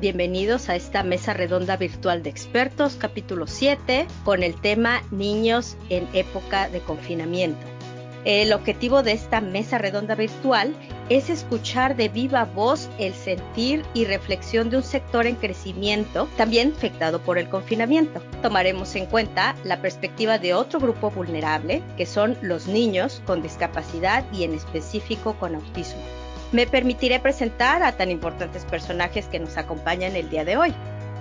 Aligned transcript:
Bienvenidos 0.00 0.70
a 0.70 0.76
esta 0.76 1.02
mesa 1.02 1.34
redonda 1.34 1.76
virtual 1.76 2.22
de 2.22 2.30
expertos, 2.30 2.96
capítulo 2.98 3.46
7, 3.46 4.06
con 4.24 4.42
el 4.42 4.58
tema 4.58 5.02
Niños 5.10 5.76
en 5.90 6.08
época 6.14 6.70
de 6.70 6.80
confinamiento. 6.80 7.60
El 8.24 8.54
objetivo 8.54 9.02
de 9.02 9.12
esta 9.12 9.42
mesa 9.42 9.76
redonda 9.76 10.14
virtual 10.14 10.74
es 11.10 11.28
escuchar 11.28 11.96
de 11.96 12.08
viva 12.08 12.46
voz 12.46 12.88
el 12.98 13.12
sentir 13.12 13.84
y 13.92 14.06
reflexión 14.06 14.70
de 14.70 14.78
un 14.78 14.84
sector 14.84 15.26
en 15.26 15.36
crecimiento, 15.36 16.28
también 16.38 16.72
afectado 16.74 17.20
por 17.20 17.36
el 17.36 17.50
confinamiento. 17.50 18.22
Tomaremos 18.40 18.96
en 18.96 19.04
cuenta 19.04 19.54
la 19.64 19.82
perspectiva 19.82 20.38
de 20.38 20.54
otro 20.54 20.80
grupo 20.80 21.10
vulnerable, 21.10 21.82
que 21.98 22.06
son 22.06 22.38
los 22.40 22.68
niños 22.68 23.20
con 23.26 23.42
discapacidad 23.42 24.24
y 24.32 24.44
en 24.44 24.54
específico 24.54 25.34
con 25.34 25.56
autismo. 25.56 26.00
Me 26.52 26.66
permitiré 26.66 27.20
presentar 27.20 27.84
a 27.84 27.92
tan 27.92 28.10
importantes 28.10 28.64
personajes 28.64 29.26
que 29.26 29.38
nos 29.38 29.56
acompañan 29.56 30.16
el 30.16 30.28
día 30.30 30.44
de 30.44 30.56
hoy. 30.56 30.74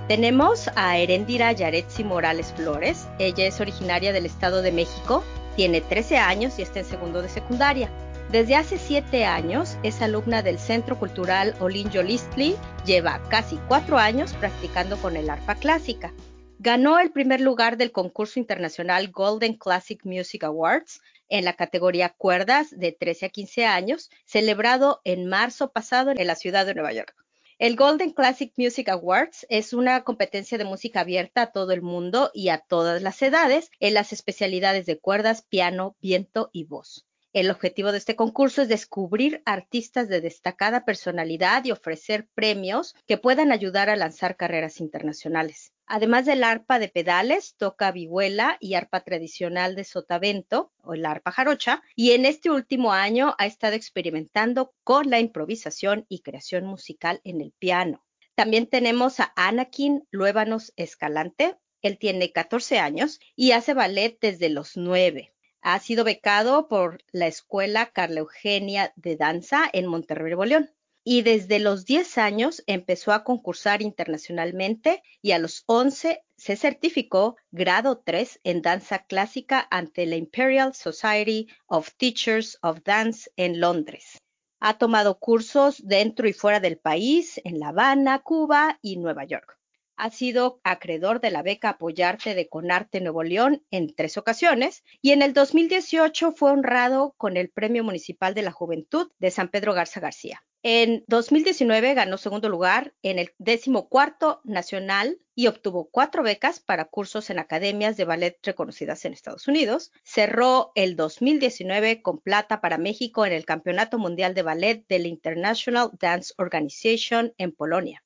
Tenemos 0.08 0.72
a 0.76 0.98
Erendira 0.98 1.52
Yaretsi 1.52 2.04
Morales 2.04 2.52
Flores. 2.56 3.08
Ella 3.20 3.46
es 3.46 3.62
originaria 3.62 4.12
del 4.12 4.26
Estado 4.26 4.64
de 4.64 4.72
México, 4.72 5.23
tiene 5.56 5.82
13 5.82 6.18
años 6.18 6.58
y 6.58 6.64
está 6.64 6.80
en 6.80 6.86
segundo 6.86 7.22
de 7.22 7.30
secundaria. 7.30 7.92
Desde 8.32 8.56
hace 8.56 8.80
7 8.80 9.26
años 9.26 9.78
es 9.84 10.02
alumna 10.02 10.42
del 10.42 10.58
Centro 10.58 10.98
Cultural 10.98 11.56
Olin 11.59 11.92
Yolistli, 11.92 12.56
lleva 12.84 13.22
casi 13.30 13.59
4 13.68 14.00
años 14.00 14.34
practicando 14.34 14.98
con 14.98 15.16
el 15.16 15.30
arpa 15.30 15.54
clásica. 15.56 16.12
Ganó 16.58 17.00
el 17.00 17.12
primer 17.12 17.40
lugar 17.40 17.78
del 17.78 17.92
concurso 17.92 18.40
internacional 18.40 19.12
Golden 19.12 19.54
Classic 19.54 20.04
Music 20.04 20.44
Awards 20.44 21.02
en 21.30 21.46
la 21.46 21.54
categoría 21.54 22.10
cuerdas 22.10 22.68
de 22.72 22.92
13 22.92 23.28
a 23.28 23.30
15 23.30 23.66
años, 23.66 24.10
celebrado 24.26 25.02
en 25.04 25.28
marzo 25.28 25.72
pasado 25.72 26.12
en 26.12 26.28
la 26.28 26.36
ciudad 26.36 26.66
de 26.66 26.74
Nueva 26.74 26.94
York. 26.94 27.16
El 27.60 27.76
Golden 27.76 28.12
Classic 28.12 28.54
Music 28.56 28.88
Awards 28.88 29.46
es 29.50 29.73
una 29.73 30.04
competencia 30.06 30.58
de 30.58 30.64
música 30.64 31.02
abierta 31.02 31.42
a 31.42 31.52
todo 31.52 31.73
el 31.73 31.81
mundo 31.81 32.31
y 32.34 32.50
a 32.50 32.59
todas 32.59 33.02
las 33.02 33.22
edades 33.22 33.70
en 33.81 33.94
las 33.95 34.14
especialidades 34.14 34.86
de 34.86 34.98
cuerdas, 34.98 35.42
piano, 35.42 35.98
viento 36.00 36.50
y 36.53 36.64
voz. 36.64 37.09
El 37.31 37.52
objetivo 37.52 37.91
de 37.91 37.99
este 37.99 38.16
concurso 38.16 38.63
es 38.63 38.69
descubrir 38.69 39.44
artistas 39.45 40.09
de 40.09 40.19
destacada 40.19 40.83
personalidad 40.83 41.63
y 41.63 41.72
ofrecer 41.72 42.27
premios 42.33 42.95
que 43.05 43.19
puedan 43.19 43.52
ayudar 43.52 43.91
a 43.91 43.95
lanzar 43.95 44.35
carreras 44.35 44.80
internacionales. 44.80 45.72
Además 45.85 46.25
del 46.25 46.44
arpa 46.44 46.80
de 46.80 46.88
pedales, 46.88 47.53
toca 47.55 47.91
vihuela 47.91 48.57
y 48.59 48.73
arpa 48.73 49.02
tradicional 49.02 49.75
de 49.75 49.83
sotavento 49.83 50.72
o 50.81 50.95
el 50.95 51.05
arpa 51.05 51.31
jarocha, 51.31 51.83
y 51.95 52.13
en 52.13 52.25
este 52.25 52.50
último 52.50 52.94
año 52.94 53.35
ha 53.38 53.45
estado 53.45 53.75
experimentando 53.75 54.73
con 54.83 55.11
la 55.11 55.19
improvisación 55.19 56.07
y 56.09 56.22
creación 56.22 56.66
musical 56.66 57.22
en 57.23 57.41
el 57.41 57.52
piano. 57.52 58.03
También 58.33 58.66
tenemos 58.66 59.19
a 59.19 59.33
Anakin 59.35 60.03
Luébanos 60.09 60.73
Escalante. 60.77 61.57
Él 61.83 62.00
tiene 62.00 62.31
14 62.31 62.80
años 62.80 63.19
y 63.35 63.52
hace 63.52 63.75
ballet 63.75 64.17
desde 64.19 64.50
los 64.50 64.77
9. 64.77 65.35
Ha 65.62 65.80
sido 65.80 66.04
becado 66.04 66.68
por 66.68 67.04
la 67.12 67.28
Escuela 67.28 67.92
Carla 67.92 68.22
Eugenia 68.22 68.94
de 68.96 69.16
Danza 69.16 69.70
en 69.72 69.88
Monterrey, 69.88 70.34
Nuevo 70.34 70.68
y 71.04 71.22
desde 71.22 71.60
los 71.60 71.86
10 71.86 72.18
años 72.18 72.64
empezó 72.68 73.14
a 73.14 73.24
concursar 73.24 73.82
internacionalmente 73.82 75.02
y 75.22 75.32
a 75.32 75.40
los 75.40 75.64
11 75.66 76.24
se 76.38 76.56
certificó 76.56 77.36
grado 77.52 78.00
3 78.06 78.40
en 78.44 78.62
danza 78.62 79.00
clásica 79.00 79.68
ante 79.72 80.06
la 80.06 80.18
Imperial 80.18 80.74
Society 80.74 81.48
of 81.68 81.90
Teachers 81.98 82.58
of 82.62 82.80
Dance 82.84 83.32
en 83.36 83.60
Londres. 83.60 84.20
Ha 84.60 84.78
tomado 84.78 85.20
cursos 85.20 85.82
dentro 85.86 86.28
y 86.28 86.34
fuera 86.34 86.60
del 86.60 86.78
país, 86.78 87.40
en 87.44 87.60
La 87.60 87.70
Habana, 87.70 88.20
Cuba 88.20 88.78
y 88.82 88.98
Nueva 88.98 89.26
York. 89.26 89.59
Ha 90.02 90.11
sido 90.11 90.61
acreedor 90.64 91.19
de 91.19 91.30
la 91.30 91.44
beca 91.44 91.72
Apoyarte 91.72 92.33
de 92.33 92.47
Conarte 92.47 93.02
Nuevo 93.02 93.22
León 93.22 93.66
en 93.69 93.94
tres 93.94 94.16
ocasiones 94.16 94.86
y 95.02 95.11
en 95.11 95.22
el 95.22 95.33
2018 95.33 96.31
fue 96.31 96.51
honrado 96.51 97.16
con 97.18 97.35
el 97.35 97.50
Premio 97.50 97.84
Municipal 97.84 98.34
de 98.34 98.44
la 98.44 98.53
Juventud 98.53 99.12
de 99.19 99.29
San 99.29 99.50
Pedro 99.50 99.74
Garza 99.74 100.00
García. 100.00 100.41
En 100.63 101.03
2019 101.07 101.96
ganó 101.96 102.18
segundo 102.18 102.47
lugar 102.47 102.94
en 103.03 103.19
el 103.19 103.34
decimocuarto 103.40 104.40
nacional 104.46 105.19
y 105.35 105.47
obtuvo 105.47 105.90
cuatro 105.90 106.24
becas 106.24 106.62
para 106.62 106.85
cursos 106.85 107.29
en 107.29 107.38
academias 107.38 107.97
de 107.97 108.06
ballet 108.06 108.40
reconocidas 108.41 109.03
en 109.03 109.12
Estados 109.12 109.50
Unidos. 109.50 109.91
Cerró 110.06 110.72
el 110.75 110.95
2019 110.95 112.01
con 112.01 112.19
plata 112.19 112.62
para 112.62 112.78
México 112.78 113.25
en 113.25 113.34
el 113.34 113.44
Campeonato 113.44 114.00
Mundial 114.00 114.34
de 114.34 114.44
Ballet 114.44 114.85
de 114.88 115.00
la 115.00 115.09
International 115.09 115.91
Dance 116.00 116.34
Organization 116.38 117.34
en 117.38 117.51
Polonia. 117.51 118.01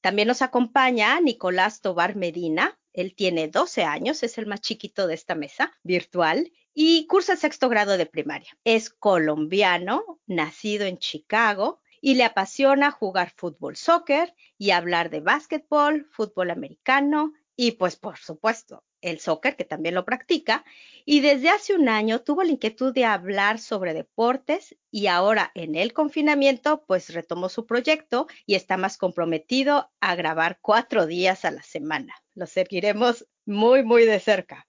También 0.00 0.28
nos 0.28 0.42
acompaña 0.42 1.20
Nicolás 1.20 1.80
Tobar 1.80 2.16
Medina. 2.16 2.78
Él 2.92 3.14
tiene 3.14 3.48
12 3.48 3.84
años, 3.84 4.22
es 4.22 4.38
el 4.38 4.46
más 4.46 4.60
chiquito 4.60 5.06
de 5.06 5.14
esta 5.14 5.34
mesa 5.34 5.72
virtual 5.82 6.52
y 6.72 7.06
cursa 7.06 7.36
sexto 7.36 7.68
grado 7.68 7.96
de 7.96 8.06
primaria. 8.06 8.56
Es 8.64 8.90
colombiano, 8.90 10.20
nacido 10.26 10.86
en 10.86 10.98
Chicago, 10.98 11.80
y 12.00 12.14
le 12.14 12.24
apasiona 12.24 12.90
jugar 12.90 13.32
fútbol, 13.36 13.76
soccer 13.76 14.34
y 14.58 14.70
hablar 14.70 15.10
de 15.10 15.20
básquetbol, 15.20 16.06
fútbol 16.10 16.50
americano 16.50 17.32
y 17.56 17.72
pues 17.72 17.96
por 17.96 18.18
supuesto 18.18 18.84
el 19.06 19.20
soccer 19.20 19.56
que 19.56 19.64
también 19.64 19.94
lo 19.94 20.04
practica 20.04 20.64
y 21.04 21.20
desde 21.20 21.48
hace 21.48 21.74
un 21.74 21.88
año 21.88 22.20
tuvo 22.20 22.42
la 22.42 22.50
inquietud 22.50 22.92
de 22.92 23.04
hablar 23.04 23.58
sobre 23.58 23.94
deportes 23.94 24.76
y 24.90 25.06
ahora 25.06 25.52
en 25.54 25.74
el 25.74 25.92
confinamiento 25.92 26.84
pues 26.86 27.12
retomó 27.12 27.48
su 27.48 27.66
proyecto 27.66 28.26
y 28.46 28.54
está 28.54 28.76
más 28.76 28.98
comprometido 28.98 29.90
a 30.00 30.14
grabar 30.14 30.58
cuatro 30.60 31.06
días 31.06 31.44
a 31.44 31.50
la 31.50 31.62
semana. 31.62 32.14
Lo 32.34 32.46
seguiremos 32.46 33.26
muy 33.44 33.82
muy 33.82 34.04
de 34.04 34.20
cerca. 34.20 34.66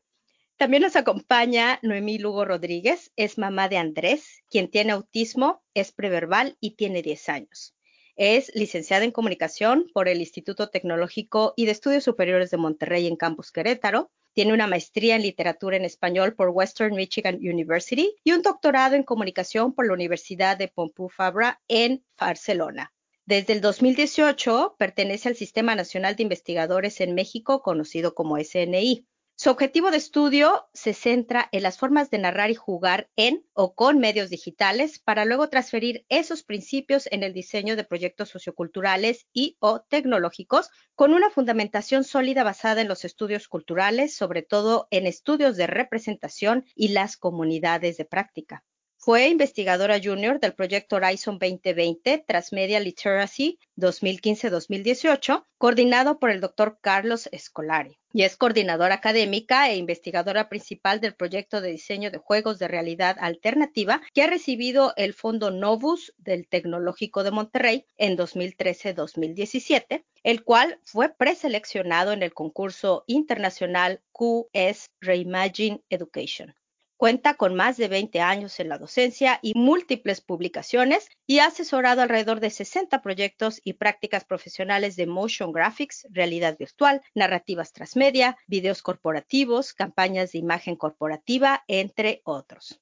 También 0.57 0.81
nos 0.81 0.95
acompaña 0.95 1.77
Noemí 1.83 2.17
Lugo 2.17 2.43
Rodríguez, 2.43 3.11
es 3.15 3.37
mamá 3.37 3.69
de 3.69 3.77
Andrés, 3.77 4.43
quien 4.49 4.71
tiene 4.71 4.91
autismo, 4.93 5.63
es 5.75 5.91
preverbal 5.91 6.57
y 6.59 6.71
tiene 6.71 7.03
10 7.03 7.29
años. 7.29 7.75
Es 8.15 8.51
licenciada 8.55 9.05
en 9.05 9.11
comunicación 9.11 9.85
por 9.93 10.07
el 10.07 10.19
Instituto 10.19 10.69
Tecnológico 10.69 11.53
y 11.55 11.67
de 11.67 11.73
Estudios 11.73 12.03
Superiores 12.03 12.49
de 12.49 12.57
Monterrey 12.57 13.05
en 13.05 13.15
Campus 13.15 13.51
Querétaro. 13.51 14.11
Tiene 14.37 14.53
una 14.53 14.67
maestría 14.67 15.15
en 15.15 15.23
literatura 15.23 15.77
en 15.77 15.83
español 15.83 16.35
por 16.35 16.49
Western 16.49 16.93
Michigan 16.93 17.37
University 17.37 18.13
y 18.23 18.33
un 18.33 18.43
doctorado 18.43 18.93
en 18.93 19.01
comunicación 19.01 19.73
por 19.73 19.87
la 19.87 19.93
Universidad 19.93 20.57
de 20.57 20.67
Pompeu 20.67 21.09
Fabra 21.09 21.59
en 21.67 22.05
Barcelona. 22.19 22.93
Desde 23.25 23.53
el 23.53 23.61
2018 23.61 24.75
pertenece 24.77 25.27
al 25.27 25.35
Sistema 25.35 25.73
Nacional 25.73 26.15
de 26.15 26.21
Investigadores 26.21 27.01
en 27.01 27.15
México, 27.15 27.63
conocido 27.63 28.13
como 28.13 28.37
SNI. 28.37 29.07
Su 29.39 29.51
objetivo 29.51 29.91
de 29.91 29.97
estudio 29.97 30.67
se 30.73 30.95
centra 30.95 31.47
en 31.51 31.61
las 31.61 31.77
formas 31.77 32.09
de 32.09 32.17
narrar 32.17 32.49
y 32.49 32.55
jugar 32.55 33.11
en 33.15 33.45
o 33.53 33.75
con 33.75 33.99
medios 33.99 34.31
digitales 34.31 34.97
para 34.97 35.25
luego 35.25 35.47
transferir 35.47 36.07
esos 36.09 36.41
principios 36.41 37.07
en 37.11 37.21
el 37.21 37.33
diseño 37.33 37.75
de 37.75 37.83
proyectos 37.83 38.29
socioculturales 38.29 39.27
y 39.33 39.55
o 39.59 39.81
tecnológicos 39.81 40.71
con 40.95 41.13
una 41.13 41.29
fundamentación 41.29 42.03
sólida 42.03 42.43
basada 42.43 42.81
en 42.81 42.87
los 42.87 43.05
estudios 43.05 43.47
culturales, 43.47 44.15
sobre 44.15 44.41
todo 44.41 44.87
en 44.89 45.05
estudios 45.05 45.55
de 45.55 45.67
representación 45.67 46.65
y 46.73 46.87
las 46.87 47.15
comunidades 47.15 47.97
de 47.97 48.05
práctica. 48.05 48.63
Fue 49.07 49.29
investigadora 49.29 50.01
junior 50.03 50.41
del 50.41 50.53
proyecto 50.53 50.97
Horizon 50.97 51.39
2020 51.39 52.25
Transmedia 52.27 52.81
Literacy 52.81 53.57
2015-2018, 53.77 55.45
coordinado 55.57 56.19
por 56.19 56.29
el 56.29 56.41
doctor 56.41 56.77
Carlos 56.81 57.29
Escolari, 57.31 57.97
y 58.11 58.23
es 58.23 58.35
coordinadora 58.35 58.95
académica 58.95 59.69
e 59.69 59.77
investigadora 59.77 60.49
principal 60.49 60.99
del 60.99 61.15
proyecto 61.15 61.61
de 61.61 61.71
diseño 61.71 62.11
de 62.11 62.17
juegos 62.17 62.59
de 62.59 62.67
realidad 62.67 63.15
alternativa 63.21 64.01
que 64.13 64.23
ha 64.23 64.27
recibido 64.27 64.91
el 64.97 65.13
Fondo 65.13 65.51
Novus 65.51 66.13
del 66.17 66.45
Tecnológico 66.49 67.23
de 67.23 67.31
Monterrey 67.31 67.85
en 67.95 68.17
2013-2017, 68.17 70.03
el 70.23 70.43
cual 70.43 70.81
fue 70.83 71.07
preseleccionado 71.07 72.11
en 72.11 72.23
el 72.23 72.33
concurso 72.33 73.05
internacional 73.07 74.01
QS 74.11 74.89
Reimagine 74.99 75.81
Education. 75.89 76.53
Cuenta 76.97 77.35
con 77.35 77.53
más 77.53 77.77
de 77.77 77.89
20 77.89 78.21
años 78.21 78.59
en 78.59 78.69
la 78.69 78.79
docencia 78.79 79.37
y 79.43 79.53
múltiples 79.53 80.19
publicaciones 80.19 81.09
y 81.27 81.37
ha 81.37 81.45
asesorado 81.45 82.01
alrededor 82.01 82.39
de 82.39 82.49
60 82.49 83.03
proyectos 83.03 83.61
y 83.63 83.73
prácticas 83.73 84.25
profesionales 84.25 84.95
de 84.95 85.05
motion 85.05 85.51
graphics, 85.51 86.07
realidad 86.09 86.57
virtual, 86.57 87.03
narrativas 87.13 87.71
transmedia, 87.71 88.35
videos 88.47 88.81
corporativos, 88.81 89.73
campañas 89.73 90.31
de 90.31 90.39
imagen 90.39 90.75
corporativa, 90.75 91.63
entre 91.67 92.21
otros. 92.23 92.81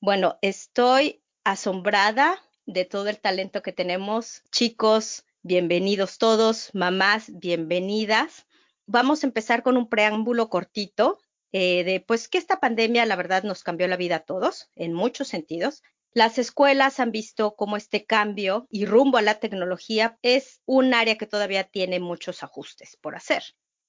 Bueno, 0.00 0.38
estoy 0.42 1.22
asombrada 1.44 2.42
de 2.66 2.84
todo 2.84 3.08
el 3.08 3.20
talento 3.20 3.62
que 3.62 3.72
tenemos. 3.72 4.42
Chicos, 4.50 5.24
bienvenidos 5.42 6.18
todos. 6.18 6.70
Mamás, 6.74 7.30
bienvenidas. 7.32 8.44
Vamos 8.86 9.22
a 9.22 9.28
empezar 9.28 9.62
con 9.62 9.76
un 9.76 9.88
preámbulo 9.88 10.48
cortito 10.48 11.20
eh, 11.58 11.84
de 11.84 12.00
pues 12.00 12.28
que 12.28 12.36
esta 12.36 12.60
pandemia 12.60 13.06
la 13.06 13.16
verdad 13.16 13.42
nos 13.42 13.62
cambió 13.62 13.88
la 13.88 13.96
vida 13.96 14.16
a 14.16 14.24
todos 14.24 14.70
en 14.74 14.92
muchos 14.92 15.28
sentidos. 15.28 15.82
Las 16.12 16.36
escuelas 16.36 17.00
han 17.00 17.12
visto 17.12 17.56
cómo 17.56 17.78
este 17.78 18.04
cambio 18.04 18.66
y 18.68 18.84
rumbo 18.84 19.16
a 19.16 19.22
la 19.22 19.40
tecnología 19.40 20.18
es 20.20 20.60
un 20.66 20.92
área 20.92 21.16
que 21.16 21.26
todavía 21.26 21.64
tiene 21.64 21.98
muchos 21.98 22.42
ajustes 22.42 22.98
por 23.00 23.16
hacer 23.16 23.42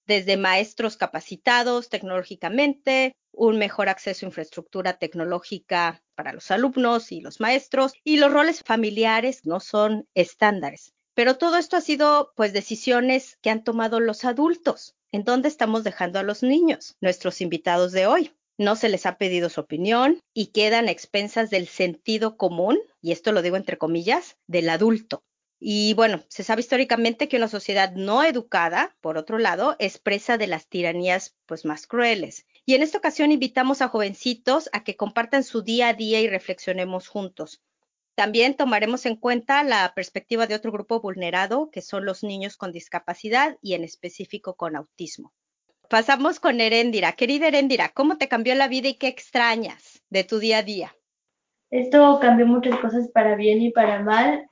desde 0.06 0.38
maestros 0.38 0.96
capacitados 0.96 1.90
tecnológicamente, 1.90 3.18
un 3.34 3.58
mejor 3.58 3.90
acceso 3.90 4.26
a 4.26 4.30
infraestructura 4.30 4.98
tecnológica 4.98 6.02
para 6.16 6.32
los 6.32 6.50
alumnos 6.50 7.12
y 7.12 7.20
los 7.20 7.42
maestros, 7.42 7.92
y 8.06 8.16
los 8.16 8.32
roles 8.32 8.64
familiares 8.64 9.46
no 9.46 9.60
son 9.60 10.08
estándares. 10.16 10.94
Pero 11.14 11.38
todo 11.38 11.58
esto 11.58 11.76
ha 11.76 11.82
sido 11.82 12.32
pues 12.38 12.54
decisiones 12.54 13.38
que 13.42 13.50
han 13.50 13.66
tomado 13.66 14.00
los 14.00 14.24
adultos. 14.24 14.96
¿En 15.14 15.24
dónde 15.24 15.48
estamos 15.48 15.86
dejando 15.86 16.20
a 16.20 16.24
los 16.24 16.44
niños, 16.44 16.98
nuestros 17.00 17.40
invitados 17.40 17.94
de 17.94 18.08
hoy? 18.08 18.34
No 18.58 18.76
se 18.76 18.90
les 18.90 19.06
ha 19.06 19.18
pedido 19.18 19.50
su 19.50 19.62
opinión 19.62 20.20
y 20.34 20.48
quedan 20.48 20.90
expensas 20.90 21.50
del 21.50 21.68
sentido 21.68 22.36
común, 22.36 22.78
y 23.02 23.14
esto 23.14 23.32
lo 23.32 23.42
digo 23.42 23.56
entre 23.56 23.78
comillas, 23.78 24.36
del 24.48 24.70
adulto. 24.70 25.24
Y 25.60 25.94
bueno, 25.94 26.24
se 26.28 26.44
sabe 26.44 26.60
históricamente 26.60 27.30
que 27.30 27.38
una 27.38 27.48
sociedad 27.48 27.94
no 27.94 28.24
educada, 28.24 28.98
por 29.00 29.18
otro 29.18 29.38
lado, 29.38 29.78
es 29.80 29.98
presa 29.98 30.38
de 30.38 30.48
las 30.48 30.68
tiranías 30.68 31.36
pues 31.46 31.64
más 31.64 31.88
crueles. 31.88 32.46
Y 32.66 32.76
en 32.76 32.84
esta 32.84 32.98
ocasión 32.98 33.32
invitamos 33.32 33.82
a 33.82 33.88
jovencitos 33.88 34.70
a 34.74 34.84
que 34.84 34.98
compartan 34.98 35.46
su 35.46 35.62
día 35.62 35.88
a 35.88 35.94
día 35.94 36.20
y 36.20 36.28
reflexionemos 36.28 37.08
juntos. 37.08 37.62
También 38.18 38.56
tomaremos 38.56 39.06
en 39.06 39.16
cuenta 39.16 39.64
la 39.64 39.94
perspectiva 39.94 40.48
de 40.48 40.56
otro 40.56 40.72
grupo 40.72 41.00
vulnerado, 41.00 41.70
que 41.70 41.84
son 41.84 42.04
los 42.04 42.24
niños 42.24 42.58
con 42.58 42.72
discapacidad 42.72 43.60
y 43.62 43.76
en 43.76 43.84
específico 43.84 44.56
con 44.56 44.76
autismo. 44.76 45.34
Pasamos 45.88 46.40
con 46.40 46.60
Erendira. 46.60 47.12
Querida 47.12 47.50
Erendira, 47.50 47.90
¿cómo 47.94 48.18
te 48.18 48.28
cambió 48.28 48.56
la 48.56 48.68
vida 48.68 48.88
y 48.88 48.96
qué 48.96 49.08
extrañas 49.08 50.02
de 50.10 50.24
tu 50.24 50.40
día 50.40 50.58
a 50.58 50.64
día? 50.64 50.96
Esto 51.70 52.18
cambió 52.20 52.48
muchas 52.48 52.80
cosas 52.80 53.08
para 53.10 53.36
bien 53.36 53.62
y 53.62 53.70
para 53.70 54.02
mal. 54.02 54.48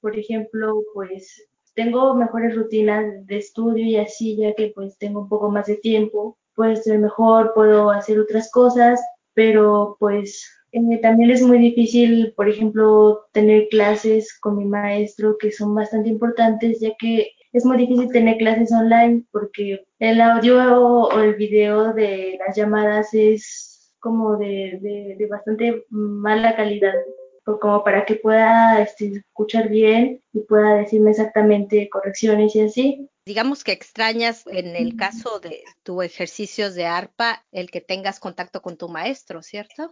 Por 0.00 0.18
ejemplo, 0.18 0.82
pues 0.92 1.48
tengo 1.74 2.16
mejores 2.16 2.56
rutinas 2.56 3.24
de 3.26 3.36
estudio 3.36 3.84
y 3.84 3.96
así, 3.96 4.36
ya 4.38 4.54
que 4.54 4.72
pues 4.74 4.98
tengo 4.98 5.20
un 5.20 5.28
poco 5.28 5.52
más 5.52 5.66
de 5.66 5.76
tiempo, 5.76 6.36
puedo 6.56 6.74
mejor, 6.98 7.52
puedo 7.54 7.92
hacer 7.92 8.18
otras 8.18 8.50
cosas, 8.50 9.00
pero 9.34 9.96
pues 10.00 10.57
eh, 10.72 10.98
también 11.02 11.30
es 11.30 11.42
muy 11.42 11.58
difícil, 11.58 12.32
por 12.36 12.48
ejemplo, 12.48 13.26
tener 13.32 13.68
clases 13.68 14.38
con 14.38 14.56
mi 14.58 14.64
maestro 14.64 15.36
que 15.38 15.52
son 15.52 15.74
bastante 15.74 16.08
importantes, 16.08 16.80
ya 16.80 16.90
que 16.98 17.32
es 17.52 17.64
muy 17.64 17.78
difícil 17.78 18.10
tener 18.12 18.36
clases 18.38 18.72
online 18.72 19.24
porque 19.32 19.84
el 19.98 20.20
audio 20.20 20.82
o 20.82 21.20
el 21.20 21.34
video 21.36 21.92
de 21.94 22.38
las 22.46 22.56
llamadas 22.56 23.08
es 23.14 23.94
como 24.00 24.36
de, 24.36 24.78
de 25.18 25.26
bastante 25.26 25.84
mala 25.90 26.54
calidad 26.54 26.94
como 27.56 27.82
para 27.82 28.04
que 28.04 28.16
pueda 28.16 28.82
este, 28.82 29.12
escuchar 29.16 29.68
bien 29.68 30.22
y 30.32 30.40
pueda 30.40 30.76
decirme 30.76 31.12
exactamente 31.12 31.88
correcciones 31.88 32.54
y 32.54 32.60
así. 32.60 33.08
Digamos 33.24 33.64
que 33.64 33.72
extrañas 33.72 34.46
en 34.46 34.76
el 34.76 34.96
caso 34.96 35.40
de 35.40 35.62
tu 35.82 36.02
ejercicios 36.02 36.74
de 36.74 36.86
arpa 36.86 37.44
el 37.52 37.70
que 37.70 37.80
tengas 37.80 38.20
contacto 38.20 38.60
con 38.60 38.76
tu 38.76 38.88
maestro, 38.88 39.42
¿cierto? 39.42 39.90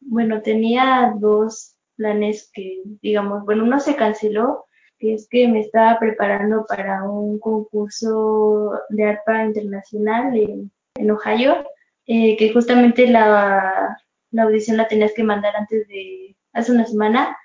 Bueno, 0.00 0.42
tenía 0.42 1.14
dos 1.18 1.76
planes 1.96 2.50
que, 2.52 2.82
digamos, 3.02 3.44
bueno, 3.44 3.64
uno 3.64 3.80
se 3.80 3.96
canceló, 3.96 4.66
que 4.98 5.14
es 5.14 5.26
que 5.28 5.48
me 5.48 5.60
estaba 5.60 5.98
preparando 5.98 6.66
para 6.66 7.02
un 7.04 7.38
concurso 7.38 8.72
de 8.90 9.04
arpa 9.04 9.44
internacional 9.44 10.36
en, 10.36 10.70
Ohio, 11.10 11.64
eh, 12.06 12.36
que 12.36 12.52
justamente 12.52 13.06
la, 13.06 13.96
la 14.34 14.42
audición 14.44 14.76
la 14.76 14.88
tenías 14.88 15.12
que 15.14 15.22
mandar 15.22 15.54
antes 15.56 15.86
de, 15.88 16.36
hace 16.52 16.72
una 16.72 16.84
semana, 16.86 17.36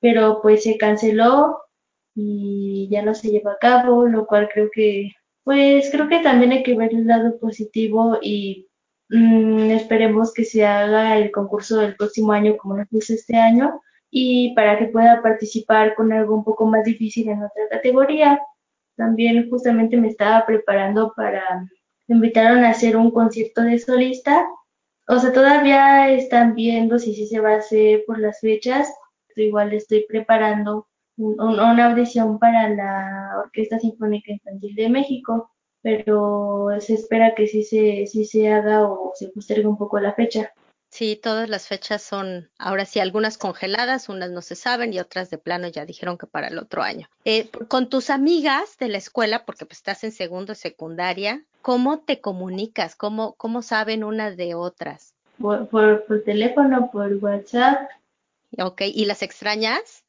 pero 0.00 0.40
pues 0.42 0.62
se 0.64 0.78
canceló 0.78 1.58
y 2.14 2.88
ya 2.90 3.02
no 3.02 3.14
se 3.14 3.30
lleva 3.30 3.52
a 3.52 3.58
cabo, 3.58 4.06
lo 4.06 4.26
cual 4.26 4.48
creo 4.52 4.70
que, 4.72 5.10
pues 5.44 5.90
creo 5.92 6.08
que 6.08 6.20
también 6.20 6.52
hay 6.52 6.62
que 6.62 6.74
ver 6.74 6.94
el 6.94 7.06
lado 7.06 7.38
positivo 7.38 8.18
y 8.22 8.68
mm, 9.10 9.70
esperemos 9.70 10.32
que 10.32 10.44
se 10.44 10.64
haga 10.64 11.18
el 11.18 11.30
concurso 11.30 11.78
del 11.78 11.96
próximo 11.96 12.32
año 12.32 12.56
como 12.56 12.76
lo 12.76 12.86
puse 12.86 13.14
este 13.14 13.36
año 13.36 13.80
y 14.10 14.54
para 14.54 14.78
que 14.78 14.86
pueda 14.86 15.22
participar 15.22 15.94
con 15.94 16.12
algo 16.12 16.34
un 16.34 16.44
poco 16.44 16.66
más 16.66 16.84
difícil 16.84 17.28
en 17.28 17.42
otra 17.42 17.68
categoría. 17.70 18.40
También 18.96 19.48
justamente 19.50 19.96
me 19.98 20.08
estaba 20.08 20.46
preparando 20.46 21.12
para, 21.16 21.66
me 22.08 22.16
invitaron 22.16 22.64
a 22.64 22.70
hacer 22.70 22.96
un 22.96 23.10
concierto 23.10 23.62
de 23.62 23.78
solista 23.78 24.48
o 25.10 25.18
sea, 25.18 25.32
todavía 25.32 26.08
están 26.10 26.54
viendo 26.54 26.98
si 26.98 27.14
sí 27.14 27.26
se 27.26 27.40
va 27.40 27.54
a 27.54 27.58
hacer 27.58 28.04
por 28.06 28.18
las 28.20 28.38
fechas. 28.40 28.88
Igual 29.34 29.72
estoy 29.72 30.04
preparando 30.08 30.86
una 31.16 31.86
audición 31.86 32.38
para 32.38 32.68
la 32.68 33.40
Orquesta 33.44 33.78
Sinfónica 33.78 34.32
Infantil 34.32 34.74
de 34.76 34.88
México, 34.88 35.50
pero 35.82 36.68
se 36.78 36.94
espera 36.94 37.34
que 37.34 37.48
sí 37.48 37.64
se, 37.64 38.06
sí 38.06 38.24
se 38.24 38.52
haga 38.52 38.84
o 38.84 39.12
se 39.14 39.28
postergue 39.28 39.66
un 39.66 39.76
poco 39.76 39.98
la 39.98 40.14
fecha. 40.14 40.52
Sí, 40.90 41.18
todas 41.22 41.48
las 41.48 41.68
fechas 41.68 42.02
son, 42.02 42.50
ahora 42.58 42.84
sí, 42.84 43.00
algunas 43.00 43.38
congeladas, 43.38 44.08
unas 44.08 44.30
no 44.30 44.42
se 44.42 44.56
saben 44.56 44.92
y 44.92 44.98
otras 44.98 45.30
de 45.30 45.38
plano 45.38 45.68
ya 45.68 45.86
dijeron 45.86 46.18
que 46.18 46.26
para 46.26 46.48
el 46.48 46.58
otro 46.58 46.82
año. 46.82 47.08
Eh, 47.24 47.48
con 47.68 47.88
tus 47.88 48.10
amigas 48.10 48.76
de 48.78 48.88
la 48.88 48.98
escuela, 48.98 49.44
porque 49.44 49.66
pues 49.66 49.78
estás 49.78 50.04
en 50.04 50.12
segundo 50.12 50.54
secundaria, 50.54 51.44
¿Cómo 51.62 52.00
te 52.00 52.20
comunicas? 52.20 52.96
¿Cómo, 52.96 53.34
cómo 53.34 53.60
saben 53.60 54.02
unas 54.02 54.36
de 54.36 54.54
otras? 54.54 55.14
Por, 55.38 55.68
por, 55.68 56.22
teléfono, 56.24 56.90
por 56.90 57.12
WhatsApp. 57.16 57.88
Ok, 58.58 58.82
¿y 58.86 59.04
las 59.04 59.22
extrañas? 59.22 60.04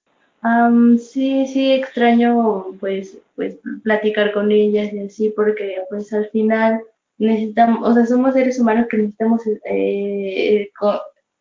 sí, 0.98 1.46
sí, 1.46 1.72
extraño 1.72 2.66
pues, 2.80 3.18
pues 3.36 3.58
platicar 3.84 4.34
con 4.34 4.52
ellas 4.52 4.92
y 4.92 5.00
así, 5.00 5.30
porque 5.30 5.78
pues 5.90 6.12
al 6.14 6.30
final 6.30 6.82
necesitamos, 7.22 7.88
o 7.88 7.94
sea, 7.94 8.06
somos 8.06 8.34
seres 8.34 8.60
humanos 8.60 8.88
que 8.90 8.98
necesitamos 8.98 9.44
eh, 9.66 10.70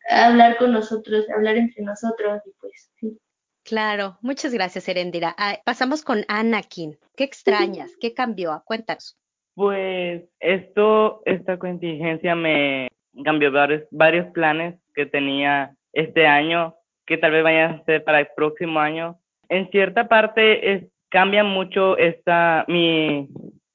hablar 0.09 0.57
con 0.57 0.71
nosotros, 0.71 1.25
hablar 1.35 1.57
entre 1.57 1.83
nosotros 1.83 2.41
y 2.45 2.51
pues 2.59 2.91
sí. 2.99 3.17
Claro, 3.63 4.17
muchas 4.21 4.53
gracias, 4.53 4.87
Erendira. 4.87 5.35
Ah, 5.37 5.57
pasamos 5.65 6.03
con 6.03 6.23
Anakin. 6.27 6.97
¿Qué 7.15 7.23
extrañas? 7.23 7.91
¿Qué 7.99 8.13
cambió? 8.13 8.61
Cuéntanos. 8.65 9.17
Pues 9.55 10.23
esto, 10.39 11.21
esta 11.25 11.57
contingencia 11.57 12.35
me 12.35 12.87
cambió 13.23 13.51
varios, 13.51 13.83
varios 13.91 14.31
planes 14.33 14.79
que 14.93 15.05
tenía 15.05 15.75
este 15.93 16.25
año, 16.25 16.75
que 17.05 17.17
tal 17.17 17.31
vez 17.31 17.43
vayan 17.43 17.71
a 17.71 17.83
ser 17.85 18.03
para 18.03 18.19
el 18.19 18.27
próximo 18.35 18.79
año. 18.79 19.19
En 19.49 19.69
cierta 19.69 20.07
parte 20.07 20.73
es, 20.73 20.83
cambia 21.09 21.43
mucho 21.43 21.97
esta, 21.97 22.65
mi, 22.67 23.29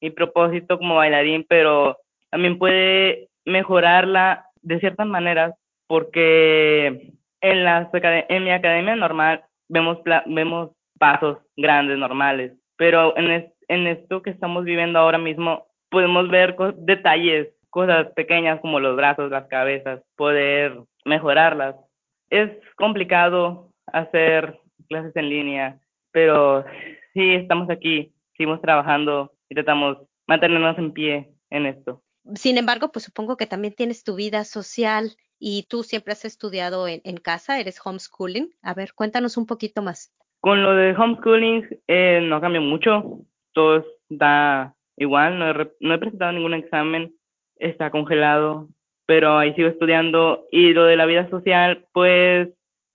mi 0.07 0.11
propósito 0.11 0.79
como 0.79 0.97
bailarín, 0.97 1.45
pero 1.49 1.99
también 2.31 2.59
puede 2.59 3.29
mejorarla 3.45 4.47
de 4.63 4.79
ciertas 4.79 5.07
maneras 5.07 5.55
porque 5.89 7.13
en, 7.41 7.65
la, 7.65 7.91
en 8.29 8.45
mi 8.45 8.51
academia 8.51 8.95
normal 8.95 9.43
vemos, 9.69 9.99
vemos 10.27 10.71
pasos 10.99 11.39
grandes, 11.57 11.99
normales, 11.99 12.53
pero 12.77 13.17
en, 13.17 13.53
en 13.69 13.87
esto 13.89 14.23
que 14.23 14.31
estamos 14.31 14.65
viviendo 14.65 14.99
ahora 14.99 15.19
mismo 15.19 15.67
podemos 15.91 16.29
ver 16.29 16.57
detalles, 16.77 17.49
cosas 17.71 18.07
pequeñas 18.15 18.61
como 18.61 18.79
los 18.79 18.97
brazos, 18.97 19.31
las 19.31 19.49
cabezas, 19.49 20.03
poder 20.17 20.79
mejorarlas. 21.05 21.75
Es 22.31 22.51
complicado 22.77 23.71
hacer 23.87 24.59
clases 24.89 25.15
en 25.17 25.29
línea, 25.29 25.79
pero 26.13 26.65
sí 27.13 27.35
estamos 27.35 27.71
aquí, 27.71 28.13
seguimos 28.37 28.61
trabajando 28.61 29.33
y 29.49 29.55
tratamos 29.55 29.99
mantenernos 30.27 30.79
en 30.79 30.93
pie 30.93 31.31
en 31.51 31.67
esto. 31.67 32.03
Sin 32.35 32.59
embargo, 32.59 32.91
pues 32.91 33.05
supongo 33.05 33.37
que 33.37 33.47
también 33.47 33.75
tienes 33.75 34.03
tu 34.03 34.17
vida 34.17 34.45
social 34.45 35.13
y 35.39 35.67
tú 35.69 35.83
siempre 35.83 36.13
has 36.13 36.25
estudiado 36.25 36.89
en, 36.89 37.01
en 37.05 37.19
casa, 37.19 37.61
eres 37.61 37.81
homeschooling. 37.85 38.51
A 38.63 38.75
ver, 38.75 38.95
cuéntanos 38.95 39.37
un 39.37 39.47
poquito 39.47 39.83
más. 39.83 40.13
Con 40.41 40.63
lo 40.63 40.75
de 40.75 40.95
homeschooling 40.97 41.67
eh, 41.87 42.21
no 42.23 42.41
cambia 42.41 42.61
mucho, 42.61 43.21
todo 43.53 43.85
está 44.11 44.75
igual, 44.97 45.39
no 45.39 45.51
he, 45.51 45.71
no 45.81 45.95
he 45.95 45.99
presentado 45.99 46.33
ningún 46.33 46.55
examen, 46.55 47.15
está 47.57 47.91
congelado, 47.91 48.69
pero 49.07 49.39
ahí 49.39 49.55
sigo 49.55 49.69
estudiando. 49.69 50.47
Y 50.51 50.73
lo 50.73 50.85
de 50.85 50.97
la 50.97 51.07
vida 51.07 51.29
social, 51.31 51.87
pues 51.93 52.49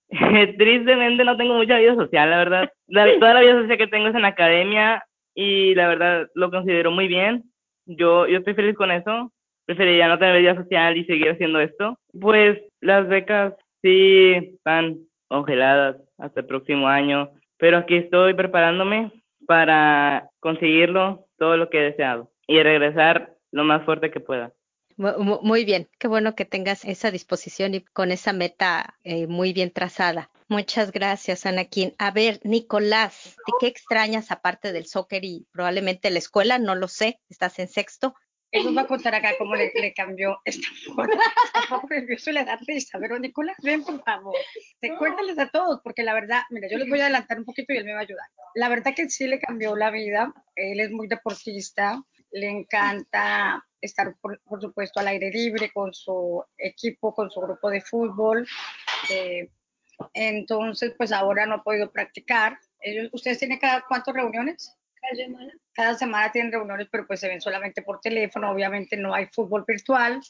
tristemente 0.58 1.24
no 1.24 1.36
tengo 1.36 1.54
mucha 1.54 1.78
vida 1.78 1.94
social, 1.94 2.30
la 2.30 2.36
verdad. 2.36 2.72
toda 3.18 3.34
la 3.34 3.40
vida 3.40 3.54
social 3.54 3.78
que 3.78 3.86
tengo 3.86 4.08
es 4.08 4.14
en 4.14 4.22
la 4.22 4.28
academia 4.28 5.02
y 5.34 5.74
la 5.74 5.88
verdad 5.88 6.28
lo 6.34 6.50
considero 6.50 6.90
muy 6.90 7.08
bien. 7.08 7.44
Yo, 7.86 8.26
yo 8.26 8.38
estoy 8.38 8.54
feliz 8.54 8.76
con 8.76 8.90
eso. 8.90 9.32
Preferiría 9.66 10.08
no 10.08 10.18
tener 10.18 10.40
vida 10.40 10.56
social 10.56 10.96
y 10.96 11.04
seguir 11.04 11.30
haciendo 11.30 11.60
esto. 11.60 11.98
Pues 12.20 12.60
las 12.80 13.08
becas 13.08 13.54
sí 13.82 14.32
están 14.32 14.98
congeladas 15.28 15.96
hasta 16.18 16.40
el 16.40 16.46
próximo 16.46 16.88
año, 16.88 17.30
pero 17.58 17.78
aquí 17.78 17.96
estoy 17.96 18.34
preparándome 18.34 19.10
para 19.46 20.28
conseguirlo 20.40 21.26
todo 21.38 21.56
lo 21.56 21.70
que 21.70 21.78
he 21.78 21.90
deseado 21.90 22.30
y 22.46 22.62
regresar 22.62 23.34
lo 23.50 23.64
más 23.64 23.84
fuerte 23.84 24.10
que 24.10 24.20
pueda. 24.20 24.52
Muy 24.96 25.64
bien, 25.64 25.88
qué 25.98 26.08
bueno 26.08 26.34
que 26.34 26.44
tengas 26.44 26.84
esa 26.84 27.10
disposición 27.10 27.74
y 27.74 27.80
con 27.82 28.12
esa 28.12 28.32
meta 28.32 28.96
eh, 29.04 29.26
muy 29.26 29.52
bien 29.52 29.70
trazada. 29.70 30.30
Muchas 30.48 30.92
gracias, 30.92 31.46
Anakin. 31.46 31.94
A 31.98 32.10
ver, 32.10 32.40
Nicolás, 32.44 33.36
¿de 33.46 33.52
qué 33.58 33.66
extrañas 33.68 34.30
aparte 34.30 34.72
del 34.72 34.86
soccer 34.86 35.24
y 35.24 35.46
probablemente 35.50 36.10
la 36.10 36.18
escuela? 36.18 36.58
No 36.58 36.74
lo 36.74 36.88
sé, 36.88 37.20
estás 37.28 37.58
en 37.58 37.68
sexto. 37.68 38.14
Él 38.52 38.66
nos 38.66 38.76
va 38.76 38.82
a 38.82 38.86
contar 38.86 39.14
acá 39.14 39.32
cómo 39.38 39.56
le, 39.56 39.94
cambió 39.94 40.38
esta 40.44 40.68
moda. 40.94 41.08
Yo 42.18 42.32
le 42.32 42.44
da 42.44 42.58
risa, 42.66 42.98
pero 43.00 43.18
Nicolás, 43.18 43.56
ven 43.62 43.82
por 43.82 44.04
favor. 44.04 44.34
Te 44.78 44.94
cuéntales 44.94 45.38
a 45.38 45.48
todos, 45.48 45.80
porque 45.82 46.02
la 46.02 46.12
verdad, 46.12 46.42
mira, 46.50 46.68
yo 46.70 46.76
les 46.76 46.86
voy 46.86 47.00
a 47.00 47.04
adelantar 47.04 47.38
un 47.38 47.46
poquito 47.46 47.72
y 47.72 47.78
él 47.78 47.86
me 47.86 47.94
va 47.94 48.00
a 48.00 48.02
ayudar. 48.02 48.26
La 48.54 48.68
verdad 48.68 48.92
que 48.94 49.08
sí 49.08 49.26
le 49.26 49.40
cambió 49.40 49.74
la 49.74 49.90
vida. 49.90 50.34
Él 50.54 50.80
es 50.80 50.90
muy 50.90 51.08
deportista, 51.08 52.02
le 52.32 52.48
encanta 52.48 53.64
estar, 53.80 54.14
por, 54.20 54.40
supuesto, 54.60 55.00
al 55.00 55.08
aire 55.08 55.30
libre 55.30 55.70
con 55.72 55.92
su 55.92 56.44
equipo, 56.56 57.14
con 57.14 57.30
su 57.30 57.40
grupo 57.40 57.70
de 57.70 57.80
fútbol. 57.80 58.46
entonces, 60.14 60.94
pues 60.96 61.12
ahora 61.12 61.46
no 61.46 61.56
ha 61.56 61.62
podido 61.62 61.90
practicar. 61.90 62.58
Ellos, 62.80 63.10
¿Ustedes 63.12 63.38
tienen 63.38 63.58
cada 63.58 63.82
cuántas 63.82 64.14
reuniones? 64.14 64.76
Cada 65.00 65.14
semana. 65.14 65.52
Cada 65.74 65.94
semana 65.94 66.32
tienen 66.32 66.52
reuniones, 66.52 66.88
pero 66.90 67.06
pues 67.06 67.20
se 67.20 67.28
ven 67.28 67.40
solamente 67.40 67.82
por 67.82 68.00
teléfono. 68.00 68.50
Obviamente 68.50 68.96
no 68.96 69.14
hay 69.14 69.26
fútbol 69.26 69.64
virtual. 69.66 70.20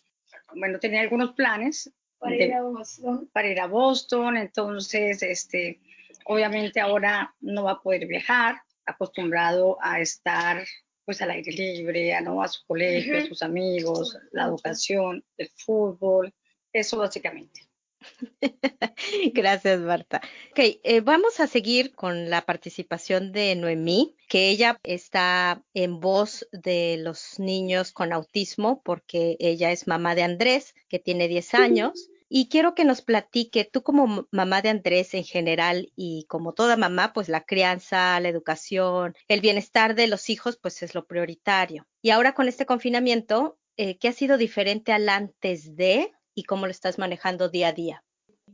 Bueno, 0.55 0.79
tenía 0.79 1.01
algunos 1.01 1.33
planes. 1.33 1.93
Para 2.19 2.37
ir 2.37 2.55
a 2.55 2.63
Boston. 2.63 3.29
Para 3.33 3.49
ir 3.49 3.61
a 3.61 3.67
Boston. 3.67 4.37
Entonces, 4.37 5.23
este, 5.23 5.81
obviamente 6.25 6.81
ahora 6.81 7.35
no 7.41 7.65
va 7.65 7.73
a 7.73 7.81
poder 7.81 8.07
viajar, 8.07 8.63
acostumbrado 8.87 9.77
a 9.81 10.01
estar 10.01 10.65
pues 11.05 11.21
al 11.23 11.31
aire 11.31 11.53
libre, 11.53 12.15
a, 12.15 12.21
¿no? 12.21 12.43
a 12.43 12.49
su 12.49 12.65
colegio, 12.67 13.19
a 13.19 13.27
sus 13.27 13.43
amigos, 13.43 14.17
la 14.33 14.45
educación, 14.45 15.25
el 15.37 15.51
fútbol, 15.57 16.33
eso 16.73 16.99
básicamente. 16.99 17.69
Gracias, 19.33 19.81
Marta. 19.81 20.21
Ok, 20.51 20.59
eh, 20.83 21.01
vamos 21.01 21.41
a 21.41 21.47
seguir 21.47 21.95
con 21.95 22.31
la 22.31 22.43
participación 22.43 23.33
de 23.33 23.55
Noemí, 23.55 24.17
que 24.29 24.49
ella 24.49 24.79
está 24.83 25.63
en 25.75 26.01
voz 26.01 26.49
de 26.53 26.97
los 26.99 27.39
niños 27.39 27.93
con 27.93 28.13
autismo, 28.13 28.83
porque 28.83 29.37
ella 29.41 29.73
es 29.73 29.87
mamá 29.87 30.15
de 30.15 30.23
Andrés, 30.23 30.75
que 30.89 30.99
tiene 30.99 31.29
10 31.29 31.55
años. 31.55 32.09
Y 32.35 32.49
quiero 32.49 32.75
que 32.75 32.87
nos 32.87 33.03
platique, 33.03 33.69
tú 33.71 33.83
como 33.83 34.27
mamá 34.31 34.63
de 34.63 34.71
Andrés 34.71 35.13
en 35.13 35.23
general 35.23 35.93
y 35.95 36.25
como 36.31 36.55
toda 36.55 36.79
mamá, 36.79 37.13
pues 37.13 37.29
la 37.29 37.43
crianza, 37.43 38.19
la 38.21 38.31
educación, 38.31 39.15
el 39.29 39.43
bienestar 39.43 39.95
de 39.95 40.07
los 40.07 40.31
hijos, 40.31 40.57
pues 40.57 40.83
es 40.83 40.95
lo 40.95 41.05
prioritario. 41.05 41.87
Y 42.01 42.09
ahora 42.09 42.33
con 42.33 42.49
este 42.49 42.65
confinamiento, 42.65 43.59
eh, 43.77 43.99
¿qué 43.99 44.09
ha 44.09 44.13
sido 44.13 44.39
diferente 44.39 44.95
al 44.95 45.11
antes 45.11 45.77
de 45.77 46.11
y 46.35 46.45
cómo 46.45 46.65
lo 46.65 46.71
estás 46.71 46.99
manejando 46.99 47.51
día 47.51 47.69
a 47.69 47.73
día? 47.75 48.03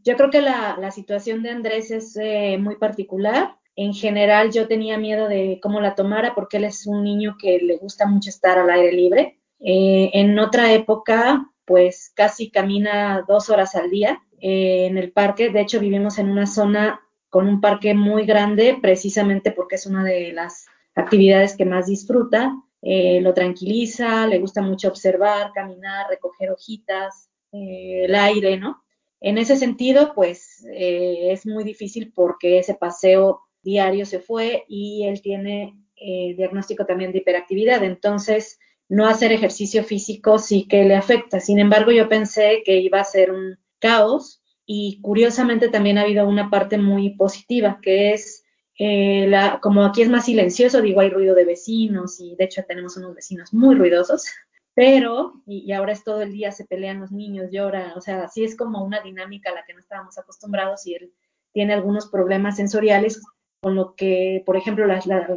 Yo 0.03 0.17
creo 0.17 0.31
que 0.31 0.43
la, 0.43 0.91
situación 0.91 1.45
de 1.45 1.51
Andrés 1.51 1.93
es 1.93 2.17
eh, 2.17 2.59
muy 2.59 2.79
particular. 2.79 3.59
En 3.77 3.95
general 3.95 4.51
yo 4.51 4.67
tenía 4.67 4.99
miedo 4.99 5.29
de 5.29 5.61
cómo 5.63 5.81
la 5.81 5.95
tomara 5.95 6.35
porque 6.35 6.57
él 6.57 6.65
es 6.65 6.85
un 6.89 7.05
niño 7.05 7.37
que 7.41 7.61
le 7.61 7.77
gusta 7.77 8.07
mucho 8.07 8.31
estar 8.31 8.59
al 8.59 8.71
aire 8.71 8.91
libre. 8.91 9.39
Eh, 9.61 10.11
en 10.15 10.37
otra 10.41 10.73
época 10.73 11.49
pues 11.69 12.11
casi 12.15 12.51
camina 12.51 13.25
dos 13.29 13.51
horas 13.51 13.75
al 13.75 13.91
día 13.91 14.23
eh, 14.41 14.87
en 14.87 14.97
el 14.97 15.13
parque. 15.13 15.51
De 15.51 15.61
hecho, 15.61 15.79
vivimos 15.79 16.19
en 16.19 16.31
una 16.31 16.47
zona 16.47 17.01
con 17.29 17.47
un 17.47 17.61
parque 17.61 17.93
muy 17.93 18.25
grande, 18.25 18.79
precisamente 18.81 19.53
porque 19.53 19.75
es 19.75 19.85
una 19.85 20.03
de 20.03 20.33
las 20.33 20.67
actividades 20.95 21.55
que 21.55 21.67
más 21.67 21.87
disfruta. 21.87 22.57
Eh, 22.81 23.21
lo 23.21 23.35
tranquiliza, 23.35 24.27
le 24.27 24.39
gusta 24.39 24.63
mucho 24.63 24.89
observar, 24.89 25.53
caminar, 25.53 26.07
recoger 26.09 26.51
hojitas, 26.51 27.29
eh, 27.53 28.05
el 28.07 28.15
aire, 28.15 28.57
¿no? 28.57 28.83
En 29.21 29.37
ese 29.37 29.57
sentido, 29.57 30.13
pues 30.15 30.65
es 30.73 31.45
muy 31.45 31.65
difícil 31.65 32.13
porque 32.15 32.61
ese 32.61 32.75
paseo 32.75 33.41
diario 33.63 34.07
se 34.07 34.21
fue 34.21 34.65
y 34.69 35.07
él 35.09 35.21
tiene 35.21 35.77
diagnóstico 35.97 36.87
también 36.87 37.11
de 37.11 37.19
hiperactividad. 37.19 37.83
Entonces, 37.83 38.61
no 38.89 39.07
hacer 39.07 39.33
ejercicio 39.33 39.85
físico 39.85 40.39
sí 40.39 40.67
que 40.67 40.85
le 40.85 40.97
afecta. 40.97 41.41
Sin 41.41 41.59
embargo, 41.59 41.91
yo 41.91 42.09
pensé 42.09 42.63
que 42.65 42.79
iba 42.79 43.01
a 43.01 43.05
ser 43.05 43.31
un 43.31 43.59
caos 43.79 44.43
y 44.67 45.01
curiosamente 45.01 45.69
también 45.69 45.99
ha 45.99 46.03
habido 46.03 46.29
una 46.29 46.51
parte 46.51 46.79
muy 46.79 47.11
positiva, 47.17 47.79
que 47.83 48.13
es, 48.13 48.45
eh, 48.79 49.27
la, 49.29 49.61
como 49.61 49.85
aquí 49.85 50.03
es 50.03 50.09
más 50.09 50.27
silencioso, 50.27 50.83
digo, 50.83 51.01
hay 51.01 51.11
ruido 51.11 51.35
de 51.35 51.45
vecinos 51.45 52.21
y 52.21 52.37
de 52.37 52.45
hecho 52.45 52.63
tenemos 52.67 52.97
unos 52.97 53.15
vecinos 53.15 53.53
muy 53.55 53.75
ruidosos, 53.77 54.27
pero, 54.75 55.43
y, 55.47 55.73
ahora 55.73 55.93
es 55.93 56.05
todo 56.05 56.23
el 56.23 56.33
día, 56.33 56.53
se 56.53 56.67
pelean 56.67 57.01
los 57.01 57.13
niños, 57.13 57.51
lloran, 57.51 57.93
o 57.97 58.01
sea, 58.01 58.29
sí 58.29 58.45
es 58.45 58.57
como 58.57 58.85
una 58.85 59.01
dinámica 59.01 59.51
a 59.51 59.55
la 59.55 59.65
que 59.67 59.75
no 59.75 59.81
estábamos 59.81 60.19
acostumbrados 60.19 60.87
y 60.87 60.95
él 60.95 61.13
tiene 61.53 61.73
algunos 61.73 62.09
problemas 62.09 62.57
sensoriales, 62.57 63.23
con 63.61 63.75
lo 63.75 63.95
que, 63.97 64.43
por 64.47 64.57
ejemplo, 64.57 64.87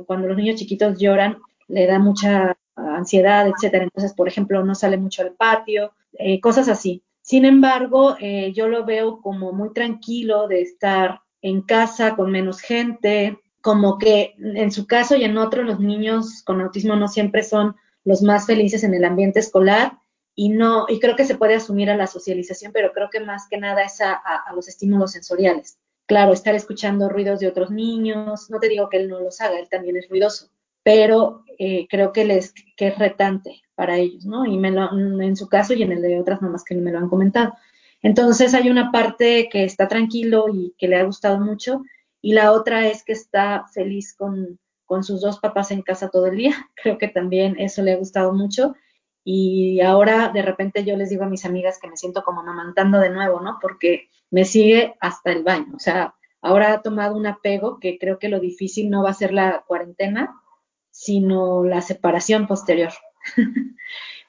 cuando 0.06 0.28
los 0.28 0.38
niños 0.38 0.60
chiquitos 0.60 1.00
lloran, 1.00 1.40
le 1.68 1.88
da 1.88 1.98
mucha 2.00 2.58
ansiedad, 2.96 3.48
etcétera. 3.48 3.84
Entonces, 3.84 4.14
por 4.14 4.28
ejemplo, 4.28 4.64
no 4.64 4.76
sale 4.76 4.98
mucho 4.98 5.22
al 5.22 5.34
patio, 5.34 5.94
eh, 6.14 6.40
cosas 6.40 6.68
así. 6.68 7.04
Sin 7.22 7.46
embargo, 7.46 8.16
eh, 8.20 8.52
yo 8.54 8.68
lo 8.68 8.86
veo 8.86 9.22
como 9.22 9.54
muy 9.54 9.74
tranquilo 9.74 10.48
de 10.48 10.62
estar 10.62 11.22
en 11.42 11.62
casa 11.62 12.16
con 12.16 12.32
menos 12.32 12.62
gente, 12.62 13.40
como 13.62 13.98
que 13.98 14.36
en 14.38 14.72
su 14.72 14.88
caso 14.88 15.16
y 15.16 15.24
en 15.24 15.38
otro 15.38 15.64
los 15.64 15.80
niños 15.80 16.44
con 16.44 16.62
autismo 16.62 16.96
no 16.96 17.08
siempre 17.08 17.44
son 17.44 17.76
los 18.04 18.22
más 18.24 18.48
felices 18.48 18.84
en 18.84 18.94
el 18.96 19.06
ambiente 19.06 19.40
escolar 19.40 20.00
y 20.36 20.50
no 20.50 20.86
y 20.90 21.00
creo 21.00 21.16
que 21.16 21.26
se 21.26 21.36
puede 21.36 21.56
asumir 21.56 21.90
a 21.92 21.98
la 21.98 22.08
socialización, 22.08 22.72
pero 22.74 22.92
creo 22.92 23.10
que 23.12 23.20
más 23.20 23.48
que 23.48 23.58
nada 23.58 23.84
es 23.84 24.02
a 24.02 24.22
los 24.56 24.68
estímulos 24.68 25.12
sensoriales. 25.12 25.78
Claro, 26.12 26.34
estar 26.34 26.56
escuchando 26.56 27.08
ruidos 27.08 27.40
de 27.40 27.48
otros 27.48 27.72
niños, 27.72 28.50
no 28.50 28.60
te 28.60 28.68
digo 28.68 28.90
que 28.90 28.98
él 28.98 29.08
no 29.08 29.22
los 29.22 29.40
haga, 29.40 29.58
él 29.60 29.70
también 29.70 29.96
es 29.96 30.10
ruidoso, 30.10 30.50
pero 30.84 31.44
eh, 31.58 31.88
creo 31.90 32.12
que, 32.12 32.26
les, 32.26 32.54
que 32.76 32.88
es 32.88 32.98
retante 32.98 33.62
para 33.76 33.98
ellos, 33.98 34.26
¿no? 34.26 34.46
Y 34.46 34.56
en 34.64 35.36
su 35.36 35.48
caso 35.48 35.74
y 35.74 35.84
en 35.84 35.92
el 35.92 36.02
de 36.02 36.20
otras 36.20 36.42
mamás 36.42 36.64
que 36.64 36.76
me 36.76 36.92
lo 36.92 37.00
han 37.00 37.10
comentado. 37.10 37.54
Entonces 38.02 38.54
hay 38.54 38.70
una 38.70 38.92
parte 38.92 39.48
que 39.52 39.64
está 39.64 39.88
tranquilo 39.88 40.46
y 40.52 40.74
que 40.78 40.88
le 40.88 40.98
ha 40.98 41.04
gustado 41.04 41.40
mucho 41.40 41.84
y 42.22 42.34
la 42.34 42.52
otra 42.52 42.88
es 42.88 43.04
que 43.04 43.14
está 43.14 43.66
feliz 43.74 44.16
con, 44.16 44.60
con 44.86 45.04
sus 45.04 45.22
dos 45.22 45.40
papás 45.40 45.72
en 45.72 45.82
casa 45.82 46.10
todo 46.10 46.28
el 46.28 46.38
día. 46.38 46.70
Creo 46.76 46.98
que 46.98 47.08
también 47.08 47.60
eso 47.60 47.82
le 47.82 47.94
ha 47.94 47.98
gustado 47.98 48.34
mucho 48.34 48.76
y 49.24 49.82
ahora 49.82 50.30
de 50.30 50.42
repente 50.42 50.84
yo 50.84 50.98
les 50.98 51.10
digo 51.10 51.24
a 51.24 51.30
mis 51.30 51.46
amigas 51.46 51.78
que 51.80 51.88
me 51.88 51.98
siento 51.98 52.24
como 52.24 52.44
mamantando 52.44 53.00
de 53.00 53.12
nuevo, 53.12 53.40
¿no? 53.40 53.60
Porque 53.62 54.10
me 54.32 54.46
sigue 54.46 54.96
hasta 55.00 55.32
el 55.32 55.44
baño. 55.44 55.74
O 55.76 55.80
sea, 55.80 56.16
ahora 56.42 56.74
ha 56.74 56.82
tomado 56.82 57.16
un 57.16 57.28
apego 57.28 57.80
que 57.80 58.00
creo 58.00 58.18
que 58.18 58.30
lo 58.30 58.40
difícil 58.40 58.90
no 58.90 59.04
va 59.04 59.12
a 59.12 59.16
ser 59.16 59.32
la 59.34 59.64
cuarentena, 59.68 60.36
sino 61.02 61.64
la 61.64 61.82
separación 61.82 62.46
posterior. 62.46 62.92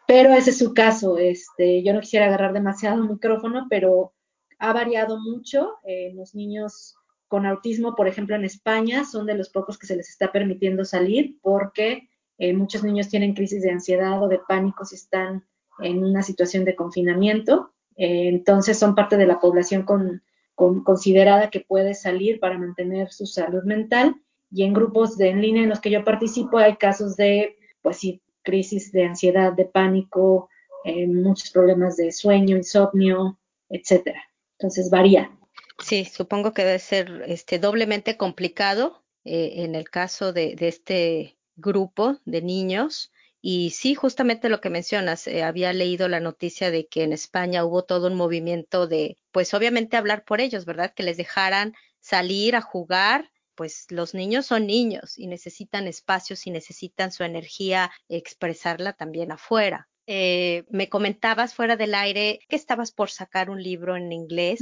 pero 0.07 0.33
ese 0.33 0.51
es 0.51 0.59
su 0.59 0.73
caso. 0.73 1.19
Este, 1.19 1.83
yo 1.83 1.93
no 1.93 2.01
quisiera 2.01 2.25
agarrar 2.25 2.55
demasiado 2.55 3.03
el 3.03 3.11
micrófono, 3.11 3.67
pero 3.69 4.15
ha 4.59 4.73
variado 4.73 5.21
mucho. 5.21 5.75
Eh, 5.85 6.13
los 6.15 6.35
niños 6.35 6.95
con 7.29 7.45
autismo, 7.45 7.95
por 7.95 8.09
ejemplo, 8.09 8.37
en 8.37 8.47
España, 8.47 9.05
son 9.05 9.27
de 9.27 9.35
los 9.35 9.51
pocos 9.51 9.79
que 9.79 9.87
se 9.87 9.97
les 9.97 10.09
está 10.09 10.33
permitiendo 10.33 10.87
salir 10.87 11.37
porque 11.43 12.09
eh, 12.39 12.55
muchos 12.55 12.83
niños 12.83 13.11
tienen 13.11 13.35
crisis 13.35 13.63
de 13.63 13.71
ansiedad 13.71 14.23
o 14.23 14.29
de 14.29 14.41
pánico 14.49 14.87
si 14.87 14.95
están 14.95 15.45
en 15.81 16.03
una 16.03 16.23
situación 16.23 16.65
de 16.65 16.75
confinamiento. 16.75 17.75
Eh, 17.97 18.29
entonces 18.29 18.79
son 18.79 18.95
parte 18.95 19.19
de 19.19 19.27
la 19.27 19.41
población 19.41 19.83
con, 19.83 20.23
considerada 20.55 21.51
que 21.51 21.61
puede 21.61 21.93
salir 21.93 22.41
para 22.41 22.57
mantener 22.57 23.13
su 23.13 23.27
salud 23.27 23.63
mental 23.65 24.17
y 24.53 24.65
en 24.65 24.75
grupos 24.75 25.17
de 25.17 25.31
en 25.31 25.41
línea 25.41 25.63
en 25.63 25.71
los 25.71 25.81
que 25.81 25.91
yo 25.91 26.05
participo 26.05 26.59
hay 26.59 26.77
casos 26.77 27.17
de, 27.17 27.57
pues 27.81 27.97
sí, 27.97 28.21
crisis 28.43 28.93
de 28.93 29.05
ansiedad, 29.05 29.53
de 29.53 29.65
pánico, 29.65 30.51
eh, 30.85 31.07
muchos 31.07 31.51
problemas 31.51 31.97
de 31.97 32.13
sueño, 32.13 32.57
insomnio, 32.57 33.39
etcétera. 33.71 34.23
Entonces 34.59 34.91
varía. 34.91 35.31
Sí, 35.79 36.05
supongo 36.05 36.53
que 36.53 36.65
debe 36.65 36.79
ser 36.79 37.25
este, 37.27 37.59
doblemente 37.59 38.17
complicado 38.17 39.03
eh, 39.25 39.65
en 39.65 39.75
el 39.75 39.89
caso 39.89 40.33
de, 40.33 40.55
este 40.61 41.37
grupo 41.57 42.19
de 42.25 42.43
niños. 42.43 43.11
Y 43.41 43.71
sí, 43.71 43.95
justamente 43.95 44.49
lo 44.49 44.61
que 44.61 44.71
mencionas, 44.71 45.27
eh, 45.27 45.43
había 45.43 45.73
leído 45.73 46.09
la 46.09 46.21
noticia 46.21 46.71
de 46.71 46.87
que 46.87 47.03
en 47.03 47.13
España 47.13 47.65
hubo 47.65 47.85
todo 47.85 48.07
un 48.07 48.15
movimiento 48.15 48.87
de, 48.87 49.17
pues 49.33 49.55
obviamente 49.55 49.97
hablar 49.97 50.25
por 50.25 50.41
ellos, 50.41 50.65
¿verdad? 50.65 50.93
Que 50.95 51.03
les 51.03 51.17
dejaran 51.17 51.75
salir 52.01 52.55
a 52.55 52.61
jugar 52.61 53.32
pues 53.55 53.87
los 53.91 54.15
niños 54.15 54.47
son 54.47 54.67
niños 54.67 55.19
y 55.19 55.27
necesitan 55.27 55.87
espacios 55.87 56.47
y 56.47 56.51
necesitan 56.51 57.13
su 57.13 57.25
energía 57.25 57.91
expresarla 58.09 58.93
también 58.93 59.33
afuera. 59.33 59.89
Eh, 60.07 60.65
me 60.71 60.89
comentabas 60.89 61.55
fuera 61.55 61.77
del 61.77 61.95
aire 61.95 62.41
que 62.49 62.57
estabas 62.57 62.93
por 62.93 63.11
sacar 63.11 63.51
un 63.51 63.63
libro 63.63 63.97
en 63.97 64.13
inglés. 64.13 64.61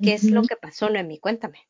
¿Qué 0.00 0.14
es 0.14 0.24
lo 0.24 0.42
que 0.42 0.56
pasó, 0.56 0.88
Noemi? 0.88 1.18
Cuéntame. 1.18 1.68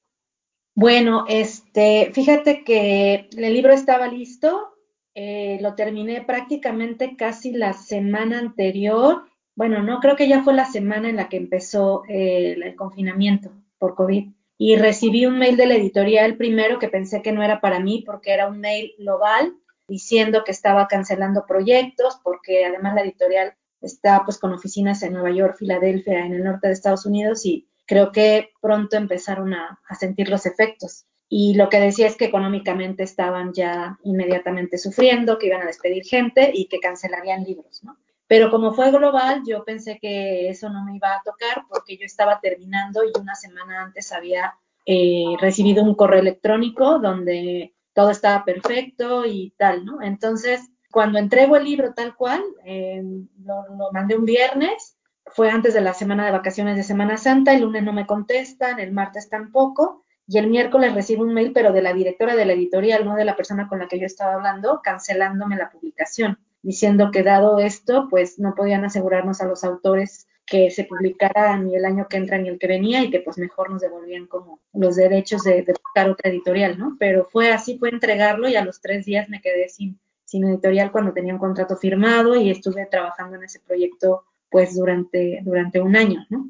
Bueno, 0.74 1.24
este, 1.28 2.10
fíjate 2.12 2.62
que 2.62 3.28
el 3.36 3.54
libro 3.54 3.72
estaba 3.72 4.06
listo, 4.06 4.74
eh, 5.14 5.58
lo 5.60 5.74
terminé 5.74 6.22
prácticamente 6.22 7.16
casi 7.16 7.52
la 7.52 7.72
semana 7.72 8.38
anterior 8.38 9.24
bueno, 9.58 9.82
no, 9.82 9.98
creo 9.98 10.14
que 10.14 10.28
ya 10.28 10.44
fue 10.44 10.54
la 10.54 10.66
semana 10.66 11.08
en 11.08 11.16
la 11.16 11.28
que 11.28 11.36
empezó 11.36 12.04
eh, 12.08 12.52
el 12.52 12.76
confinamiento 12.76 13.50
por 13.76 13.96
COVID. 13.96 14.30
Y 14.58 14.76
recibí 14.76 15.24
un 15.24 15.38
mail 15.38 15.56
de 15.56 15.66
la 15.66 15.76
editorial 15.76 16.36
primero 16.36 16.78
que 16.78 16.88
pensé 16.88 17.22
que 17.22 17.32
no 17.32 17.42
era 17.42 17.60
para 17.60 17.78
mí 17.78 18.02
porque 18.04 18.32
era 18.32 18.48
un 18.48 18.58
mail 18.58 18.92
global 18.98 19.54
diciendo 19.86 20.42
que 20.44 20.50
estaba 20.50 20.88
cancelando 20.88 21.46
proyectos 21.46 22.20
porque 22.22 22.66
además 22.66 22.94
la 22.96 23.02
editorial 23.02 23.54
está 23.80 24.24
pues 24.24 24.38
con 24.38 24.52
oficinas 24.52 25.02
en 25.02 25.12
Nueva 25.12 25.30
York, 25.30 25.56
Filadelfia, 25.58 26.26
en 26.26 26.34
el 26.34 26.44
norte 26.44 26.66
de 26.66 26.74
Estados 26.74 27.06
Unidos 27.06 27.46
y 27.46 27.68
creo 27.86 28.10
que 28.10 28.50
pronto 28.60 28.96
empezaron 28.96 29.54
a, 29.54 29.80
a 29.88 29.94
sentir 29.94 30.28
los 30.28 30.44
efectos. 30.44 31.06
Y 31.28 31.54
lo 31.54 31.68
que 31.68 31.78
decía 31.78 32.06
es 32.06 32.16
que 32.16 32.24
económicamente 32.24 33.02
estaban 33.02 33.52
ya 33.52 33.98
inmediatamente 34.02 34.78
sufriendo, 34.78 35.38
que 35.38 35.46
iban 35.46 35.62
a 35.62 35.66
despedir 35.66 36.04
gente 36.04 36.50
y 36.52 36.66
que 36.66 36.80
cancelarían 36.80 37.44
libros, 37.44 37.84
¿no? 37.84 37.96
Pero 38.28 38.50
como 38.50 38.74
fue 38.74 38.90
global, 38.90 39.42
yo 39.46 39.64
pensé 39.64 39.98
que 39.98 40.50
eso 40.50 40.68
no 40.68 40.84
me 40.84 40.94
iba 40.94 41.14
a 41.14 41.22
tocar 41.24 41.64
porque 41.66 41.96
yo 41.96 42.04
estaba 42.04 42.38
terminando 42.40 43.02
y 43.02 43.18
una 43.18 43.34
semana 43.34 43.82
antes 43.82 44.12
había 44.12 44.54
eh, 44.84 45.34
recibido 45.40 45.82
un 45.82 45.94
correo 45.94 46.20
electrónico 46.20 46.98
donde 46.98 47.74
todo 47.94 48.10
estaba 48.10 48.44
perfecto 48.44 49.24
y 49.24 49.54
tal, 49.56 49.86
¿no? 49.86 50.02
Entonces, 50.02 50.60
cuando 50.90 51.18
entrego 51.18 51.56
el 51.56 51.64
libro 51.64 51.94
tal 51.94 52.14
cual, 52.14 52.44
eh, 52.64 53.02
lo, 53.44 53.76
lo, 53.76 53.92
mandé 53.92 54.14
un 54.16 54.26
viernes, 54.26 54.98
fue 55.26 55.50
antes 55.50 55.72
de 55.72 55.80
la 55.80 55.94
semana 55.94 56.26
de 56.26 56.32
vacaciones 56.32 56.76
de 56.76 56.82
Semana 56.82 57.16
Santa, 57.16 57.54
el 57.54 57.62
lunes 57.62 57.82
no 57.82 57.94
me 57.94 58.06
contestan, 58.06 58.78
el 58.78 58.92
martes 58.92 59.30
tampoco, 59.30 60.04
y 60.26 60.36
el 60.36 60.48
miércoles 60.48 60.94
recibo 60.94 61.22
un 61.22 61.32
mail, 61.32 61.52
pero 61.52 61.72
de 61.72 61.80
la 61.80 61.94
directora 61.94 62.36
de 62.36 62.44
la 62.44 62.52
editorial, 62.52 63.06
no 63.06 63.14
de 63.14 63.24
la 63.24 63.36
persona 63.36 63.68
con 63.68 63.78
la 63.78 63.88
que 63.88 63.98
yo 63.98 64.04
estaba 64.04 64.34
hablando, 64.34 64.82
cancelándome 64.82 65.56
la 65.56 65.70
publicación 65.70 66.38
diciendo 66.62 67.10
que 67.12 67.22
dado 67.22 67.58
esto, 67.58 68.08
pues 68.10 68.38
no 68.38 68.54
podían 68.54 68.84
asegurarnos 68.84 69.40
a 69.40 69.46
los 69.46 69.64
autores 69.64 70.26
que 70.48 70.70
se 70.70 70.84
publicara 70.84 71.56
ni 71.58 71.76
el 71.76 71.84
año 71.84 72.06
que 72.08 72.16
entra 72.16 72.38
ni 72.38 72.48
el 72.48 72.58
que 72.58 72.66
venía 72.66 73.02
y 73.02 73.10
que 73.10 73.20
pues 73.20 73.38
mejor 73.38 73.70
nos 73.70 73.82
devolvían 73.82 74.26
como 74.26 74.60
los 74.72 74.96
derechos 74.96 75.44
de, 75.44 75.62
buscar 75.62 76.08
otra 76.08 76.30
editorial, 76.30 76.78
¿no? 76.78 76.96
Pero 76.98 77.28
fue 77.30 77.52
así, 77.52 77.78
fue 77.78 77.90
entregarlo 77.90 78.48
y 78.48 78.56
a 78.56 78.64
los 78.64 78.80
tres 78.80 79.04
días 79.04 79.28
me 79.28 79.40
quedé 79.40 79.68
sin, 79.68 79.98
sin 80.24 80.44
editorial 80.44 80.90
cuando 80.90 81.12
tenía 81.12 81.34
un 81.34 81.38
contrato 81.38 81.76
firmado 81.76 82.34
y 82.34 82.50
estuve 82.50 82.86
trabajando 82.86 83.36
en 83.36 83.44
ese 83.44 83.60
proyecto 83.60 84.24
pues 84.50 84.74
durante, 84.74 85.40
durante 85.44 85.80
un 85.80 85.96
año, 85.96 86.24
¿no? 86.30 86.48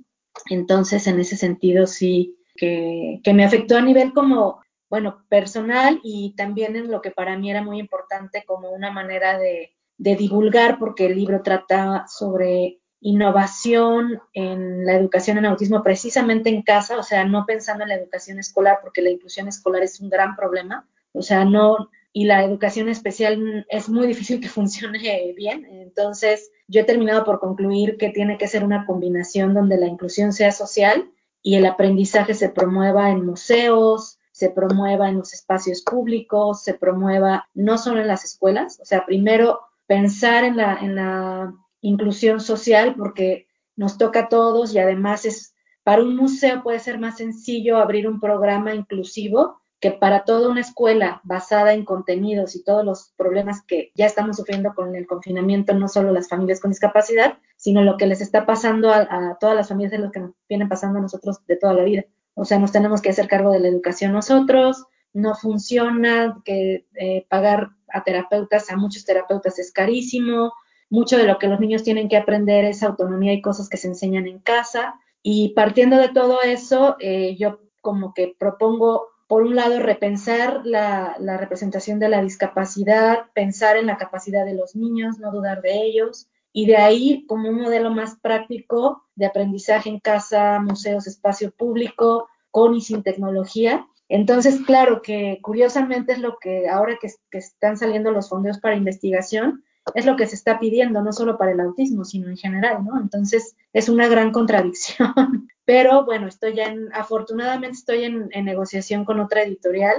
Entonces, 0.48 1.06
en 1.08 1.18
ese 1.18 1.36
sentido 1.36 1.88
sí 1.88 2.36
que, 2.54 3.20
que 3.24 3.34
me 3.34 3.44
afectó 3.44 3.76
a 3.76 3.82
nivel 3.82 4.12
como, 4.12 4.60
bueno, 4.88 5.24
personal 5.28 6.00
y 6.04 6.34
también 6.36 6.76
en 6.76 6.90
lo 6.92 7.02
que 7.02 7.10
para 7.10 7.36
mí 7.36 7.50
era 7.50 7.62
muy 7.62 7.80
importante 7.80 8.44
como 8.46 8.70
una 8.70 8.92
manera 8.92 9.36
de, 9.36 9.72
de 9.98 10.16
divulgar, 10.16 10.78
porque 10.78 11.06
el 11.06 11.16
libro 11.16 11.42
trata 11.42 12.06
sobre 12.08 12.80
innovación 13.00 14.20
en 14.32 14.84
la 14.84 14.94
educación 14.94 15.38
en 15.38 15.46
autismo 15.46 15.82
precisamente 15.82 16.50
en 16.50 16.62
casa, 16.62 16.98
o 16.98 17.02
sea, 17.02 17.24
no 17.24 17.44
pensando 17.46 17.84
en 17.84 17.90
la 17.90 17.96
educación 17.96 18.38
escolar, 18.38 18.78
porque 18.82 19.02
la 19.02 19.10
inclusión 19.10 19.48
escolar 19.48 19.82
es 19.82 20.00
un 20.00 20.10
gran 20.10 20.34
problema, 20.34 20.88
o 21.12 21.22
sea, 21.22 21.44
no, 21.44 21.90
y 22.12 22.24
la 22.24 22.42
educación 22.42 22.88
especial 22.88 23.66
es 23.68 23.88
muy 23.88 24.06
difícil 24.06 24.40
que 24.40 24.48
funcione 24.58 25.32
bien. 25.36 25.66
Entonces, 25.70 26.50
yo 26.66 26.80
he 26.80 26.84
terminado 26.84 27.24
por 27.24 27.38
concluir 27.38 27.96
que 27.96 28.10
tiene 28.10 28.38
que 28.38 28.48
ser 28.48 28.64
una 28.64 28.86
combinación 28.86 29.54
donde 29.54 29.78
la 29.78 29.86
inclusión 29.86 30.32
sea 30.32 30.52
social 30.52 31.10
y 31.42 31.54
el 31.54 31.66
aprendizaje 31.66 32.34
se 32.34 32.48
promueva 32.48 33.10
en 33.10 33.24
museos, 33.24 34.18
se 34.32 34.50
promueva 34.50 35.08
en 35.08 35.18
los 35.18 35.32
espacios 35.32 35.82
públicos, 35.82 36.62
se 36.62 36.74
promueva 36.74 37.48
no 37.54 37.78
solo 37.78 38.00
en 38.00 38.08
las 38.08 38.24
escuelas, 38.24 38.78
o 38.80 38.84
sea, 38.84 39.04
primero 39.06 39.60
pensar 39.88 40.44
en 40.44 40.56
la, 40.56 40.76
en 40.76 40.94
la 40.94 41.52
inclusión 41.80 42.38
social 42.38 42.94
porque 42.96 43.48
nos 43.74 43.98
toca 43.98 44.20
a 44.20 44.28
todos 44.28 44.72
y 44.72 44.78
además 44.78 45.24
es 45.24 45.54
para 45.82 46.02
un 46.02 46.14
museo 46.14 46.62
puede 46.62 46.78
ser 46.78 47.00
más 47.00 47.16
sencillo 47.16 47.78
abrir 47.78 48.06
un 48.06 48.20
programa 48.20 48.74
inclusivo 48.74 49.60
que 49.80 49.92
para 49.92 50.24
toda 50.24 50.50
una 50.50 50.60
escuela 50.60 51.20
basada 51.24 51.72
en 51.72 51.84
contenidos 51.84 52.56
y 52.56 52.64
todos 52.64 52.84
los 52.84 53.14
problemas 53.16 53.62
que 53.64 53.92
ya 53.94 54.06
estamos 54.06 54.36
sufriendo 54.36 54.74
con 54.74 54.94
el 54.96 55.06
confinamiento, 55.06 55.72
no 55.74 55.88
solo 55.88 56.12
las 56.12 56.28
familias 56.28 56.60
con 56.60 56.72
discapacidad, 56.72 57.38
sino 57.56 57.82
lo 57.82 57.96
que 57.96 58.06
les 58.06 58.20
está 58.20 58.44
pasando 58.44 58.90
a, 58.92 59.38
todas 59.40 59.56
las 59.56 59.68
familias 59.68 59.92
de 59.92 59.98
lo 59.98 60.10
que 60.10 60.20
nos 60.20 60.32
vienen 60.48 60.68
pasando 60.68 60.98
a 60.98 61.02
nosotros 61.02 61.38
de 61.46 61.56
toda 61.56 61.74
la 61.74 61.84
vida. 61.84 62.04
O 62.34 62.44
sea, 62.44 62.58
nos 62.58 62.72
tenemos 62.72 63.00
que 63.00 63.10
hacer 63.10 63.28
cargo 63.28 63.52
de 63.52 63.60
la 63.60 63.68
educación 63.68 64.12
nosotros, 64.12 64.84
no 65.12 65.34
funciona, 65.34 66.42
que 66.44 66.86
eh, 66.94 67.26
pagar 67.28 67.70
a 67.92 68.02
terapeutas, 68.04 68.70
a 68.70 68.76
muchos 68.76 69.04
terapeutas 69.04 69.58
es 69.58 69.72
carísimo, 69.72 70.52
mucho 70.90 71.18
de 71.18 71.24
lo 71.24 71.38
que 71.38 71.48
los 71.48 71.60
niños 71.60 71.82
tienen 71.82 72.08
que 72.08 72.16
aprender 72.16 72.64
es 72.64 72.82
autonomía 72.82 73.32
y 73.32 73.42
cosas 73.42 73.68
que 73.68 73.76
se 73.76 73.88
enseñan 73.88 74.26
en 74.26 74.38
casa. 74.38 74.94
Y 75.22 75.50
partiendo 75.50 75.96
de 75.96 76.08
todo 76.08 76.42
eso, 76.42 76.96
eh, 77.00 77.36
yo 77.38 77.60
como 77.80 78.14
que 78.14 78.34
propongo, 78.38 79.08
por 79.26 79.42
un 79.42 79.54
lado, 79.54 79.78
repensar 79.80 80.62
la, 80.64 81.16
la, 81.18 81.36
representación 81.36 81.98
de 81.98 82.08
la 82.08 82.22
discapacidad, 82.22 83.26
pensar 83.34 83.76
en 83.76 83.86
la 83.86 83.98
capacidad 83.98 84.44
de 84.44 84.54
los 84.54 84.74
niños, 84.74 85.18
no 85.18 85.30
dudar 85.30 85.60
de 85.60 85.82
ellos, 85.82 86.28
y 86.52 86.66
de 86.66 86.76
ahí 86.76 87.26
como 87.26 87.50
un 87.50 87.56
modelo 87.56 87.90
más 87.90 88.16
práctico 88.16 89.04
de 89.14 89.26
aprendizaje 89.26 89.90
en 89.90 90.00
casa, 90.00 90.58
museos, 90.60 91.06
espacio 91.06 91.50
público, 91.50 92.28
con 92.50 92.74
y 92.74 92.80
sin 92.80 93.02
tecnología, 93.02 93.86
entonces, 94.08 94.60
claro 94.64 95.02
que 95.02 95.38
curiosamente 95.42 96.12
es 96.12 96.18
lo 96.18 96.38
que 96.38 96.68
ahora 96.68 96.98
que, 97.00 97.10
están 97.38 97.76
saliendo 97.76 98.10
los 98.10 98.28
fondos 98.28 98.58
para 98.58 98.74
investigación, 98.74 99.64
es 99.94 100.06
lo 100.06 100.16
que 100.16 100.26
se 100.26 100.34
está 100.34 100.58
pidiendo, 100.58 101.02
no 101.02 101.12
solo 101.12 101.38
para 101.38 101.52
el 101.52 101.60
autismo, 101.60 102.04
sino 102.04 102.28
en 102.28 102.36
general, 102.36 102.84
¿no? 102.84 103.00
Entonces, 103.00 103.56
es 103.72 103.88
una 103.88 104.08
gran 104.08 104.32
contradicción. 104.32 105.12
Pero 105.64 106.04
bueno, 106.04 106.26
estoy 106.26 106.54
ya 106.54 106.64
en, 106.64 106.88
afortunadamente 106.94 107.76
estoy 107.76 108.04
en, 108.04 108.28
negociación 108.44 109.04
con 109.04 109.20
otra 109.20 109.42
editorial, 109.42 109.96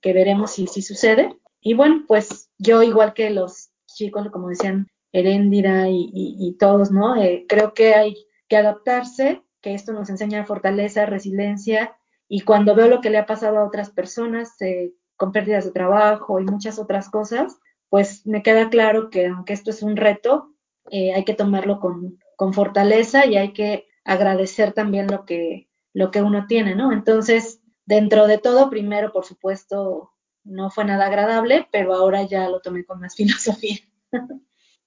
que 0.00 0.12
veremos 0.12 0.52
si, 0.52 0.68
si 0.68 0.82
sucede. 0.82 1.36
Y 1.60 1.74
bueno, 1.74 2.04
pues 2.06 2.50
yo, 2.58 2.82
igual 2.84 3.14
que 3.14 3.30
los 3.30 3.70
chicos, 3.86 4.28
como 4.30 4.48
decían 4.48 4.88
Heréndira 5.12 5.86
y, 5.88 6.56
todos, 6.60 6.92
¿no? 6.92 7.16
Eh, 7.16 7.46
creo 7.48 7.74
que 7.74 7.94
hay 7.94 8.16
que 8.48 8.56
adaptarse, 8.56 9.42
que 9.60 9.74
esto 9.74 9.92
nos 9.92 10.10
enseña 10.10 10.46
fortaleza, 10.46 11.06
resiliencia 11.06 11.97
y 12.28 12.40
cuando 12.40 12.74
veo 12.74 12.88
lo 12.88 13.00
que 13.00 13.10
le 13.10 13.18
ha 13.18 13.26
pasado 13.26 13.58
a 13.58 13.64
otras 13.64 13.90
personas 13.90 14.60
eh, 14.60 14.92
con 15.16 15.32
pérdidas 15.32 15.64
de 15.64 15.72
trabajo 15.72 16.38
y 16.38 16.44
muchas 16.44 16.78
otras 16.78 17.08
cosas, 17.08 17.58
pues 17.88 18.26
me 18.26 18.42
queda 18.42 18.68
claro 18.68 19.10
que 19.10 19.26
aunque 19.26 19.54
esto 19.54 19.70
es 19.70 19.82
un 19.82 19.96
reto, 19.96 20.54
eh, 20.90 21.14
hay 21.14 21.24
que 21.24 21.34
tomarlo 21.34 21.80
con, 21.80 22.18
con, 22.36 22.52
fortaleza 22.52 23.26
y 23.26 23.36
hay 23.36 23.52
que 23.52 23.86
agradecer 24.04 24.72
también 24.72 25.06
lo 25.06 25.24
que, 25.24 25.68
lo 25.92 26.10
que 26.10 26.22
uno 26.22 26.46
tiene, 26.46 26.74
¿no? 26.74 26.92
Entonces, 26.92 27.60
dentro 27.84 28.26
de 28.26 28.38
todo, 28.38 28.70
primero, 28.70 29.12
por 29.12 29.24
supuesto, 29.24 30.12
no 30.44 30.70
fue 30.70 30.84
nada 30.84 31.06
agradable, 31.06 31.68
pero 31.72 31.94
ahora 31.94 32.22
ya 32.22 32.48
lo 32.48 32.60
tomé 32.60 32.84
con 32.84 33.00
más 33.00 33.16
filosofía. 33.16 33.78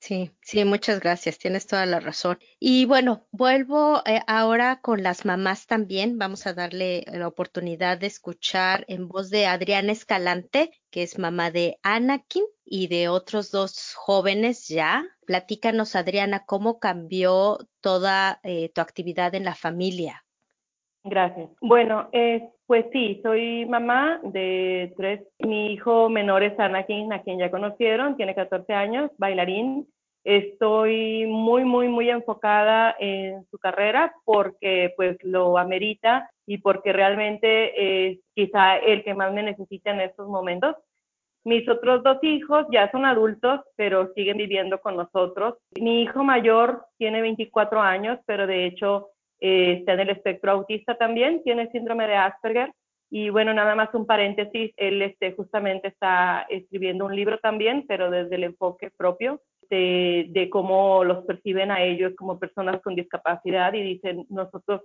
Sí, 0.01 0.31
sí, 0.41 0.65
muchas 0.65 0.99
gracias, 0.99 1.37
tienes 1.37 1.67
toda 1.67 1.85
la 1.85 1.99
razón. 1.99 2.39
Y 2.59 2.85
bueno, 2.85 3.27
vuelvo 3.31 4.01
eh, 4.07 4.19
ahora 4.25 4.81
con 4.81 5.03
las 5.03 5.25
mamás 5.25 5.67
también. 5.67 6.17
Vamos 6.17 6.47
a 6.47 6.55
darle 6.55 7.03
la 7.05 7.27
oportunidad 7.27 7.99
de 7.99 8.07
escuchar 8.07 8.83
en 8.87 9.07
voz 9.07 9.29
de 9.29 9.45
Adriana 9.45 9.91
Escalante, 9.91 10.71
que 10.89 11.03
es 11.03 11.19
mamá 11.19 11.51
de 11.51 11.77
Anakin 11.83 12.43
y 12.65 12.87
de 12.87 13.09
otros 13.09 13.51
dos 13.51 13.93
jóvenes 13.93 14.67
ya. 14.67 15.05
Platícanos, 15.27 15.95
Adriana, 15.95 16.45
cómo 16.47 16.79
cambió 16.79 17.59
toda 17.79 18.39
eh, 18.41 18.71
tu 18.73 18.81
actividad 18.81 19.35
en 19.35 19.43
la 19.43 19.53
familia. 19.53 20.25
Gracias. 21.03 21.51
Bueno, 21.61 22.09
eh, 22.11 22.49
pues 22.71 22.85
sí, 22.93 23.19
soy 23.21 23.65
mamá 23.65 24.21
de 24.23 24.93
tres. 24.95 25.27
Mi 25.39 25.73
hijo 25.73 26.07
menor 26.07 26.41
es 26.41 26.57
Anakin, 26.57 27.11
a 27.11 27.21
quien 27.21 27.37
ya 27.37 27.51
conocieron, 27.51 28.15
tiene 28.15 28.33
14 28.33 28.71
años, 28.71 29.11
bailarín. 29.17 29.89
Estoy 30.23 31.25
muy, 31.27 31.65
muy, 31.65 31.89
muy 31.89 32.09
enfocada 32.09 32.95
en 32.97 33.45
su 33.51 33.57
carrera 33.57 34.15
porque 34.23 34.93
pues 34.95 35.17
lo 35.21 35.57
amerita 35.57 36.29
y 36.45 36.59
porque 36.59 36.93
realmente 36.93 38.11
es 38.11 38.19
quizá 38.33 38.77
el 38.77 39.03
que 39.03 39.15
más 39.15 39.33
me 39.33 39.43
necesita 39.43 39.91
en 39.91 39.99
estos 39.99 40.29
momentos. 40.29 40.77
Mis 41.43 41.67
otros 41.67 42.03
dos 42.03 42.19
hijos 42.23 42.67
ya 42.71 42.89
son 42.91 43.05
adultos, 43.05 43.59
pero 43.75 44.13
siguen 44.13 44.37
viviendo 44.37 44.79
con 44.79 44.95
nosotros. 44.95 45.55
Mi 45.77 46.03
hijo 46.03 46.23
mayor 46.23 46.85
tiene 46.97 47.21
24 47.21 47.81
años, 47.81 48.17
pero 48.25 48.47
de 48.47 48.65
hecho 48.65 49.09
eh, 49.41 49.77
está 49.79 49.93
en 49.93 50.01
el 50.01 50.09
espectro 50.11 50.51
autista 50.51 50.95
también, 50.95 51.43
tiene 51.43 51.69
síndrome 51.71 52.07
de 52.07 52.15
Asperger. 52.15 52.71
Y 53.09 53.29
bueno, 53.29 53.53
nada 53.53 53.75
más 53.75 53.93
un 53.93 54.05
paréntesis, 54.05 54.71
él 54.77 55.01
este, 55.01 55.33
justamente 55.33 55.89
está 55.89 56.45
escribiendo 56.49 57.05
un 57.05 57.15
libro 57.15 57.39
también, 57.39 57.83
pero 57.85 58.09
desde 58.09 58.35
el 58.35 58.45
enfoque 58.45 58.89
propio 58.95 59.41
de, 59.69 60.27
de, 60.29 60.49
cómo 60.49 61.03
los 61.03 61.25
perciben 61.25 61.71
a 61.71 61.81
ellos 61.81 62.13
como 62.15 62.39
personas 62.39 62.81
con 62.81 62.95
discapacidad 62.95 63.73
y 63.73 63.81
dicen, 63.81 64.25
nosotros, 64.29 64.83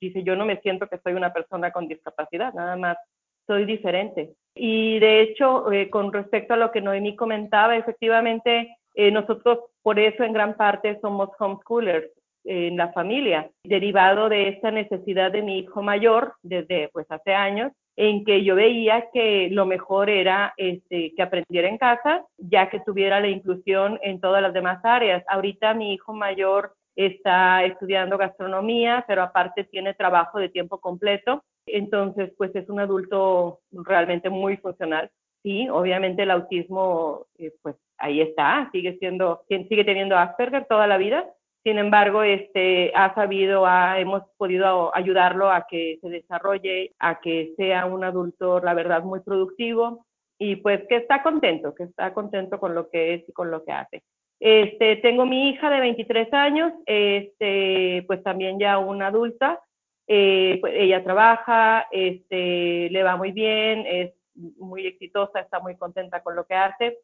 dice, 0.00 0.22
yo 0.22 0.36
no 0.36 0.44
me 0.44 0.60
siento 0.60 0.86
que 0.86 0.98
soy 0.98 1.14
una 1.14 1.32
persona 1.32 1.70
con 1.70 1.88
discapacidad, 1.88 2.52
nada 2.52 2.76
más 2.76 2.98
soy 3.46 3.64
diferente. 3.64 4.34
Y 4.54 4.98
de 4.98 5.20
hecho, 5.22 5.70
eh, 5.72 5.90
con 5.90 6.12
respecto 6.12 6.54
a 6.54 6.58
lo 6.58 6.72
que 6.72 6.80
Noemí 6.80 7.16
comentaba, 7.16 7.76
efectivamente, 7.76 8.76
eh, 8.94 9.10
nosotros 9.10 9.60
por 9.82 9.98
eso 9.98 10.24
en 10.24 10.32
gran 10.32 10.56
parte 10.56 10.98
somos 11.00 11.30
homeschoolers, 11.38 12.10
en 12.44 12.76
la 12.76 12.92
familia, 12.92 13.50
derivado 13.64 14.28
de 14.28 14.48
esta 14.48 14.70
necesidad 14.70 15.30
de 15.30 15.42
mi 15.42 15.58
hijo 15.58 15.82
mayor 15.82 16.34
desde 16.42 16.88
pues 16.92 17.06
hace 17.10 17.34
años, 17.34 17.72
en 17.96 18.24
que 18.24 18.42
yo 18.42 18.54
veía 18.54 19.08
que 19.12 19.48
lo 19.50 19.66
mejor 19.66 20.08
era 20.08 20.54
este, 20.56 21.12
que 21.14 21.22
aprendiera 21.22 21.68
en 21.68 21.78
casa, 21.78 22.24
ya 22.38 22.70
que 22.70 22.80
tuviera 22.80 23.20
la 23.20 23.28
inclusión 23.28 23.98
en 24.02 24.20
todas 24.20 24.42
las 24.42 24.52
demás 24.52 24.82
áreas. 24.84 25.22
Ahorita 25.28 25.74
mi 25.74 25.92
hijo 25.92 26.12
mayor 26.12 26.74
está 26.96 27.64
estudiando 27.64 28.18
gastronomía, 28.18 29.04
pero 29.06 29.22
aparte 29.22 29.64
tiene 29.64 29.94
trabajo 29.94 30.38
de 30.38 30.48
tiempo 30.48 30.78
completo, 30.78 31.44
entonces 31.66 32.32
pues 32.36 32.54
es 32.54 32.68
un 32.68 32.80
adulto 32.80 33.60
realmente 33.70 34.30
muy 34.30 34.56
funcional. 34.56 35.10
Sí, 35.42 35.68
obviamente 35.68 36.22
el 36.22 36.30
autismo 36.30 37.26
eh, 37.38 37.52
pues 37.62 37.76
ahí 37.98 38.20
está, 38.20 38.68
sigue 38.72 38.96
siendo, 38.98 39.42
sigue 39.48 39.84
teniendo 39.84 40.16
Asperger 40.16 40.66
toda 40.66 40.86
la 40.86 40.98
vida, 40.98 41.26
sin 41.64 41.78
embargo, 41.78 42.22
este, 42.22 42.92
ha 42.94 43.14
sabido, 43.14 43.66
hemos 43.96 44.22
podido 44.36 44.94
ayudarlo 44.96 45.50
a 45.50 45.66
que 45.68 45.98
se 46.00 46.08
desarrolle, 46.08 46.92
a 46.98 47.20
que 47.20 47.54
sea 47.56 47.86
un 47.86 48.02
adulto, 48.02 48.60
la 48.60 48.74
verdad, 48.74 49.04
muy 49.04 49.20
productivo 49.20 50.04
y 50.38 50.56
pues 50.56 50.80
que 50.88 50.96
está 50.96 51.22
contento, 51.22 51.72
que 51.74 51.84
está 51.84 52.12
contento 52.12 52.58
con 52.58 52.74
lo 52.74 52.90
que 52.90 53.14
es 53.14 53.28
y 53.28 53.32
con 53.32 53.50
lo 53.50 53.64
que 53.64 53.72
hace. 53.72 54.02
Este, 54.40 54.96
tengo 54.96 55.24
mi 55.24 55.50
hija 55.50 55.70
de 55.70 55.78
23 55.78 56.32
años, 56.32 56.72
este, 56.84 58.02
pues 58.08 58.24
también 58.24 58.58
ya 58.58 58.78
una 58.78 59.06
adulta, 59.06 59.60
eh, 60.08 60.58
pues 60.60 60.74
ella 60.76 61.04
trabaja, 61.04 61.86
este, 61.92 62.90
le 62.90 63.02
va 63.04 63.16
muy 63.16 63.30
bien, 63.30 63.84
es 63.86 64.12
muy 64.34 64.84
exitosa, 64.84 65.38
está 65.38 65.60
muy 65.60 65.76
contenta 65.76 66.24
con 66.24 66.34
lo 66.34 66.44
que 66.44 66.54
hace. 66.54 66.98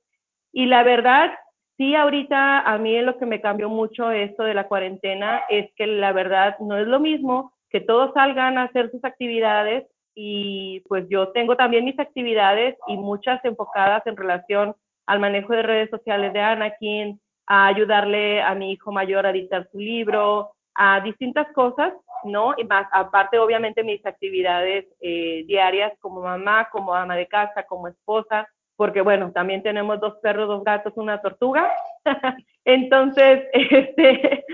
Y 0.52 0.66
la 0.66 0.82
verdad, 0.82 1.30
Sí, 1.78 1.94
ahorita 1.94 2.60
a 2.60 2.76
mí 2.76 3.00
lo 3.02 3.18
que 3.18 3.24
me 3.26 3.40
cambió 3.40 3.68
mucho 3.68 4.10
esto 4.10 4.42
de 4.42 4.52
la 4.52 4.66
cuarentena 4.66 5.42
es 5.48 5.72
que 5.76 5.86
la 5.86 6.12
verdad 6.12 6.58
no 6.58 6.76
es 6.76 6.88
lo 6.88 6.98
mismo 6.98 7.52
que 7.70 7.80
todos 7.80 8.12
salgan 8.14 8.58
a 8.58 8.64
hacer 8.64 8.90
sus 8.90 9.04
actividades 9.04 9.86
y 10.12 10.80
pues 10.88 11.06
yo 11.08 11.28
tengo 11.28 11.56
también 11.56 11.84
mis 11.84 11.98
actividades 12.00 12.76
y 12.88 12.96
muchas 12.96 13.44
enfocadas 13.44 14.04
en 14.06 14.16
relación 14.16 14.74
al 15.06 15.20
manejo 15.20 15.52
de 15.52 15.62
redes 15.62 15.90
sociales 15.90 16.32
de 16.32 16.40
Anakin, 16.40 17.20
a 17.46 17.68
ayudarle 17.68 18.42
a 18.42 18.56
mi 18.56 18.72
hijo 18.72 18.90
mayor 18.90 19.24
a 19.24 19.32
dictar 19.32 19.68
su 19.70 19.78
libro, 19.78 20.50
a 20.74 21.00
distintas 21.00 21.46
cosas, 21.52 21.94
¿no? 22.24 22.54
Y 22.58 22.64
más, 22.64 22.88
aparte 22.92 23.38
obviamente 23.38 23.84
mis 23.84 24.04
actividades 24.04 24.84
eh, 25.00 25.44
diarias 25.46 25.92
como 26.00 26.22
mamá, 26.22 26.68
como 26.70 26.92
ama 26.92 27.14
de 27.14 27.28
casa, 27.28 27.62
como 27.62 27.86
esposa, 27.86 28.48
porque 28.78 29.00
bueno, 29.00 29.32
también 29.32 29.64
tenemos 29.64 29.98
dos 29.98 30.18
perros, 30.22 30.46
dos 30.46 30.62
gatos, 30.62 30.92
una 30.94 31.20
tortuga. 31.20 31.68
Entonces, 32.64 33.42
este, 33.52 34.44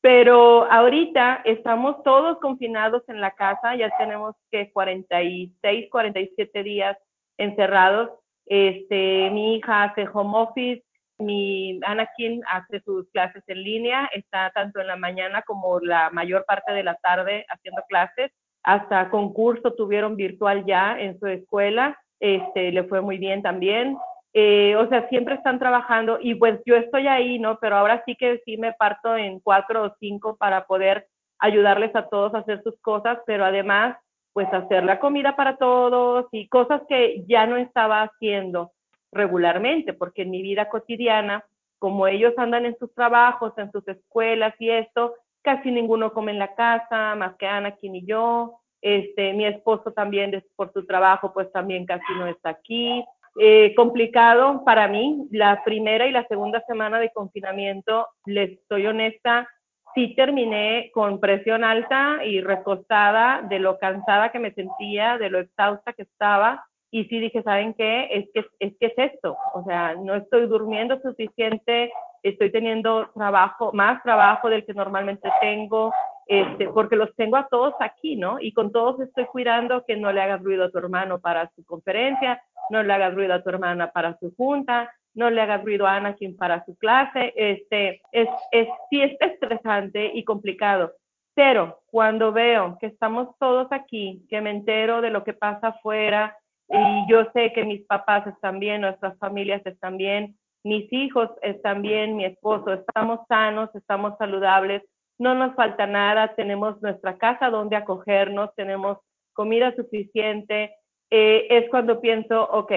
pero 0.00 0.64
ahorita 0.68 1.42
estamos 1.44 2.02
todos 2.02 2.40
confinados 2.40 3.08
en 3.08 3.20
la 3.20 3.30
casa, 3.30 3.76
ya 3.76 3.88
tenemos 3.96 4.34
que 4.50 4.72
46, 4.72 5.86
47 5.92 6.62
días 6.64 6.98
encerrados. 7.38 8.10
Este, 8.46 9.30
mi 9.30 9.54
hija 9.56 9.84
hace 9.84 10.08
home 10.12 10.36
office, 10.36 10.82
mi 11.18 11.78
Anakin 11.84 12.42
hace 12.48 12.80
sus 12.80 13.08
clases 13.12 13.44
en 13.46 13.62
línea, 13.62 14.10
está 14.12 14.50
tanto 14.56 14.80
en 14.80 14.88
la 14.88 14.96
mañana 14.96 15.42
como 15.42 15.78
la 15.78 16.10
mayor 16.10 16.44
parte 16.46 16.72
de 16.72 16.82
la 16.82 16.96
tarde 16.96 17.46
haciendo 17.48 17.82
clases. 17.88 18.32
Hasta 18.64 19.08
concurso 19.08 19.72
tuvieron 19.74 20.16
virtual 20.16 20.64
ya 20.66 20.98
en 20.98 21.16
su 21.20 21.28
escuela 21.28 21.96
este, 22.20 22.72
le 22.72 22.84
fue 22.84 23.00
muy 23.00 23.18
bien 23.18 23.42
también. 23.42 23.96
Eh, 24.34 24.76
o 24.76 24.88
sea, 24.88 25.08
siempre 25.08 25.34
están 25.34 25.58
trabajando 25.58 26.18
y 26.20 26.34
pues 26.34 26.60
yo 26.66 26.76
estoy 26.76 27.06
ahí, 27.06 27.38
¿no? 27.38 27.58
Pero 27.60 27.76
ahora 27.76 28.02
sí 28.04 28.14
que 28.14 28.40
sí 28.44 28.56
me 28.56 28.72
parto 28.72 29.16
en 29.16 29.40
cuatro 29.40 29.84
o 29.84 29.96
cinco 29.98 30.36
para 30.36 30.66
poder 30.66 31.06
ayudarles 31.38 31.94
a 31.96 32.08
todos 32.08 32.34
a 32.34 32.38
hacer 32.38 32.62
sus 32.62 32.78
cosas, 32.80 33.18
pero 33.26 33.44
además, 33.44 33.96
pues 34.32 34.52
hacer 34.52 34.84
la 34.84 35.00
comida 35.00 35.34
para 35.34 35.56
todos 35.56 36.26
y 36.32 36.48
cosas 36.48 36.82
que 36.88 37.24
ya 37.26 37.46
no 37.46 37.56
estaba 37.56 38.02
haciendo 38.02 38.72
regularmente, 39.12 39.94
porque 39.94 40.22
en 40.22 40.30
mi 40.30 40.42
vida 40.42 40.68
cotidiana, 40.68 41.44
como 41.78 42.06
ellos 42.06 42.34
andan 42.36 42.66
en 42.66 42.76
sus 42.78 42.92
trabajos, 42.94 43.52
en 43.56 43.72
sus 43.72 43.86
escuelas 43.88 44.54
y 44.58 44.70
esto, 44.70 45.14
casi 45.42 45.70
ninguno 45.70 46.12
come 46.12 46.32
en 46.32 46.38
la 46.38 46.54
casa, 46.54 47.14
más 47.14 47.36
que 47.36 47.46
Ana, 47.46 47.72
quien 47.72 47.96
y 47.96 48.04
yo. 48.04 48.57
Este, 48.80 49.32
mi 49.32 49.44
esposo 49.46 49.92
también 49.92 50.42
por 50.56 50.72
su 50.72 50.86
trabajo, 50.86 51.32
pues 51.32 51.50
también 51.52 51.86
casi 51.86 52.12
no 52.16 52.26
está 52.26 52.50
aquí. 52.50 53.04
Eh, 53.40 53.74
complicado 53.76 54.64
para 54.64 54.88
mí, 54.88 55.28
la 55.30 55.62
primera 55.64 56.06
y 56.06 56.12
la 56.12 56.26
segunda 56.26 56.60
semana 56.66 56.98
de 56.98 57.12
confinamiento, 57.12 58.08
les 58.26 58.50
estoy 58.52 58.86
honesta, 58.86 59.48
sí 59.94 60.14
terminé 60.14 60.90
con 60.92 61.20
presión 61.20 61.64
alta 61.64 62.24
y 62.24 62.40
recostada 62.40 63.42
de 63.42 63.58
lo 63.58 63.78
cansada 63.78 64.30
que 64.30 64.38
me 64.38 64.52
sentía, 64.52 65.18
de 65.18 65.30
lo 65.30 65.40
exhausta 65.40 65.92
que 65.92 66.02
estaba. 66.02 66.64
Y 66.90 67.04
sí 67.04 67.20
dije, 67.20 67.42
¿saben 67.42 67.74
qué? 67.74 68.08
Es 68.10 68.28
que 68.32 68.44
es, 68.60 68.76
que 68.78 68.86
es 68.86 69.12
esto. 69.12 69.36
O 69.54 69.62
sea, 69.64 69.94
no 69.94 70.14
estoy 70.14 70.46
durmiendo 70.46 71.00
suficiente, 71.00 71.92
estoy 72.22 72.50
teniendo 72.50 73.10
trabajo, 73.14 73.72
más 73.72 74.02
trabajo 74.02 74.48
del 74.48 74.64
que 74.64 74.72
normalmente 74.72 75.30
tengo, 75.40 75.92
este, 76.28 76.68
porque 76.68 76.94
los 76.94 77.14
tengo 77.16 77.38
a 77.38 77.48
todos 77.48 77.74
aquí, 77.80 78.14
¿no? 78.14 78.38
Y 78.38 78.52
con 78.52 78.70
todos 78.70 79.00
estoy 79.00 79.24
cuidando 79.24 79.84
que 79.86 79.96
no 79.96 80.12
le 80.12 80.20
hagas 80.20 80.42
ruido 80.42 80.64
a 80.64 80.70
tu 80.70 80.76
hermano 80.76 81.20
para 81.20 81.50
su 81.56 81.64
conferencia, 81.64 82.42
no 82.68 82.82
le 82.82 82.92
hagas 82.92 83.14
ruido 83.14 83.32
a 83.32 83.42
tu 83.42 83.48
hermana 83.48 83.90
para 83.92 84.18
su 84.18 84.34
junta, 84.36 84.92
no 85.14 85.30
le 85.30 85.40
hagas 85.40 85.64
ruido 85.64 85.86
a 85.86 85.96
Anakin 85.96 86.36
para 86.36 86.62
su 86.66 86.76
clase. 86.76 87.32
Este, 87.34 88.02
es, 88.12 88.28
es, 88.52 88.68
sí 88.90 89.00
es 89.00 89.16
estresante 89.18 90.10
y 90.14 90.22
complicado, 90.24 90.92
pero 91.34 91.80
cuando 91.86 92.30
veo 92.30 92.76
que 92.78 92.88
estamos 92.88 93.28
todos 93.38 93.68
aquí, 93.70 94.26
que 94.28 94.42
me 94.42 94.50
entero 94.50 95.00
de 95.00 95.08
lo 95.08 95.24
que 95.24 95.32
pasa 95.32 95.68
afuera 95.68 96.36
y 96.68 97.10
yo 97.10 97.24
sé 97.32 97.54
que 97.54 97.64
mis 97.64 97.86
papás 97.86 98.26
están 98.26 98.58
bien, 98.58 98.82
nuestras 98.82 99.16
familias 99.18 99.64
están 99.64 99.96
bien, 99.96 100.36
mis 100.62 100.92
hijos 100.92 101.30
están 101.40 101.80
bien, 101.80 102.16
mi 102.16 102.26
esposo, 102.26 102.74
estamos 102.74 103.20
sanos, 103.28 103.74
estamos 103.74 104.18
saludables, 104.18 104.82
no 105.18 105.34
nos 105.34 105.54
falta 105.54 105.86
nada, 105.86 106.34
tenemos 106.34 106.80
nuestra 106.82 107.18
casa 107.18 107.50
donde 107.50 107.76
acogernos, 107.76 108.54
tenemos 108.54 108.98
comida 109.32 109.74
suficiente, 109.74 110.74
eh, 111.10 111.46
es 111.50 111.68
cuando 111.70 112.00
pienso, 112.00 112.42
ok, 112.50 112.72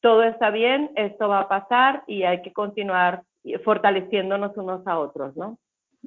todo 0.00 0.22
está 0.22 0.50
bien, 0.50 0.90
esto 0.96 1.28
va 1.28 1.40
a 1.40 1.48
pasar 1.48 2.04
y 2.06 2.22
hay 2.24 2.42
que 2.42 2.52
continuar 2.52 3.22
fortaleciéndonos 3.64 4.56
unos 4.56 4.86
a 4.86 4.98
otros, 4.98 5.36
¿no? 5.36 5.58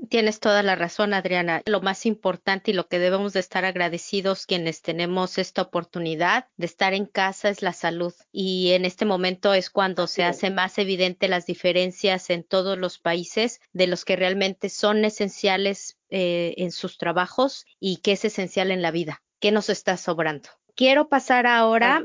Tienes 0.08 0.40
toda 0.40 0.64
la 0.64 0.76
razón, 0.76 1.14
Adriana. 1.14 1.62
Lo 1.66 1.82
más 1.82 2.06
importante 2.06 2.72
y 2.72 2.74
lo 2.74 2.88
que 2.88 3.00
debemos 3.00 3.34
de 3.34 3.42
estar 3.42 3.66
agradecidos 3.66 4.46
quienes 4.46 4.82
tenemos 4.82 5.38
esta 5.38 5.64
oportunidad 5.64 6.48
de 6.58 6.68
estar 6.68 6.94
en 6.94 7.06
casa 7.06 7.50
es 7.50 7.62
la 7.62 7.74
salud. 7.74 8.14
Y 8.32 8.72
en 8.72 8.86
este 8.86 9.06
momento 9.06 9.54
es 9.54 9.70
cuando 9.70 10.08
se 10.08 10.24
hace 10.24 10.52
más 10.52 10.78
evidente 10.78 11.28
las 11.28 11.46
diferencias 11.46 12.30
en 12.30 12.44
todos 12.44 12.78
los 12.78 12.98
países 12.98 13.60
de 13.74 13.88
los 13.88 14.06
que 14.06 14.16
realmente 14.16 14.70
son 14.70 15.04
esenciales 15.04 15.98
eh, 16.10 16.54
en 16.58 16.72
sus 16.72 16.98
trabajos 16.98 17.66
y 17.80 17.98
que 17.98 18.14
es 18.14 18.26
esencial 18.26 18.72
en 18.72 18.82
la 18.82 18.92
vida. 18.92 19.22
¿Qué 19.40 19.52
nos 19.52 19.70
está 19.70 19.98
sobrando? 19.98 20.50
Quiero 20.76 21.10
pasar 21.10 21.46
ahora 21.46 22.02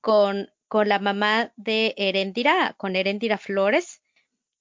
con, 0.00 0.50
con 0.68 0.88
la 0.88 0.98
mamá 0.98 1.52
de 1.56 1.94
Erendira, 1.96 2.74
con 2.78 2.94
Erendira 2.94 3.38
Flores 3.38 4.01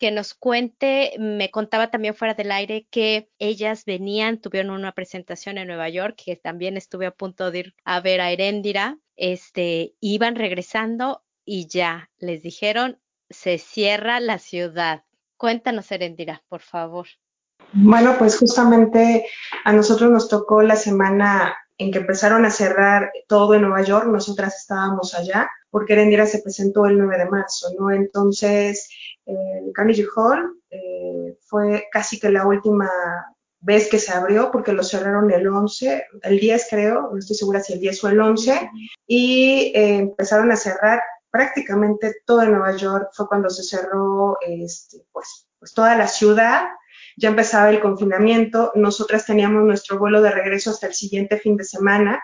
que 0.01 0.09
nos 0.09 0.33
cuente, 0.33 1.13
me 1.19 1.51
contaba 1.51 1.91
también 1.91 2.15
fuera 2.15 2.33
del 2.33 2.51
aire 2.51 2.87
que 2.89 3.29
ellas 3.37 3.85
venían, 3.85 4.39
tuvieron 4.39 4.71
una 4.71 4.93
presentación 4.93 5.59
en 5.59 5.67
Nueva 5.67 5.89
York, 5.89 6.19
que 6.25 6.35
también 6.35 6.75
estuve 6.75 7.05
a 7.05 7.11
punto 7.11 7.51
de 7.51 7.59
ir 7.59 7.75
a 7.85 7.99
ver 7.99 8.19
a 8.19 8.31
Heréndira, 8.31 8.97
este, 9.15 9.93
iban 9.99 10.35
regresando 10.35 11.23
y 11.45 11.67
ya 11.67 12.09
les 12.17 12.41
dijeron, 12.41 12.97
se 13.29 13.59
cierra 13.59 14.19
la 14.19 14.39
ciudad. 14.39 15.03
Cuéntanos, 15.37 15.91
Heréndira, 15.91 16.41
por 16.49 16.61
favor. 16.61 17.05
Bueno, 17.71 18.15
pues 18.17 18.39
justamente 18.39 19.27
a 19.63 19.71
nosotros 19.71 20.09
nos 20.09 20.27
tocó 20.27 20.63
la 20.63 20.77
semana 20.77 21.55
en 21.77 21.91
que 21.91 21.99
empezaron 21.99 22.43
a 22.45 22.49
cerrar 22.49 23.11
todo 23.27 23.53
en 23.53 23.61
Nueva 23.61 23.83
York, 23.83 24.07
nosotras 24.07 24.55
estábamos 24.57 25.13
allá, 25.13 25.47
porque 25.71 25.93
Erendira 25.93 26.25
se 26.25 26.39
presentó 26.39 26.85
el 26.85 26.97
9 26.97 27.17
de 27.17 27.29
marzo, 27.29 27.69
¿no? 27.79 27.89
Entonces, 27.89 28.89
el 29.25 29.71
Carnegie 29.73 30.05
Hall 30.15 30.61
eh, 30.69 31.37
fue 31.41 31.87
casi 31.91 32.19
que 32.19 32.29
la 32.29 32.45
última 32.45 32.89
vez 33.61 33.89
que 33.89 33.99
se 33.99 34.11
abrió 34.11 34.51
porque 34.51 34.73
lo 34.73 34.83
cerraron 34.83 35.31
el 35.31 35.47
11, 35.47 36.05
el 36.23 36.39
10 36.39 36.67
creo, 36.69 37.09
no 37.11 37.17
estoy 37.17 37.35
segura 37.35 37.61
si 37.61 37.73
el 37.73 37.79
10 37.79 38.03
o 38.03 38.09
el 38.09 38.19
11, 38.19 38.69
y 39.07 39.71
eh, 39.75 39.97
empezaron 39.97 40.51
a 40.51 40.55
cerrar 40.55 41.01
prácticamente 41.29 42.15
todo 42.25 42.45
Nueva 42.45 42.75
York, 42.75 43.09
fue 43.13 43.27
cuando 43.27 43.49
se 43.49 43.63
cerró 43.63 44.37
este, 44.41 44.97
pues, 45.11 45.47
pues 45.59 45.73
toda 45.73 45.95
la 45.95 46.07
ciudad, 46.07 46.65
ya 47.15 47.29
empezaba 47.29 47.69
el 47.69 47.79
confinamiento, 47.79 48.71
nosotras 48.75 49.25
teníamos 49.25 49.63
nuestro 49.63 49.99
vuelo 49.99 50.21
de 50.21 50.31
regreso 50.31 50.71
hasta 50.71 50.87
el 50.87 50.93
siguiente 50.93 51.37
fin 51.37 51.55
de 51.55 51.63
semana, 51.63 52.21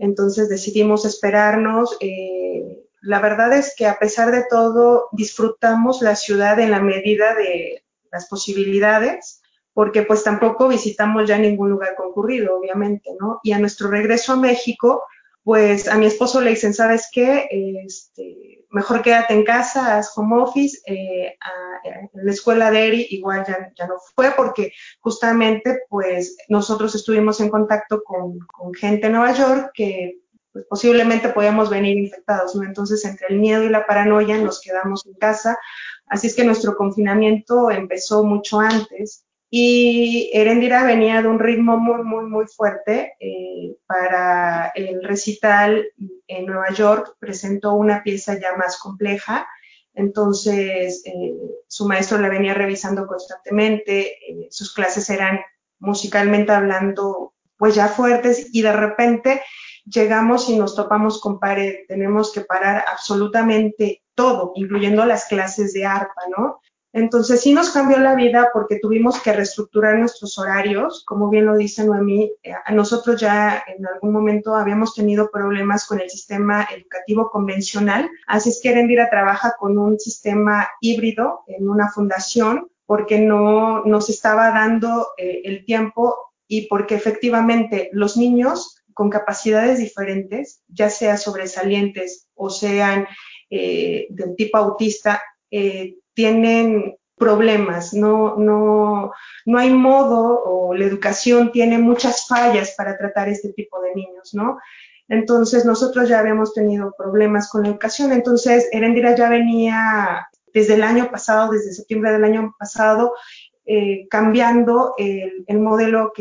entonces 0.00 0.48
decidimos 0.48 1.04
esperarnos. 1.04 1.96
Eh, 2.00 2.84
la 3.02 3.20
verdad 3.20 3.52
es 3.52 3.74
que 3.76 3.86
a 3.86 3.98
pesar 3.98 4.32
de 4.32 4.44
todo 4.48 5.08
disfrutamos 5.12 6.02
la 6.02 6.16
ciudad 6.16 6.58
en 6.58 6.70
la 6.70 6.80
medida 6.80 7.34
de 7.34 7.84
las 8.10 8.26
posibilidades, 8.26 9.42
porque 9.72 10.02
pues 10.02 10.24
tampoco 10.24 10.68
visitamos 10.68 11.28
ya 11.28 11.38
ningún 11.38 11.70
lugar 11.70 11.94
concurrido, 11.96 12.58
obviamente, 12.58 13.10
¿no? 13.20 13.40
Y 13.42 13.52
a 13.52 13.58
nuestro 13.58 13.88
regreso 13.88 14.32
a 14.32 14.36
México, 14.36 15.04
pues 15.42 15.88
a 15.88 15.96
mi 15.96 16.06
esposo 16.06 16.40
le 16.40 16.50
dicen, 16.50 16.74
¿sabes 16.74 17.08
qué? 17.12 17.48
Este, 17.50 18.64
mejor 18.70 19.02
quédate 19.02 19.34
en 19.34 19.44
casa, 19.44 19.96
haz 19.96 20.16
home 20.16 20.42
office. 20.42 20.78
Eh, 20.86 21.36
en 21.84 22.10
la 22.12 22.30
escuela 22.30 22.70
de 22.70 22.88
Eri 22.88 23.06
igual 23.10 23.44
ya, 23.46 23.72
ya, 23.76 23.86
no 23.86 23.94
fue 24.14 24.32
porque 24.36 24.72
justamente 25.00 25.80
pues 25.88 26.36
nosotros 26.48 26.94
estuvimos 26.94 27.40
en 27.40 27.48
contacto 27.48 28.02
con, 28.02 28.38
con 28.40 28.74
gente 28.74 29.06
en 29.06 29.14
Nueva 29.14 29.32
York 29.32 29.70
que 29.72 30.18
pues, 30.52 30.66
posiblemente 30.68 31.30
podíamos 31.30 31.70
venir 31.70 31.96
infectados, 31.96 32.54
¿no? 32.54 32.64
Entonces 32.64 33.04
entre 33.04 33.28
el 33.30 33.38
miedo 33.38 33.64
y 33.64 33.70
la 33.70 33.86
paranoia 33.86 34.36
nos 34.38 34.60
quedamos 34.60 35.06
en 35.06 35.14
casa. 35.14 35.58
Así 36.06 36.26
es 36.26 36.34
que 36.34 36.44
nuestro 36.44 36.76
confinamiento 36.76 37.70
empezó 37.70 38.24
mucho 38.24 38.60
antes 38.60 39.24
y 39.52 40.30
Erendira 40.32 40.84
venía 40.84 41.20
de 41.20 41.28
un 41.28 41.40
ritmo 41.40 41.76
muy, 41.76 42.04
muy, 42.04 42.24
muy 42.24 42.46
fuerte. 42.46 43.16
Eh, 43.18 43.76
para 43.84 44.70
el 44.76 45.02
recital 45.02 45.84
en 46.28 46.46
Nueva 46.46 46.70
York 46.72 47.16
presentó 47.18 47.74
una 47.74 48.04
pieza 48.04 48.38
ya 48.38 48.56
más 48.56 48.78
compleja. 48.78 49.48
Entonces, 49.92 51.02
eh, 51.04 51.34
su 51.66 51.88
maestro 51.88 52.18
la 52.18 52.28
venía 52.28 52.54
revisando 52.54 53.08
constantemente. 53.08 54.18
Eh, 54.30 54.46
sus 54.50 54.72
clases 54.72 55.10
eran 55.10 55.40
musicalmente 55.80 56.52
hablando, 56.52 57.34
pues 57.56 57.74
ya 57.74 57.88
fuertes 57.88 58.50
y 58.52 58.62
de 58.62 58.72
repente 58.72 59.42
llegamos 59.84 60.48
y 60.48 60.56
nos 60.56 60.76
topamos 60.76 61.20
con 61.20 61.40
pared. 61.40 61.86
Tenemos 61.88 62.32
que 62.32 62.42
parar 62.42 62.84
absolutamente 62.86 64.04
todo, 64.14 64.52
incluyendo 64.54 65.04
las 65.06 65.24
clases 65.24 65.72
de 65.72 65.86
arpa, 65.86 66.22
¿no? 66.36 66.60
Entonces 66.92 67.40
sí 67.40 67.52
nos 67.52 67.70
cambió 67.70 67.98
la 67.98 68.16
vida 68.16 68.50
porque 68.52 68.80
tuvimos 68.80 69.20
que 69.20 69.32
reestructurar 69.32 69.98
nuestros 69.98 70.38
horarios, 70.38 71.04
como 71.06 71.28
bien 71.28 71.46
lo 71.46 71.56
dice 71.56 71.84
Noemí, 71.84 72.32
eh, 72.42 72.52
nosotros 72.72 73.20
ya 73.20 73.62
en 73.66 73.86
algún 73.86 74.12
momento 74.12 74.56
habíamos 74.56 74.94
tenido 74.94 75.30
problemas 75.30 75.86
con 75.86 76.00
el 76.00 76.10
sistema 76.10 76.66
educativo 76.74 77.30
convencional, 77.30 78.10
así 78.26 78.50
es 78.50 78.60
que 78.60 78.70
Erendira 78.70 79.08
trabaja 79.08 79.54
con 79.58 79.78
un 79.78 80.00
sistema 80.00 80.68
híbrido 80.80 81.44
en 81.46 81.68
una 81.68 81.90
fundación 81.90 82.68
porque 82.86 83.20
no 83.20 83.84
nos 83.84 84.10
estaba 84.10 84.50
dando 84.50 85.08
eh, 85.16 85.42
el 85.44 85.64
tiempo 85.64 86.16
y 86.48 86.66
porque 86.66 86.96
efectivamente 86.96 87.88
los 87.92 88.16
niños 88.16 88.82
con 88.94 89.10
capacidades 89.10 89.78
diferentes, 89.78 90.62
ya 90.66 90.90
sea 90.90 91.16
sobresalientes 91.16 92.26
o 92.34 92.50
sean 92.50 93.06
eh, 93.48 94.08
del 94.10 94.34
tipo 94.34 94.58
autista, 94.58 95.22
tienen 96.20 96.98
problemas, 97.16 97.94
no, 97.94 98.36
no, 98.36 99.10
no 99.46 99.58
hay 99.58 99.72
modo 99.72 100.42
o 100.44 100.74
la 100.74 100.84
educación 100.84 101.50
tiene 101.50 101.78
muchas 101.78 102.26
fallas 102.28 102.74
para 102.76 102.98
tratar 102.98 103.30
este 103.30 103.54
tipo 103.54 103.80
de 103.80 103.94
niños, 103.94 104.34
¿no? 104.34 104.58
Entonces 105.08 105.64
nosotros 105.64 106.10
ya 106.10 106.18
habíamos 106.18 106.52
tenido 106.52 106.94
problemas 106.96 107.48
con 107.48 107.62
la 107.62 107.70
educación, 107.70 108.12
entonces 108.12 108.68
Erendira 108.70 109.16
ya 109.16 109.30
venía 109.30 110.28
desde 110.52 110.74
el 110.74 110.82
año 110.82 111.10
pasado, 111.10 111.52
desde 111.52 111.72
septiembre 111.72 112.12
del 112.12 112.24
año 112.24 112.54
pasado, 112.58 113.14
eh, 113.64 114.06
cambiando 114.10 114.92
el, 114.98 115.44
el, 115.46 115.58
modelo 115.58 116.12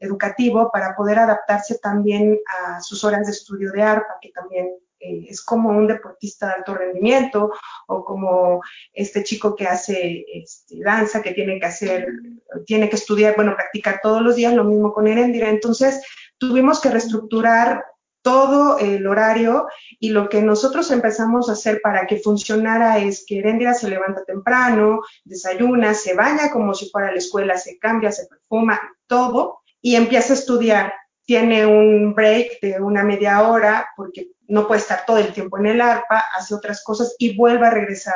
educativo 0.00 0.70
para 0.72 0.96
poder 0.96 1.18
adaptarse 1.18 1.78
también 1.80 2.38
a 2.62 2.80
sus 2.80 3.04
horas 3.04 3.26
de 3.26 3.32
estudio 3.32 3.72
de 3.72 3.82
ARPA, 3.82 4.16
que 4.22 4.30
también 4.30 4.70
eh, 5.04 5.26
es 5.28 5.42
como 5.42 5.70
un 5.70 5.86
deportista 5.86 6.46
de 6.46 6.52
alto 6.54 6.74
rendimiento 6.74 7.52
o 7.86 8.04
como 8.04 8.62
este 8.92 9.22
chico 9.22 9.54
que 9.54 9.66
hace 9.66 10.24
este, 10.32 10.80
danza, 10.80 11.20
que 11.22 11.32
tiene 11.32 11.60
que 11.60 11.66
hacer, 11.66 12.08
tiene 12.66 12.88
que 12.88 12.96
estudiar, 12.96 13.36
bueno, 13.36 13.54
practicar 13.54 14.00
todos 14.02 14.22
los 14.22 14.36
días, 14.36 14.54
lo 14.54 14.64
mismo 14.64 14.92
con 14.92 15.06
Erendira. 15.06 15.50
Entonces, 15.50 16.02
tuvimos 16.38 16.80
que 16.80 16.90
reestructurar 16.90 17.84
todo 18.22 18.78
el 18.78 19.06
horario 19.06 19.66
y 20.00 20.08
lo 20.08 20.30
que 20.30 20.40
nosotros 20.40 20.90
empezamos 20.90 21.50
a 21.50 21.52
hacer 21.52 21.82
para 21.82 22.06
que 22.06 22.16
funcionara 22.16 22.98
es 22.98 23.24
que 23.26 23.40
Erendira 23.40 23.74
se 23.74 23.90
levanta 23.90 24.24
temprano, 24.24 25.02
desayuna, 25.24 25.92
se 25.92 26.14
baña 26.14 26.50
como 26.50 26.72
si 26.72 26.88
fuera 26.88 27.08
a 27.08 27.12
la 27.12 27.18
escuela, 27.18 27.58
se 27.58 27.78
cambia, 27.78 28.10
se 28.10 28.26
perfuma, 28.26 28.80
todo 29.06 29.58
y 29.82 29.96
empieza 29.96 30.32
a 30.32 30.36
estudiar. 30.36 30.94
Tiene 31.24 31.66
un 31.66 32.14
break 32.14 32.60
de 32.60 32.80
una 32.80 33.02
media 33.02 33.48
hora 33.48 33.88
porque 33.96 34.28
no 34.48 34.66
puede 34.66 34.80
estar 34.80 35.04
todo 35.06 35.18
el 35.18 35.32
tiempo 35.32 35.58
en 35.58 35.66
el 35.66 35.80
arpa, 35.80 36.24
hace 36.36 36.54
otras 36.54 36.82
cosas 36.82 37.14
y 37.18 37.36
vuelve 37.36 37.66
a 37.66 37.70
regresar 37.70 38.14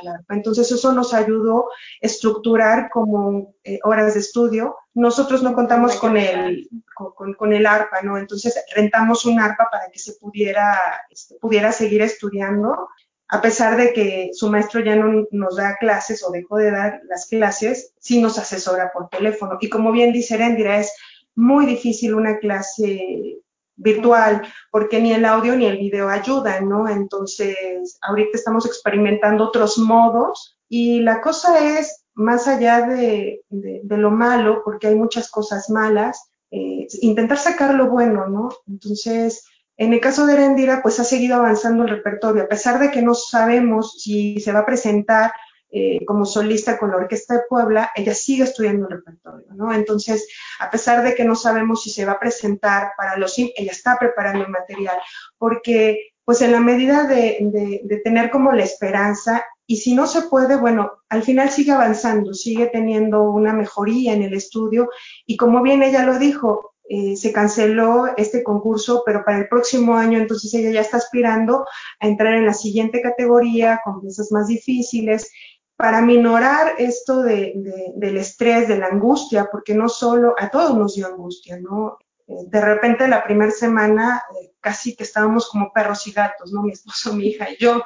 al 0.00 0.08
arpa. 0.08 0.34
Entonces 0.34 0.70
eso 0.70 0.92
nos 0.92 1.14
ayudó 1.14 1.66
a 1.66 1.72
estructurar 2.00 2.90
como 2.90 3.54
eh, 3.64 3.78
horas 3.82 4.14
de 4.14 4.20
estudio. 4.20 4.76
Nosotros 4.94 5.42
no 5.42 5.54
contamos 5.54 5.96
con 5.96 6.16
el, 6.16 6.68
con, 6.94 7.34
con, 7.34 7.52
el 7.52 7.66
arpa, 7.66 8.02
¿no? 8.02 8.18
Entonces 8.18 8.62
rentamos 8.74 9.24
un 9.24 9.40
arpa 9.40 9.68
para 9.70 9.90
que 9.90 9.98
se 9.98 10.14
pudiera, 10.14 10.78
este, 11.10 11.36
pudiera 11.40 11.72
seguir 11.72 12.02
estudiando. 12.02 12.88
A 13.28 13.40
pesar 13.40 13.76
de 13.76 13.92
que 13.92 14.30
su 14.32 14.48
maestro 14.50 14.80
ya 14.80 14.94
no 14.94 15.26
nos 15.32 15.56
da 15.56 15.76
clases 15.78 16.22
o 16.22 16.30
dejó 16.30 16.58
de 16.58 16.70
dar 16.70 17.00
las 17.08 17.26
clases, 17.26 17.94
sí 17.98 18.20
nos 18.20 18.38
asesora 18.38 18.92
por 18.92 19.08
teléfono. 19.08 19.56
Y 19.60 19.68
como 19.68 19.92
bien 19.92 20.12
dice 20.12 20.34
Erendira, 20.34 20.78
es 20.78 20.92
muy 21.34 21.66
difícil 21.66 22.14
una 22.14 22.38
clase 22.38 23.40
virtual, 23.76 24.42
porque 24.70 25.00
ni 25.00 25.12
el 25.12 25.24
audio 25.24 25.56
ni 25.56 25.66
el 25.66 25.78
video 25.78 26.08
ayudan, 26.08 26.68
¿no? 26.68 26.88
Entonces, 26.88 27.98
ahorita 28.02 28.30
estamos 28.34 28.66
experimentando 28.66 29.44
otros 29.44 29.78
modos 29.78 30.56
y 30.68 31.00
la 31.00 31.20
cosa 31.20 31.78
es, 31.78 32.04
más 32.14 32.46
allá 32.46 32.82
de, 32.82 33.42
de, 33.48 33.96
lo 33.96 34.10
malo, 34.10 34.62
porque 34.64 34.86
hay 34.86 34.94
muchas 34.94 35.30
cosas 35.30 35.68
malas, 35.68 36.30
eh, 36.52 36.86
intentar 37.00 37.38
sacar 37.38 37.74
lo 37.74 37.90
bueno, 37.90 38.28
¿no? 38.28 38.50
Entonces, 38.68 39.44
en 39.76 39.92
el 39.92 40.00
caso 40.00 40.24
de 40.24 40.34
Erendira, 40.34 40.80
pues 40.82 41.00
ha 41.00 41.04
seguido 41.04 41.36
avanzando 41.36 41.82
el 41.82 41.90
repertorio, 41.90 42.44
a 42.44 42.48
pesar 42.48 42.78
de 42.78 42.92
que 42.92 43.02
no 43.02 43.14
sabemos 43.14 44.00
si 44.00 44.38
se 44.38 44.52
va 44.52 44.60
a 44.60 44.66
presentar 44.66 45.32
eh, 45.76 46.04
como 46.04 46.24
solista 46.24 46.78
con 46.78 46.92
la 46.92 46.98
Orquesta 46.98 47.34
de 47.34 47.42
Puebla, 47.48 47.90
ella 47.96 48.14
sigue 48.14 48.44
estudiando 48.44 48.86
el 48.86 48.98
repertorio, 48.98 49.48
¿no? 49.54 49.74
Entonces, 49.74 50.28
a 50.60 50.70
pesar 50.70 51.02
de 51.02 51.16
que 51.16 51.24
no 51.24 51.34
sabemos 51.34 51.82
si 51.82 51.90
se 51.90 52.04
va 52.04 52.12
a 52.12 52.20
presentar 52.20 52.92
para 52.96 53.16
los 53.16 53.34
SIM, 53.34 53.50
ella 53.56 53.72
está 53.72 53.98
preparando 53.98 54.44
el 54.44 54.52
material, 54.52 54.96
porque 55.36 56.12
pues 56.24 56.42
en 56.42 56.52
la 56.52 56.60
medida 56.60 57.08
de, 57.08 57.38
de, 57.40 57.80
de 57.82 57.96
tener 57.98 58.30
como 58.30 58.52
la 58.52 58.62
esperanza, 58.62 59.44
y 59.66 59.78
si 59.78 59.96
no 59.96 60.06
se 60.06 60.22
puede, 60.22 60.56
bueno, 60.56 60.92
al 61.08 61.24
final 61.24 61.50
sigue 61.50 61.72
avanzando, 61.72 62.34
sigue 62.34 62.66
teniendo 62.66 63.22
una 63.22 63.52
mejoría 63.52 64.12
en 64.12 64.22
el 64.22 64.34
estudio, 64.34 64.90
y 65.26 65.36
como 65.36 65.60
bien 65.60 65.82
ella 65.82 66.04
lo 66.04 66.20
dijo, 66.20 66.74
eh, 66.86 67.16
se 67.16 67.32
canceló 67.32 68.08
este 68.18 68.42
concurso, 68.42 69.02
pero 69.06 69.24
para 69.24 69.38
el 69.38 69.48
próximo 69.48 69.96
año 69.96 70.18
entonces 70.18 70.52
ella 70.52 70.70
ya 70.70 70.82
está 70.82 70.98
aspirando 70.98 71.64
a 71.98 72.06
entrar 72.06 72.34
en 72.34 72.44
la 72.44 72.52
siguiente 72.52 73.00
categoría 73.00 73.80
con 73.82 74.02
piezas 74.02 74.30
más 74.30 74.48
difíciles 74.48 75.32
para 75.76 76.00
minorar 76.00 76.74
esto 76.78 77.22
de, 77.22 77.52
de, 77.56 77.92
del 77.96 78.16
estrés, 78.16 78.68
de 78.68 78.78
la 78.78 78.86
angustia, 78.86 79.48
porque 79.50 79.74
no 79.74 79.88
solo, 79.88 80.34
a 80.38 80.50
todos 80.50 80.76
nos 80.76 80.94
dio 80.94 81.06
angustia, 81.06 81.58
¿no? 81.58 81.98
Eh, 82.26 82.44
de 82.46 82.60
repente 82.60 83.08
la 83.08 83.24
primera 83.24 83.50
semana 83.50 84.22
eh, 84.40 84.52
casi 84.60 84.96
que 84.96 85.04
estábamos 85.04 85.48
como 85.48 85.72
perros 85.72 86.06
y 86.06 86.12
gatos, 86.12 86.52
¿no? 86.52 86.62
Mi 86.62 86.72
esposo, 86.72 87.12
mi 87.14 87.26
hija 87.28 87.50
y 87.50 87.56
yo, 87.58 87.82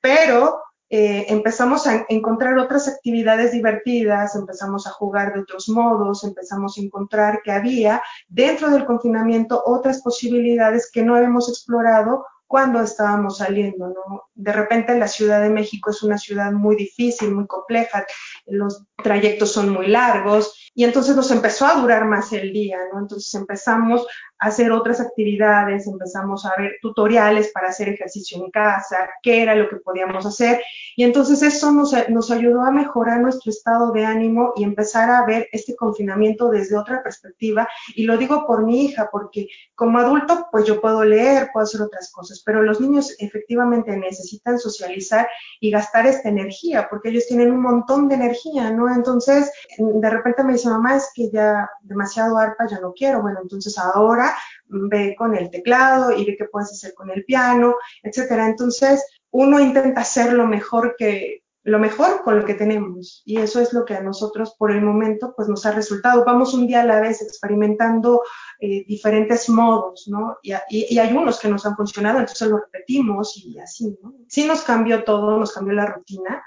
pero 0.00 0.60
eh, 0.90 1.26
empezamos 1.28 1.86
a 1.86 2.06
encontrar 2.08 2.56
otras 2.58 2.86
actividades 2.88 3.52
divertidas, 3.52 4.36
empezamos 4.36 4.86
a 4.86 4.90
jugar 4.90 5.32
de 5.32 5.40
otros 5.40 5.68
modos, 5.68 6.22
empezamos 6.24 6.78
a 6.78 6.82
encontrar 6.82 7.40
que 7.42 7.50
había 7.50 8.02
dentro 8.28 8.70
del 8.70 8.84
confinamiento 8.84 9.62
otras 9.66 10.02
posibilidades 10.02 10.90
que 10.92 11.02
no 11.02 11.16
habíamos 11.16 11.48
explorado 11.48 12.24
cuando 12.54 12.80
estábamos 12.82 13.38
saliendo, 13.38 13.88
¿no? 13.88 14.28
De 14.32 14.52
repente 14.52 14.96
la 14.96 15.08
Ciudad 15.08 15.42
de 15.42 15.50
México 15.50 15.90
es 15.90 16.04
una 16.04 16.18
ciudad 16.18 16.52
muy 16.52 16.76
difícil, 16.76 17.34
muy 17.34 17.48
compleja, 17.48 18.06
los 18.46 18.84
trayectos 19.02 19.50
son 19.50 19.70
muy 19.70 19.88
largos 19.88 20.63
y 20.74 20.84
entonces 20.84 21.14
nos 21.14 21.30
empezó 21.30 21.66
a 21.66 21.74
durar 21.80 22.04
más 22.04 22.32
el 22.32 22.52
día, 22.52 22.78
¿no? 22.92 22.98
Entonces 22.98 23.32
empezamos 23.34 24.04
a 24.38 24.48
hacer 24.48 24.72
otras 24.72 25.00
actividades, 25.00 25.86
empezamos 25.86 26.44
a 26.44 26.52
ver 26.58 26.76
tutoriales 26.82 27.50
para 27.52 27.68
hacer 27.68 27.88
ejercicio 27.88 28.42
en 28.44 28.50
casa, 28.50 28.96
qué 29.22 29.42
era 29.42 29.54
lo 29.54 29.68
que 29.68 29.76
podíamos 29.76 30.26
hacer 30.26 30.60
y 30.96 31.04
entonces 31.04 31.42
eso 31.42 31.72
nos, 31.72 31.94
nos 32.08 32.30
ayudó 32.30 32.62
a 32.62 32.72
mejorar 32.72 33.20
nuestro 33.20 33.50
estado 33.50 33.92
de 33.92 34.04
ánimo 34.04 34.52
y 34.56 34.64
empezar 34.64 35.10
a 35.10 35.24
ver 35.24 35.48
este 35.52 35.76
confinamiento 35.76 36.50
desde 36.50 36.76
otra 36.76 37.02
perspectiva 37.02 37.68
y 37.94 38.04
lo 38.04 38.18
digo 38.18 38.44
por 38.46 38.64
mi 38.64 38.84
hija 38.84 39.08
porque 39.10 39.48
como 39.74 39.98
adulto 39.98 40.48
pues 40.50 40.64
yo 40.64 40.80
puedo 40.80 41.04
leer, 41.04 41.50
puedo 41.52 41.64
hacer 41.64 41.82
otras 41.82 42.10
cosas, 42.12 42.42
pero 42.44 42.62
los 42.62 42.80
niños 42.80 43.14
efectivamente 43.18 43.96
necesitan 43.96 44.58
socializar 44.58 45.28
y 45.60 45.70
gastar 45.70 46.06
esta 46.06 46.28
energía 46.28 46.88
porque 46.90 47.10
ellos 47.10 47.26
tienen 47.28 47.52
un 47.52 47.62
montón 47.62 48.08
de 48.08 48.16
energía, 48.16 48.70
¿no? 48.72 48.92
Entonces 48.92 49.50
de 49.78 50.10
repente 50.10 50.42
me 50.42 50.52
dice 50.64 50.74
mamá 50.74 50.96
es 50.96 51.10
que 51.14 51.30
ya 51.30 51.68
demasiado 51.82 52.38
arpa 52.38 52.66
ya 52.66 52.80
no 52.80 52.92
quiero, 52.92 53.22
bueno 53.22 53.40
entonces 53.42 53.76
ahora 53.78 54.34
ve 54.66 55.14
con 55.16 55.36
el 55.36 55.50
teclado 55.50 56.12
y 56.12 56.24
ve 56.24 56.36
qué 56.36 56.46
puedes 56.46 56.72
hacer 56.72 56.94
con 56.94 57.10
el 57.10 57.24
piano, 57.24 57.76
etcétera. 58.02 58.46
Entonces, 58.46 59.04
uno 59.30 59.60
intenta 59.60 60.00
hacer 60.00 60.32
lo 60.32 60.46
mejor 60.46 60.94
que, 60.98 61.44
lo 61.64 61.78
mejor 61.78 62.22
con 62.22 62.38
lo 62.38 62.44
que 62.44 62.54
tenemos. 62.54 63.22
Y 63.24 63.38
eso 63.38 63.60
es 63.60 63.72
lo 63.72 63.84
que 63.84 63.94
a 63.94 64.02
nosotros 64.02 64.54
por 64.58 64.70
el 64.70 64.82
momento 64.82 65.34
pues 65.36 65.48
nos 65.48 65.64
ha 65.66 65.72
resultado. 65.72 66.24
Vamos 66.24 66.54
un 66.54 66.66
día 66.66 66.82
a 66.82 66.86
la 66.86 67.00
vez 67.00 67.22
experimentando 67.22 68.22
eh, 68.60 68.84
diferentes 68.86 69.48
modos, 69.48 70.06
¿no? 70.08 70.38
Y, 70.42 70.52
y, 70.68 70.98
hay 70.98 71.12
unos 71.12 71.38
que 71.38 71.48
nos 71.48 71.64
han 71.66 71.76
funcionado, 71.76 72.20
entonces 72.20 72.48
lo 72.48 72.58
repetimos 72.58 73.36
y 73.36 73.58
así, 73.58 73.96
¿no? 74.02 74.14
Sí 74.28 74.44
nos 74.44 74.62
cambió 74.62 75.04
todo, 75.04 75.38
nos 75.38 75.52
cambió 75.52 75.74
la 75.74 75.86
rutina, 75.86 76.42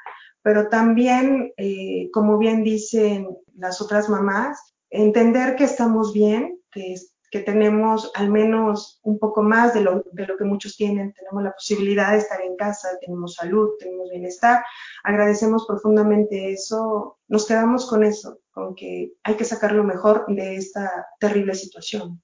pero 0.48 0.70
también, 0.70 1.52
eh, 1.58 2.10
como 2.14 2.38
bien 2.38 2.64
dicen 2.64 3.28
las 3.58 3.82
otras 3.82 4.08
mamás, 4.08 4.74
entender 4.90 5.58
que 5.58 5.66
estamos 5.66 6.14
bien, 6.14 6.62
que 6.72 6.96
que 7.30 7.40
tenemos 7.42 8.10
al 8.16 8.30
menos 8.30 9.02
un 9.04 9.20
poco 9.20 9.44
más 9.44 9.74
de 9.74 9.82
lo, 9.82 10.06
de 10.14 10.26
lo 10.26 10.38
que 10.38 10.46
muchos 10.46 10.78
tienen, 10.78 11.12
tenemos 11.12 11.44
la 11.44 11.52
posibilidad 11.52 12.14
de 12.14 12.20
estar 12.20 12.40
en 12.40 12.56
casa, 12.56 12.88
tenemos 13.02 13.34
salud, 13.34 13.72
tenemos 13.78 14.10
bienestar, 14.10 14.64
agradecemos 15.04 15.66
profundamente 15.68 16.54
eso, 16.54 17.20
nos 17.28 17.46
quedamos 17.46 17.86
con 17.90 18.06
eso, 18.06 18.40
con 18.52 18.74
que 18.74 19.12
hay 19.24 19.36
que 19.36 19.44
sacar 19.44 19.74
lo 19.74 19.84
mejor 19.84 20.24
de 20.30 20.56
esta 20.56 21.08
terrible 21.20 21.56
situación. 21.56 22.24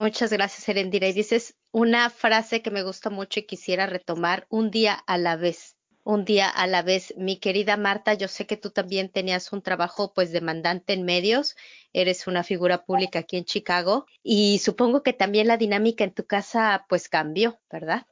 Muchas 0.00 0.32
gracias, 0.32 0.66
Erendira. 0.66 1.06
Y 1.06 1.12
dices 1.12 1.54
una 1.70 2.08
frase 2.08 2.62
que 2.62 2.70
me 2.70 2.82
gusta 2.84 3.10
mucho 3.10 3.40
y 3.40 3.46
quisiera 3.46 3.84
retomar, 3.84 4.46
un 4.48 4.70
día 4.70 4.94
a 4.94 5.18
la 5.18 5.36
vez 5.36 5.77
un 6.08 6.24
día 6.24 6.48
a 6.48 6.66
la 6.66 6.80
vez. 6.80 7.12
Mi 7.18 7.38
querida 7.38 7.76
Marta, 7.76 8.14
yo 8.14 8.28
sé 8.28 8.46
que 8.46 8.56
tú 8.56 8.70
también 8.70 9.10
tenías 9.10 9.52
un 9.52 9.60
trabajo 9.60 10.14
pues 10.14 10.32
demandante 10.32 10.94
en 10.94 11.04
medios, 11.04 11.54
eres 11.92 12.26
una 12.26 12.42
figura 12.44 12.86
pública 12.86 13.18
aquí 13.18 13.36
en 13.36 13.44
Chicago 13.44 14.06
y 14.22 14.58
supongo 14.60 15.02
que 15.02 15.12
también 15.12 15.48
la 15.48 15.58
dinámica 15.58 16.04
en 16.04 16.14
tu 16.14 16.24
casa 16.24 16.86
pues 16.88 17.10
cambió, 17.10 17.60
¿verdad? 17.70 18.06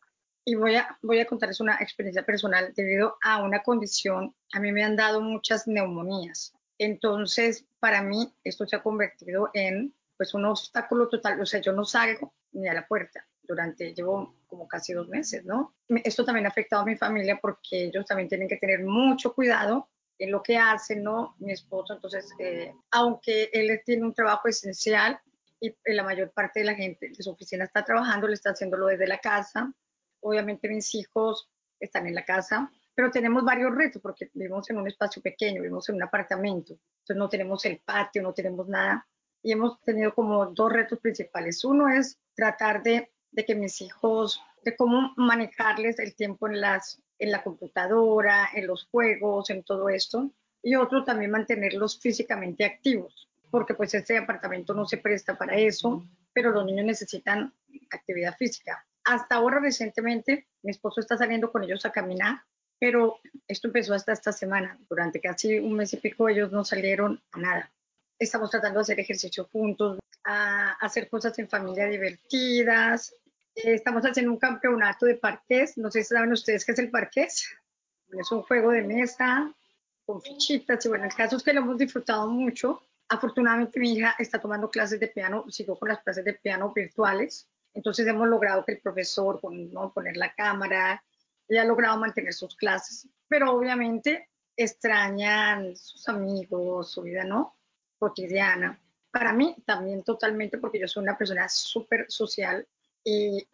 Y 0.45 0.57
voy 0.57 0.77
a, 0.77 0.99
voy 1.01 1.21
a 1.21 1.27
contarles 1.27 1.59
una 1.61 1.77
experiencia 1.81 2.23
personal 2.23 2.75
debido 2.77 3.17
a 3.23 3.43
una 3.43 3.63
condición. 3.63 4.35
A 4.53 4.61
mí 4.61 4.73
me 4.73 4.85
han 4.85 4.95
dado 4.95 5.23
muchas 5.23 5.67
neumonías. 5.67 6.53
Entonces, 6.77 7.65
para 7.81 8.03
mí, 8.03 8.31
esto 8.45 8.67
se 8.67 8.77
ha 8.77 8.83
convertido 8.83 9.49
en 9.55 9.95
pues 10.19 10.35
un 10.35 10.45
obstáculo 10.45 11.09
total. 11.09 11.41
O 11.41 11.47
sea, 11.47 11.63
yo 11.63 11.73
no 11.73 11.87
salgo 11.87 12.35
ni 12.53 12.69
a 12.69 12.75
la 12.75 12.87
puerta 12.87 13.27
durante, 13.43 13.95
llevo 13.95 14.36
como 14.47 14.69
casi 14.69 14.93
dos 14.93 15.09
meses, 15.09 15.45
¿no? 15.45 15.75
Esto 15.89 16.25
también 16.25 16.47
ha 16.47 16.51
afectado 16.51 16.83
a 16.83 16.87
mi 16.87 16.97
familia 16.97 17.39
porque 17.41 17.85
ellos 17.85 18.07
también 18.07 18.29
tienen 18.29 18.49
que 18.49 18.57
tener 18.57 18.85
mucho 18.85 19.35
cuidado 19.35 19.89
en 20.19 20.31
lo 20.31 20.43
que 20.43 20.57
hacen, 20.57 21.03
¿no? 21.03 21.37
Mi 21.39 21.53
esposo, 21.53 21.95
entonces, 21.95 22.31
eh, 22.39 22.73
aunque 22.91 23.51
él 23.53 23.81
tiene 23.85 24.05
un 24.05 24.15
trabajo 24.15 24.49
esencial 24.49 25.21
y 25.61 25.75
la 25.85 26.03
mayor 26.03 26.33
parte 26.33 26.61
de 26.61 26.67
la 26.67 26.75
gente 26.75 27.09
de 27.09 27.23
su 27.23 27.31
oficina 27.31 27.65
está 27.65 27.85
trabajando, 27.85 28.29
le 28.29 28.35
está 28.35 28.51
haciéndolo 28.51 28.87
desde 28.87 29.07
la 29.07 29.19
casa. 29.19 29.73
Obviamente 30.21 30.69
mis 30.69 30.95
hijos 30.95 31.51
están 31.81 32.07
en 32.07 32.15
la 32.15 32.25
casa, 32.25 32.71
pero 32.95 33.11
tenemos 33.11 33.45
varios 33.45 33.75
retos 33.75 34.01
porque 34.01 34.31
vivimos 34.33 34.69
en 34.71 34.79
un 34.79 34.87
espacio 34.87 35.23
pequeño, 35.23 35.63
vivimos 35.63 35.89
en 35.89 35.97
un 35.97 36.03
apartamento, 36.03 36.73
entonces 36.73 37.17
no 37.17 37.29
tenemos 37.29 37.65
el 37.65 37.81
patio, 37.81 38.23
no 38.23 38.33
tenemos 38.33 38.69
nada. 38.69 39.07
Y 39.43 39.53
hemos 39.53 39.81
tenido 39.83 40.15
como 40.15 40.47
dos 40.47 40.73
retos 40.73 40.99
principales. 40.99 41.63
Uno 41.65 41.89
es 41.89 42.19
tratar 42.35 42.83
de 42.83 43.13
de 43.31 43.45
que 43.45 43.55
mis 43.55 43.81
hijos, 43.81 44.41
de 44.65 44.77
cómo 44.77 45.13
manejarles 45.17 45.99
el 45.99 46.15
tiempo 46.15 46.49
en, 46.49 46.61
las, 46.61 47.01
en 47.19 47.31
la 47.31 47.43
computadora, 47.43 48.49
en 48.55 48.67
los 48.67 48.87
juegos, 48.87 49.51
en 49.51 49.63
todo 49.63 49.89
esto. 49.89 50.31
Y 50.63 50.75
otro 50.75 51.05
también 51.05 51.31
mantenerlos 51.31 52.01
físicamente 52.01 52.65
activos, 52.65 53.29
porque 53.51 53.75
pues 53.75 53.95
este 53.95 54.19
apartamento 54.19 54.75
no 54.75 54.85
se 54.87 54.97
presta 54.97 55.39
para 55.39 55.57
eso, 55.57 56.05
pero 56.33 56.51
los 56.51 56.65
niños 56.65 56.87
necesitan 56.87 57.53
actividad 57.91 58.37
física. 58.37 58.85
Hasta 59.05 59.37
ahora 59.37 59.61
recientemente 59.61 60.49
mi 60.63 60.73
esposo 60.73 61.01
está 61.01 61.17
saliendo 61.17 61.53
con 61.53 61.63
ellos 61.63 61.87
a 61.87 61.93
caminar, 61.93 62.41
pero 62.79 63.21
esto 63.47 63.69
empezó 63.69 63.95
hasta 63.95 64.13
esta 64.13 64.33
semana. 64.33 64.79
Durante 64.89 65.21
casi 65.21 65.59
un 65.59 65.75
mes 65.75 65.93
y 65.93 65.99
pico 65.99 66.29
ellos 66.29 66.51
no 66.53 66.65
salieron 66.65 67.23
a 67.33 67.39
nada. 67.39 67.73
Estamos 68.19 68.51
tratando 68.51 68.81
de 68.81 68.83
hacer 68.83 69.01
ejercicio 69.01 69.49
juntos, 69.53 69.99
a 70.27 70.73
hacer 70.81 71.09
cosas 71.09 71.39
en 71.39 71.49
familia 71.49 71.87
divertidas, 71.87 73.15
estamos 73.55 74.03
haciendo 74.03 74.33
un 74.33 74.39
campeonato 74.39 75.07
de 75.07 75.15
parques. 75.15 75.79
No 75.79 75.91
sé 75.91 76.03
si 76.03 76.15
saben 76.15 76.33
ustedes 76.33 76.65
qué 76.65 76.73
es 76.73 76.79
el 76.79 76.91
parques. 76.91 77.49
Es 78.19 78.31
un 78.33 78.43
juego 78.43 78.71
de 78.71 78.83
mesa 78.83 79.53
con 80.05 80.23
fichitas 80.23 80.85
y 80.85 80.89
bueno, 80.89 81.05
el 81.05 81.15
caso 81.15 81.37
es 81.37 81.43
que 81.43 81.53
lo 81.53 81.61
hemos 81.63 81.79
disfrutado 81.79 82.29
mucho. 82.29 82.83
Afortunadamente 83.09 83.81
mi 83.81 83.95
hija 83.95 84.15
está 84.19 84.41
tomando 84.41 84.71
clases 84.71 85.01
de 85.01 85.09
piano, 85.09 85.45
sigo 85.49 85.79
con 85.79 85.89
las 85.89 86.03
clases 86.03 86.25
de 86.25 86.35
piano 86.35 86.73
virtuales. 86.73 87.49
Entonces 87.73 88.07
hemos 88.07 88.29
logrado 88.29 88.65
que 88.65 88.73
el 88.73 88.81
profesor, 88.81 89.41
¿no? 89.53 89.93
poner 89.93 90.17
la 90.17 90.35
cámara, 90.35 91.03
ella 91.49 91.63
ha 91.63 91.67
logrado 91.67 91.99
mantener 91.99 92.33
sus 92.33 92.57
clases, 92.57 93.09
pero 93.29 93.53
obviamente 93.53 94.29
extrañan 94.57 95.77
sus 95.77 96.09
amigos, 96.09 96.91
su 96.91 97.03
vida, 97.03 97.23
¿no? 97.25 97.57
Cotidiana. 97.99 98.81
Para 99.17 99.33
mí 99.33 99.57
también 99.65 100.03
totalmente, 100.03 100.59
porque 100.59 100.79
yo 100.79 100.87
soy 100.87 101.03
una 101.03 101.17
persona 101.17 101.49
súper 101.49 102.05
social 102.07 102.67
y 103.03 103.49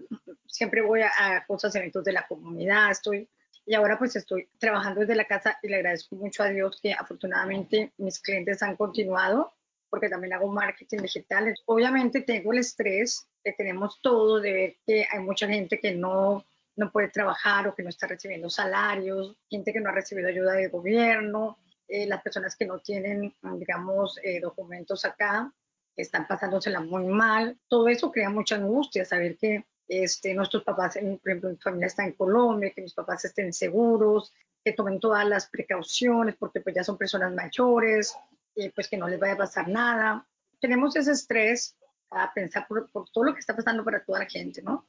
siempre 0.44 0.82
voy 0.82 1.02
a, 1.02 1.44
cosas, 1.46 1.72
eventos 1.76 2.02
de 2.02 2.10
la 2.10 2.26
comunidad, 2.26 2.90
estoy, 2.90 3.28
y 3.64 3.74
ahora 3.74 3.96
pues 3.96 4.16
estoy 4.16 4.48
trabajando 4.58 5.02
desde 5.02 5.14
la 5.14 5.24
casa 5.24 5.60
y 5.62 5.68
le 5.68 5.76
agradezco 5.76 6.16
mucho 6.16 6.42
a 6.42 6.48
Dios 6.48 6.80
que 6.82 6.92
afortunadamente 6.92 7.92
mis 7.98 8.18
clientes 8.18 8.60
han 8.64 8.74
continuado, 8.74 9.52
porque 9.88 10.08
también 10.08 10.32
hago 10.32 10.48
marketing 10.48 10.98
digital. 10.98 11.54
Obviamente 11.66 12.22
tengo 12.22 12.52
el 12.52 12.58
estrés 12.58 13.28
que 13.44 13.52
tenemos 13.52 14.00
todo 14.02 14.40
de 14.40 14.52
ver 14.52 14.76
que 14.84 15.06
hay 15.08 15.20
mucha 15.20 15.46
gente 15.46 15.78
que 15.78 15.94
no, 15.94 16.44
no 16.74 16.90
puede 16.90 17.06
trabajar 17.06 17.68
o 17.68 17.74
que 17.76 17.84
no 17.84 17.90
está 17.90 18.08
recibiendo 18.08 18.50
salarios, 18.50 19.36
gente 19.48 19.72
que 19.72 19.78
no 19.78 19.90
ha 19.90 19.92
recibido 19.92 20.28
ayuda 20.28 20.54
del 20.54 20.70
gobierno, 20.70 21.56
eh, 21.94 22.06
las 22.06 22.22
personas 22.22 22.56
que 22.56 22.64
no 22.64 22.78
tienen, 22.78 23.34
digamos, 23.58 24.18
eh, 24.24 24.40
documentos 24.40 25.04
acá 25.04 25.52
están 25.94 26.26
pasándosela 26.26 26.80
muy 26.80 27.04
mal. 27.04 27.58
Todo 27.68 27.86
eso 27.88 28.10
crea 28.10 28.30
mucha 28.30 28.54
angustia, 28.54 29.04
saber 29.04 29.36
que 29.36 29.66
este, 29.86 30.32
nuestros 30.32 30.64
papás, 30.64 30.94
por 30.94 31.30
ejemplo, 31.30 31.50
mi 31.50 31.56
familia 31.56 31.88
está 31.88 32.06
en 32.06 32.12
Colombia, 32.12 32.72
que 32.74 32.80
mis 32.80 32.94
papás 32.94 33.26
estén 33.26 33.52
seguros, 33.52 34.32
que 34.64 34.72
tomen 34.72 35.00
todas 35.00 35.28
las 35.28 35.50
precauciones 35.50 36.34
porque 36.36 36.62
pues 36.62 36.74
ya 36.74 36.82
son 36.82 36.96
personas 36.96 37.34
mayores, 37.34 38.16
y 38.54 38.70
pues 38.70 38.88
que 38.88 38.96
no 38.96 39.06
les 39.06 39.20
vaya 39.20 39.34
a 39.34 39.44
pasar 39.44 39.68
nada. 39.68 40.26
Tenemos 40.62 40.96
ese 40.96 41.12
estrés 41.12 41.76
a 42.08 42.32
pensar 42.32 42.66
por, 42.66 42.88
todo 42.90 43.24
lo 43.24 43.34
que 43.34 43.40
está 43.40 43.54
pasando 43.54 43.84
para 43.84 44.02
toda 44.02 44.20
la 44.20 44.30
gente, 44.30 44.62
¿no? 44.62 44.86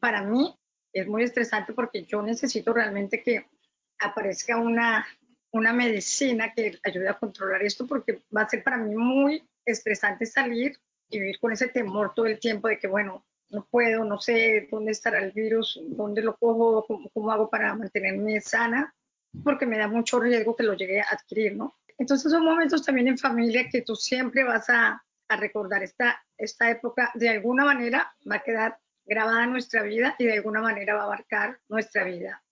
para 0.00 0.22
mí 0.22 0.54
es 0.92 1.06
muy 1.06 1.22
estresante 1.22 1.72
porque 1.72 2.04
yo 2.04 2.20
necesito 2.20 2.74
realmente 2.74 3.22
que 3.22 3.46
aparezca 3.98 4.58
una, 4.58 5.06
una 5.52 5.72
medicina 5.72 6.52
que 6.54 6.78
ayude 6.82 7.08
a 7.08 7.18
controlar 7.18 7.62
esto 7.62 7.86
porque 7.86 8.22
va 8.34 8.42
a 8.42 8.48
ser 8.48 8.62
para 8.62 8.76
mí 8.76 8.94
muy 8.94 9.48
estresante 9.64 10.26
salir 10.26 10.78
y 11.08 11.18
vivir 11.18 11.38
con 11.38 11.52
ese 11.52 11.68
temor 11.68 12.12
todo 12.14 12.26
el 12.26 12.38
tiempo 12.38 12.68
de 12.68 12.78
que, 12.78 12.88
bueno, 12.88 13.24
no 13.50 13.66
puedo, 13.70 14.04
no 14.04 14.18
sé 14.18 14.68
dónde 14.70 14.92
estará 14.92 15.20
el 15.20 15.32
virus, 15.32 15.80
dónde 15.88 16.22
lo 16.22 16.36
cojo, 16.36 16.84
cómo, 17.12 17.30
hago 17.30 17.48
para 17.48 17.74
mantenerme 17.74 18.40
sana, 18.40 18.94
porque 19.44 19.66
me 19.66 19.78
da 19.78 19.86
mucho 19.86 20.18
riesgo 20.18 20.56
que 20.56 20.64
lo 20.64 20.74
llegue 20.74 21.00
a 21.00 21.06
adquirir, 21.10 21.56
¿no? 21.56 21.76
Entonces 21.98 22.30
son 22.30 22.44
momentos 22.44 22.84
también 22.84 23.08
en 23.08 23.18
familia 23.18 23.68
que 23.70 23.82
tú 23.82 23.94
siempre 23.94 24.44
vas 24.44 24.68
a, 24.68 25.02
a 25.28 25.36
recordar 25.36 25.82
esta, 25.82 26.20
esta 26.36 26.70
época, 26.70 27.10
de 27.14 27.28
alguna 27.28 27.64
manera 27.64 28.14
va 28.30 28.36
a 28.36 28.42
quedar 28.42 28.78
grabada 29.04 29.44
en 29.44 29.52
nuestra 29.52 29.82
vida 29.82 30.14
y 30.18 30.26
de 30.26 30.34
alguna 30.34 30.60
manera 30.60 30.94
va 30.94 31.02
a 31.02 31.04
abarcar 31.04 31.60
nuestra 31.68 32.04
vida. 32.04 32.42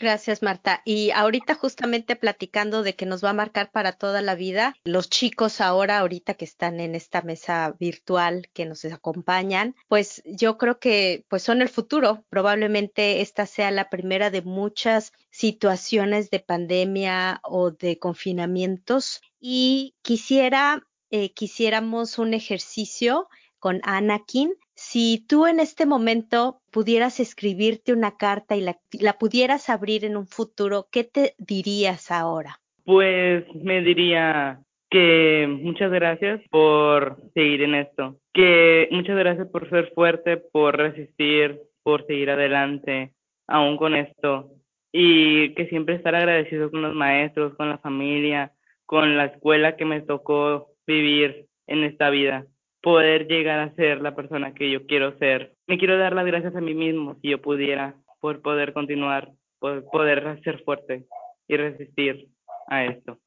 Gracias, 0.00 0.42
Marta. 0.42 0.82
Y 0.84 1.10
ahorita 1.12 1.54
justamente 1.54 2.16
platicando 2.16 2.82
de 2.82 2.94
que 2.94 3.06
nos 3.06 3.24
va 3.24 3.30
a 3.30 3.34
marcar 3.34 3.70
para 3.70 3.92
toda 3.92 4.22
la 4.22 4.34
vida, 4.34 4.74
los 4.84 5.08
chicos 5.08 5.60
ahora, 5.60 5.98
ahorita 5.98 6.34
que 6.34 6.44
están 6.44 6.80
en 6.80 6.94
esta 6.94 7.22
mesa 7.22 7.74
virtual 7.78 8.48
que 8.52 8.66
nos 8.66 8.84
acompañan, 8.84 9.74
pues 9.88 10.22
yo 10.24 10.58
creo 10.58 10.78
que 10.78 11.24
pues 11.28 11.42
son 11.42 11.62
el 11.62 11.68
futuro. 11.68 12.24
Probablemente 12.28 13.20
esta 13.20 13.46
sea 13.46 13.70
la 13.70 13.88
primera 13.88 14.30
de 14.30 14.42
muchas 14.42 15.12
situaciones 15.30 16.30
de 16.30 16.40
pandemia 16.40 17.40
o 17.44 17.70
de 17.70 17.98
confinamientos. 17.98 19.20
Y 19.38 19.94
quisiera, 20.02 20.86
eh, 21.10 21.32
quisiéramos 21.32 22.18
un 22.18 22.34
ejercicio 22.34 23.28
con 23.58 23.80
Anakin 23.84 24.54
si 24.84 25.24
tú 25.26 25.46
en 25.46 25.60
este 25.60 25.86
momento 25.86 26.60
pudieras 26.70 27.18
escribirte 27.18 27.92
una 27.92 28.16
carta 28.16 28.54
y 28.54 28.60
la, 28.60 29.12
pudieras 29.18 29.70
abrir 29.70 30.04
en 30.04 30.16
un 30.16 30.26
futuro, 30.26 30.86
¿qué 30.92 31.04
te 31.04 31.34
dirías 31.38 32.10
ahora? 32.10 32.60
Pues 32.84 33.44
me 33.54 33.80
diría 33.80 34.60
que 34.90 35.46
muchas 35.48 35.90
gracias 35.90 36.42
por 36.50 37.16
seguir 37.32 37.62
en 37.62 37.74
esto, 37.76 38.18
que 38.34 38.88
muchas 38.90 39.16
gracias 39.16 39.48
por 39.48 39.70
ser 39.70 39.90
fuerte, 39.94 40.36
por 40.36 40.76
resistir, 40.76 41.60
por 41.82 42.06
seguir 42.06 42.30
adelante, 42.30 43.14
aún 43.46 43.78
con 43.78 43.94
esto, 43.96 44.50
y 44.92 45.54
que 45.54 45.66
siempre 45.68 45.94
estar 45.94 46.14
agradecido 46.14 46.70
con 46.70 46.82
los 46.82 46.94
maestros, 46.94 47.54
con 47.56 47.70
la 47.70 47.78
familia, 47.78 48.52
con 48.84 49.16
la 49.16 49.24
escuela 49.24 49.76
que 49.76 49.86
me 49.86 50.02
tocó 50.02 50.68
vivir 50.86 51.46
en 51.66 51.84
esta 51.84 52.10
vida 52.10 52.46
poder 52.84 53.26
llegar 53.26 53.60
a 53.60 53.74
ser 53.76 54.02
la 54.02 54.14
persona 54.14 54.52
que 54.52 54.70
yo 54.70 54.86
quiero 54.86 55.16
ser. 55.16 55.54
Me 55.66 55.78
quiero 55.78 55.96
dar 55.96 56.12
las 56.12 56.26
gracias 56.26 56.54
a 56.54 56.60
mí 56.60 56.74
mismo 56.74 57.16
si 57.22 57.30
yo 57.30 57.40
pudiera, 57.40 57.96
por 58.20 58.42
poder 58.42 58.74
continuar, 58.74 59.32
por 59.58 59.84
poder 59.86 60.38
ser 60.44 60.62
fuerte. 60.62 61.06
y 61.46 61.58
resistir 61.58 62.28
a 62.68 62.86
esto. 62.86 63.18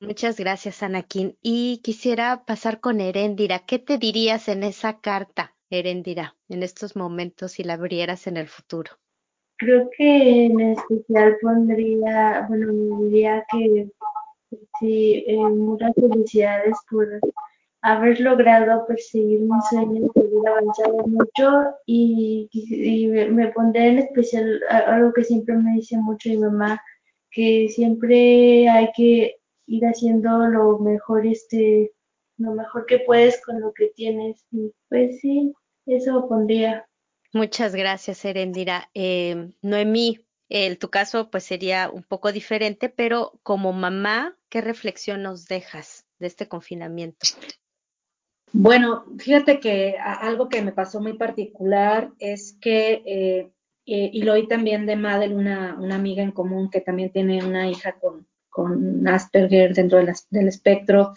Muchas 0.00 0.40
gracias, 0.40 0.82
Anakin. 0.82 1.36
Y 1.40 1.80
quisiera 1.84 2.44
pasar 2.44 2.80
con 2.80 3.00
Erendira. 3.00 3.60
¿Qué 3.60 3.78
te 3.78 3.98
dirías 3.98 4.48
en 4.48 4.64
esa 4.64 5.00
carta, 5.00 5.54
Erendira, 5.70 6.36
en 6.48 6.64
estos 6.64 6.96
momentos 6.96 7.52
si 7.52 7.62
la 7.62 7.74
abrieras 7.74 8.26
en 8.26 8.36
el 8.36 8.48
futuro? 8.48 8.90
Creo 9.58 9.88
que 9.96 10.46
en 10.46 10.60
especial 10.60 11.36
pondría, 11.40 12.46
bueno, 12.48 12.72
diría 13.02 13.44
que 13.52 13.88
sí, 14.80 15.24
eh, 15.28 15.36
muchas 15.36 15.92
felicidades 15.94 16.76
por 16.90 17.06
haber 17.82 18.20
logrado 18.20 18.86
perseguir 18.86 19.40
mis 19.40 19.64
sueños, 19.68 20.10
haber 20.14 20.48
avanzado 20.48 21.06
mucho 21.06 21.74
y, 21.86 22.48
me 23.30 23.48
pondré 23.48 23.88
en 23.88 23.98
especial 24.00 24.60
algo 24.68 25.12
que 25.12 25.24
siempre 25.24 25.56
me 25.56 25.74
dice 25.74 25.96
mucho 25.96 26.28
mi 26.28 26.38
mamá, 26.38 26.80
que 27.30 27.68
siempre 27.68 28.68
hay 28.68 28.90
que 28.94 29.36
ir 29.66 29.84
haciendo 29.86 30.46
lo 30.46 30.78
mejor, 30.78 31.26
este, 31.26 31.92
lo 32.38 32.52
mejor 32.52 32.86
que 32.86 32.98
puedes 33.00 33.40
con 33.44 33.60
lo 33.60 33.72
que 33.72 33.88
tienes. 33.94 34.44
Y 34.50 34.72
pues 34.88 35.20
sí, 35.20 35.52
eso 35.86 36.28
pondría. 36.28 36.86
Muchas 37.32 37.74
gracias, 37.74 38.24
Erendira. 38.24 38.90
Eh, 38.92 39.52
Noemí, 39.62 40.18
en 40.48 40.76
tu 40.78 40.90
caso 40.90 41.30
pues 41.30 41.44
sería 41.44 41.88
un 41.88 42.02
poco 42.02 42.32
diferente, 42.32 42.88
pero 42.88 43.38
como 43.42 43.72
mamá, 43.72 44.36
¿qué 44.48 44.60
reflexión 44.60 45.22
nos 45.22 45.46
dejas 45.46 46.06
de 46.18 46.26
este 46.26 46.48
confinamiento? 46.48 47.26
Bueno, 48.52 49.04
fíjate 49.18 49.60
que 49.60 49.96
algo 49.98 50.48
que 50.48 50.62
me 50.62 50.72
pasó 50.72 51.00
muy 51.00 51.14
particular 51.14 52.10
es 52.18 52.56
que, 52.60 53.02
eh, 53.06 53.50
eh, 53.86 54.10
y 54.12 54.22
lo 54.22 54.32
oí 54.32 54.48
también 54.48 54.86
de 54.86 54.96
Madel, 54.96 55.32
una, 55.32 55.76
una, 55.78 55.94
amiga 55.94 56.22
en 56.22 56.32
común 56.32 56.68
que 56.68 56.80
también 56.80 57.10
tiene 57.10 57.44
una 57.44 57.68
hija 57.68 57.92
con, 58.00 58.26
con 58.48 59.06
Asperger 59.06 59.74
dentro 59.74 59.98
del 59.98 60.48
espectro, 60.48 61.14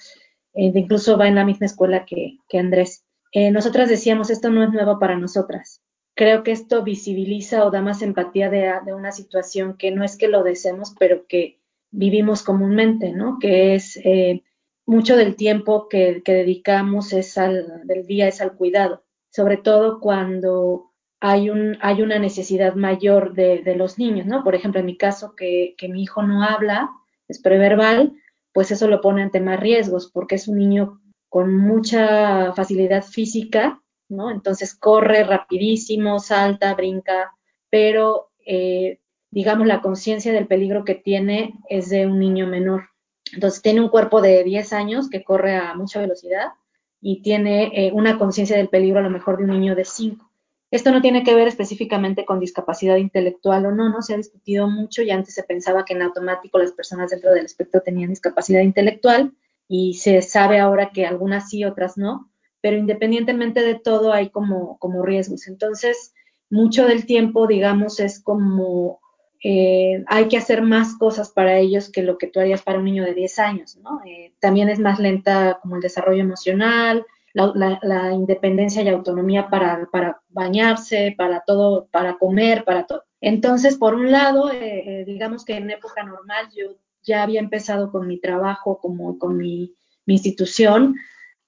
eh, 0.54 0.72
incluso 0.76 1.18
va 1.18 1.28
en 1.28 1.36
la 1.36 1.46
misma 1.46 1.66
escuela 1.66 2.06
que, 2.06 2.38
que 2.48 2.60
Andrés. 2.60 3.04
Eh, 3.32 3.50
nosotras 3.52 3.90
decíamos, 3.90 4.30
esto 4.30 4.50
no 4.52 4.64
es 4.64 4.72
nuevo 4.72 5.00
para 5.00 5.18
nosotras. 5.18 5.82
Creo 6.16 6.44
que 6.44 6.52
esto 6.52 6.84
visibiliza 6.84 7.66
o 7.66 7.72
da 7.72 7.82
más 7.82 8.04
empatía 8.04 8.52
de, 8.52 8.72
de 8.86 8.94
una 8.94 9.12
situación 9.12 9.76
que 9.76 9.90
no 9.90 10.04
es 10.04 10.16
que 10.16 10.28
lo 10.28 10.44
deseemos, 10.44 10.94
pero 11.00 11.26
que 11.26 11.60
vivimos 11.90 12.44
comúnmente, 12.44 13.12
¿no? 13.12 13.40
Que 13.40 13.74
es 13.74 13.98
eh, 13.98 14.44
mucho 14.86 15.16
del 15.16 15.36
tiempo 15.36 15.88
que, 15.90 16.22
que, 16.24 16.34
dedicamos 16.34 17.14
es 17.14 17.38
al, 17.38 17.86
del 17.86 18.06
día 18.06 18.28
es 18.28 18.42
al 18.42 18.56
cuidado, 18.56 19.04
sobre 19.30 19.58
todo 19.58 20.00
cuando 20.00 20.92
hay, 21.20 21.50
un, 21.50 21.78
hay 21.82 22.02
una 22.02 22.20
necesidad 22.20 22.76
mayor 22.76 23.34
de, 23.34 23.76
los 23.78 23.98
niños, 23.98 24.26
¿no? 24.26 24.44
Por 24.44 24.56
ejemplo, 24.56 24.82
en 24.82 24.86
mi 24.86 24.98
caso, 24.98 25.36
que, 25.36 25.74
que 25.78 25.88
mi 25.88 26.04
hijo 26.04 26.22
no 26.22 26.44
habla, 26.44 26.90
es 27.30 27.42
preverbal, 27.42 28.14
pues 28.52 28.72
eso 28.72 28.88
lo 28.88 29.02
pone 29.02 29.24
ante 29.24 29.40
más 29.40 29.60
riesgos, 29.60 30.12
porque 30.12 30.36
es 30.36 30.48
un 30.48 30.58
niño 30.58 31.02
con 31.30 31.56
mucha 31.56 32.54
facilidad 32.54 33.04
física, 33.04 33.82
¿no? 34.10 34.32
Entonces 34.32 34.76
corre 34.76 35.24
rapidísimo, 35.24 36.20
salta, 36.20 36.76
brinca, 36.76 37.34
pero 37.70 38.30
eh, 38.46 39.00
digamos 39.32 39.66
la 39.66 39.82
conciencia 39.82 40.32
del 40.32 40.48
peligro 40.48 40.86
que 40.86 40.96
tiene 40.96 41.56
es 41.70 41.90
de 41.90 42.06
un 42.06 42.20
niño 42.20 42.48
menor. 42.48 42.93
Entonces 43.34 43.62
tiene 43.62 43.82
un 43.82 43.90
cuerpo 43.90 44.22
de 44.22 44.44
10 44.44 44.74
años 44.74 45.10
que 45.10 45.24
corre 45.24 45.56
a 45.56 45.74
mucha 45.74 46.00
velocidad 46.00 46.54
y 47.02 47.22
tiene 47.22 47.72
eh, 47.74 47.92
una 47.92 48.18
conciencia 48.18 48.56
del 48.56 48.70
peligro 48.70 49.00
a 49.00 49.04
lo 49.04 49.10
mejor 49.10 49.38
de 49.38 49.44
un 49.44 49.52
niño 49.52 49.76
de 49.76 49.86
5. 49.86 50.30
Esto 50.72 50.92
no 50.92 51.02
tiene 51.02 51.24
que 51.24 51.36
ver 51.36 51.48
específicamente 51.48 52.26
con 52.26 52.40
discapacidad 52.40 52.96
intelectual 52.96 53.66
o 53.68 53.72
no, 53.72 53.90
no 53.90 54.02
se 54.02 54.16
ha 54.16 54.18
discutido 54.18 54.68
mucho 54.68 55.04
y 55.04 55.12
antes 55.12 55.36
se 55.36 55.44
pensaba 55.44 55.86
que 55.86 55.94
en 55.94 56.02
automático 56.02 56.58
las 56.58 56.72
personas 56.72 57.12
dentro 57.12 57.32
del 57.32 57.46
espectro 57.46 57.82
tenían 57.82 58.10
discapacidad 58.10 58.62
intelectual 58.62 59.34
y 59.68 59.96
se 59.96 60.22
sabe 60.22 60.60
ahora 60.60 60.90
que 60.92 61.06
algunas 61.06 61.50
sí, 61.50 61.64
otras 61.64 61.98
no, 61.98 62.32
pero 62.62 62.78
independientemente 62.78 63.62
de 63.62 63.76
todo 63.76 64.14
hay 64.14 64.30
como, 64.30 64.80
como 64.80 65.04
riesgos. 65.04 65.48
Entonces, 65.48 66.14
mucho 66.50 66.88
del 66.88 67.06
tiempo, 67.06 67.46
digamos, 67.46 68.00
es 68.00 68.20
como 68.20 69.00
eh, 69.44 70.04
hay 70.08 70.30
que 70.30 70.38
hacer 70.38 70.62
más 70.62 70.96
cosas 70.96 71.30
para 71.30 71.58
ellos 71.58 71.91
que 71.91 72.02
lo 72.02 72.18
que 72.18 72.28
tú 72.28 72.39
harías 72.39 72.62
para 72.62 72.80
un 72.80 72.86
niño 72.86 73.04
de 73.04 73.14
10 73.14 73.39
años, 73.39 73.78
¿no? 73.78 74.00
Eh, 74.06 74.34
también 74.39 74.70
es 74.70 74.80
más 74.80 75.00
lenta 75.00 75.60
como 75.62 75.76
el 75.76 75.82
desarrollo 75.82 76.22
emocional, 76.22 77.06
la, 77.34 78.14
independencia 78.14 78.82
y 78.84 78.89
autonomía 78.89 79.50
para, 79.50 79.88
para, 79.91 80.22
bañarse, 80.30 81.16
para 81.18 81.41
todo, 81.41 81.88
para 81.88 82.18
comer, 82.18 82.64
para 82.64 82.86
todo. 82.86 83.04
Entonces, 83.22 83.78
por 83.78 83.96
un 83.96 84.12
lado, 84.12 84.52
eh, 84.52 85.02
eh, 85.02 85.06
digamos 85.06 85.44
que 85.44 85.58
en 85.58 85.70
época 85.72 86.04
normal 86.04 86.50
yo 86.56 86.78
ya 87.02 87.24
había 87.24 87.39
empezado 87.39 87.91
con 87.91 88.08
mi 88.08 88.20
trabajo, 88.20 88.80
como 88.80 89.18
con 89.18 89.38
mi, 89.38 89.76
mi 90.06 90.16
institución, 90.16 90.96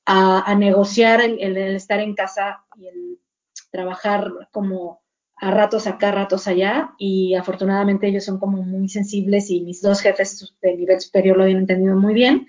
a, 0.06 0.50
a 0.50 0.56
negociar 0.56 1.22
el, 1.22 1.40
el, 1.40 1.58
el, 1.58 1.76
estar 1.76 2.00
en 2.00 2.14
casa 2.14 2.64
y 2.78 2.88
el 2.88 3.20
trabajar 3.72 4.32
como 4.52 5.02
a 5.46 5.52
ratos 5.52 5.88
acá, 5.88 6.12
ratos 6.12 6.48
allá, 6.48 6.94
y 6.98 7.36
afortunadamente 7.36 8.08
ellos 8.08 8.26
son 8.26 8.40
como 8.40 8.64
muy 8.64 8.90
sensibles 8.90 9.50
y 9.50 9.62
mis 9.62 9.82
dos 9.82 10.02
jefes 10.02 10.56
de 10.62 10.76
nivel 10.76 11.00
superior 11.00 11.38
lo 11.38 11.44
habían 11.44 11.60
entendido 11.60 11.96
muy 11.96 12.14
bien 12.14 12.48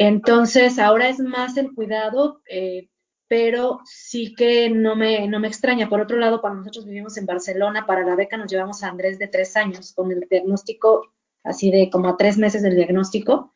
entonces, 0.00 0.78
ahora 0.78 1.10
es 1.10 1.18
más 1.18 1.58
el 1.58 1.74
cuidado, 1.74 2.40
eh, 2.48 2.88
pero 3.28 3.80
sí 3.84 4.34
que 4.34 4.70
no 4.70 4.96
me, 4.96 5.28
no 5.28 5.38
me 5.40 5.46
extraña. 5.46 5.90
Por 5.90 6.00
otro 6.00 6.16
lado, 6.16 6.40
cuando 6.40 6.60
nosotros 6.60 6.86
vivimos 6.86 7.18
en 7.18 7.26
Barcelona, 7.26 7.84
para 7.84 8.06
la 8.06 8.16
beca 8.16 8.38
nos 8.38 8.50
llevamos 8.50 8.82
a 8.82 8.88
Andrés 8.88 9.18
de 9.18 9.28
tres 9.28 9.58
años, 9.58 9.92
con 9.92 10.10
el 10.10 10.26
diagnóstico 10.30 11.12
así 11.44 11.70
de 11.70 11.90
como 11.90 12.08
a 12.08 12.16
tres 12.16 12.38
meses 12.38 12.62
del 12.62 12.76
diagnóstico, 12.76 13.52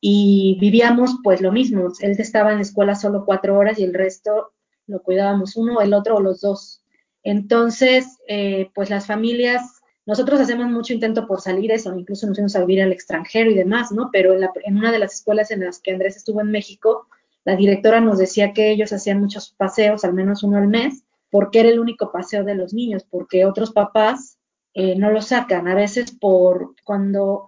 y 0.00 0.58
vivíamos 0.60 1.16
pues 1.24 1.40
lo 1.40 1.50
mismo. 1.50 1.88
Él 1.98 2.14
estaba 2.16 2.52
en 2.52 2.58
la 2.58 2.62
escuela 2.62 2.94
solo 2.94 3.24
cuatro 3.24 3.58
horas 3.58 3.76
y 3.80 3.82
el 3.82 3.92
resto 3.92 4.52
lo 4.86 5.02
cuidábamos 5.02 5.56
uno, 5.56 5.80
el 5.80 5.92
otro 5.92 6.18
o 6.18 6.20
los 6.20 6.40
dos. 6.40 6.84
Entonces, 7.22 8.18
eh, 8.28 8.70
pues 8.74 8.90
las 8.90 9.06
familias 9.06 9.80
nosotros 10.06 10.40
hacemos 10.40 10.66
mucho 10.66 10.92
intento 10.92 11.26
por 11.26 11.40
salir 11.40 11.70
eso, 11.70 11.96
incluso 11.96 12.26
nos 12.26 12.36
fuimos 12.36 12.56
a 12.56 12.60
vivir 12.64 12.82
al 12.82 12.92
extranjero 12.92 13.50
y 13.50 13.54
demás, 13.54 13.92
¿no? 13.92 14.10
Pero 14.12 14.32
en, 14.32 14.40
la, 14.40 14.50
en, 14.64 14.76
una 14.76 14.90
de 14.90 14.98
las 14.98 15.14
escuelas 15.14 15.50
en 15.50 15.60
las 15.60 15.78
que 15.78 15.92
Andrés 15.92 16.16
estuvo 16.16 16.40
en 16.40 16.50
México, 16.50 17.06
la 17.44 17.54
directora 17.54 18.00
nos 18.00 18.18
decía 18.18 18.52
que 18.52 18.70
ellos 18.70 18.92
hacían 18.92 19.20
muchos 19.20 19.54
paseos, 19.56 20.04
al 20.04 20.14
menos 20.14 20.42
uno 20.42 20.58
al 20.58 20.68
mes, 20.68 21.04
porque 21.30 21.60
era 21.60 21.68
el 21.68 21.78
único 21.78 22.10
paseo 22.10 22.44
de 22.44 22.54
los 22.54 22.74
niños, 22.74 23.04
porque 23.08 23.44
otros 23.44 23.72
papás 23.72 24.38
eh, 24.74 24.96
no 24.96 25.10
lo 25.10 25.22
sacan, 25.22 25.68
a 25.68 25.74
veces 25.74 26.12
por 26.12 26.74
cuando 26.84 27.46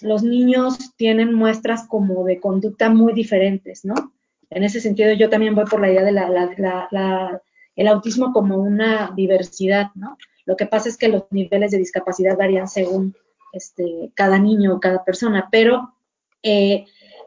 los 0.00 0.22
niños 0.22 0.94
tienen 0.96 1.32
muestras 1.32 1.86
como 1.88 2.24
de 2.24 2.40
conducta 2.40 2.88
muy 2.88 3.12
diferentes, 3.14 3.84
¿no? 3.84 4.12
En 4.50 4.62
ese 4.62 4.80
sentido, 4.80 5.12
yo 5.12 5.28
también 5.28 5.54
voy 5.54 5.64
por 5.64 5.80
la 5.80 5.90
idea 5.90 6.04
de 6.04 6.12
la, 6.12 6.28
la, 6.28 6.88
la, 6.90 7.42
el 7.76 7.88
autismo 7.88 8.32
como 8.32 8.56
una 8.56 9.12
diversidad, 9.14 9.90
¿no? 9.94 10.16
Lo 10.46 10.56
que 10.56 10.66
pasa 10.66 10.88
es 10.88 10.96
que 10.96 11.08
los 11.08 11.24
niveles 11.30 11.70
de 11.70 11.78
discapacidad 11.78 12.36
varían 12.36 12.68
según 12.68 13.14
este, 13.52 14.10
cada 14.14 14.38
niño 14.38 14.74
o 14.74 14.80
cada 14.80 15.04
persona, 15.04 15.48
pero 15.50 15.94
eh, 16.42 16.86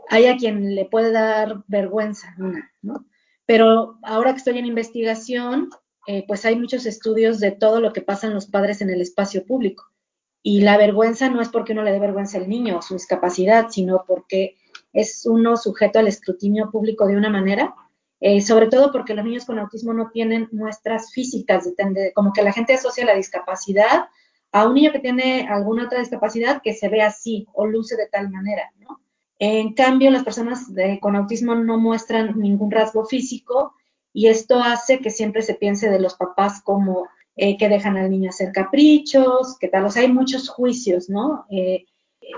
hay 0.10 0.26
a 0.26 0.38
quien 0.38 0.76
le 0.76 0.86
puede 0.86 1.12
dar 1.12 1.64
vergüenza, 1.68 2.36
¿no? 2.82 3.06
Pero 3.46 3.98
ahora 4.04 4.32
que 4.32 4.38
estoy 4.38 4.58
en 4.58 4.66
investigación, 4.66 5.70
eh, 6.08 6.24
pues 6.28 6.46
hay 6.46 6.56
muchos 6.56 6.86
estudios 6.86 7.40
de 7.40 7.52
todo 7.52 7.80
lo 7.80 7.94
que 7.94 8.02
pasan 8.02 8.34
los 8.34 8.48
padres 8.48 8.82
en 8.82 8.90
el 8.90 9.02
espacio 9.02 9.46
público. 9.46 9.86
Y 10.42 10.62
la 10.62 10.78
vergüenza 10.78 11.30
no 11.30 11.42
es 11.42 11.50
porque 11.50 11.74
uno 11.74 11.84
le 11.84 11.92
dé 11.92 12.00
vergüenza 12.00 12.38
al 12.38 12.48
niño 12.48 12.78
o 12.78 12.82
su 12.82 12.94
discapacidad, 12.94 13.68
sino 13.70 14.06
porque 14.08 14.56
es 14.94 15.26
uno 15.26 15.58
sujeto 15.58 16.00
al 16.00 16.08
escrutinio 16.08 16.72
público 16.72 17.06
de 17.06 17.18
una 17.18 17.30
manera 17.30 17.76
eh, 18.20 18.42
sobre 18.42 18.68
todo 18.68 18.92
porque 18.92 19.14
los 19.14 19.26
niños 19.26 19.46
con 19.46 19.60
autismo 19.60 19.94
no 19.94 20.10
tienen 20.12 20.50
muestras 20.52 21.12
físicas, 21.12 21.66
de, 21.76 22.12
como 22.14 22.34
que 22.34 22.44
la 22.44 22.52
gente 22.52 22.74
asocia 22.74 23.06
la 23.06 23.16
discapacidad 23.16 24.10
a 24.52 24.68
un 24.68 24.74
niño 24.74 24.92
que 24.92 25.00
tiene 25.00 25.48
alguna 25.48 25.86
otra 25.86 26.00
discapacidad 26.00 26.62
que 26.62 26.74
se 26.74 26.90
ve 26.90 27.02
así 27.02 27.48
o 27.54 27.66
luce 27.66 27.96
de 27.96 28.08
tal 28.08 28.30
manera, 28.30 28.72
¿no? 28.80 29.00
En 29.38 29.74
cambio, 29.74 30.12
las 30.12 30.24
personas 30.24 30.66
con 31.00 31.16
autismo 31.16 31.56
no 31.56 31.78
muestran 31.78 32.38
ningún 32.38 32.72
rasgo 32.72 33.06
físico 33.06 33.74
y 34.12 34.28
esto 34.28 34.62
hace 34.62 35.00
que 35.00 35.12
siempre 35.12 35.42
se 35.44 35.54
piense 35.54 35.90
de 35.90 36.00
los 36.00 36.16
papás 36.16 36.62
como 36.62 37.08
eh, 37.38 37.58
que 37.58 37.70
dejan 37.70 37.96
al 37.96 38.10
niño 38.10 38.32
hacer 38.32 38.52
caprichos, 38.52 39.58
que 39.58 39.70
tal, 39.70 39.86
o 39.86 39.90
sea, 39.90 40.02
hay 40.02 40.12
muchos 40.12 40.50
juicios, 40.50 41.10
¿no? 41.10 41.46
Eh, 41.50 41.86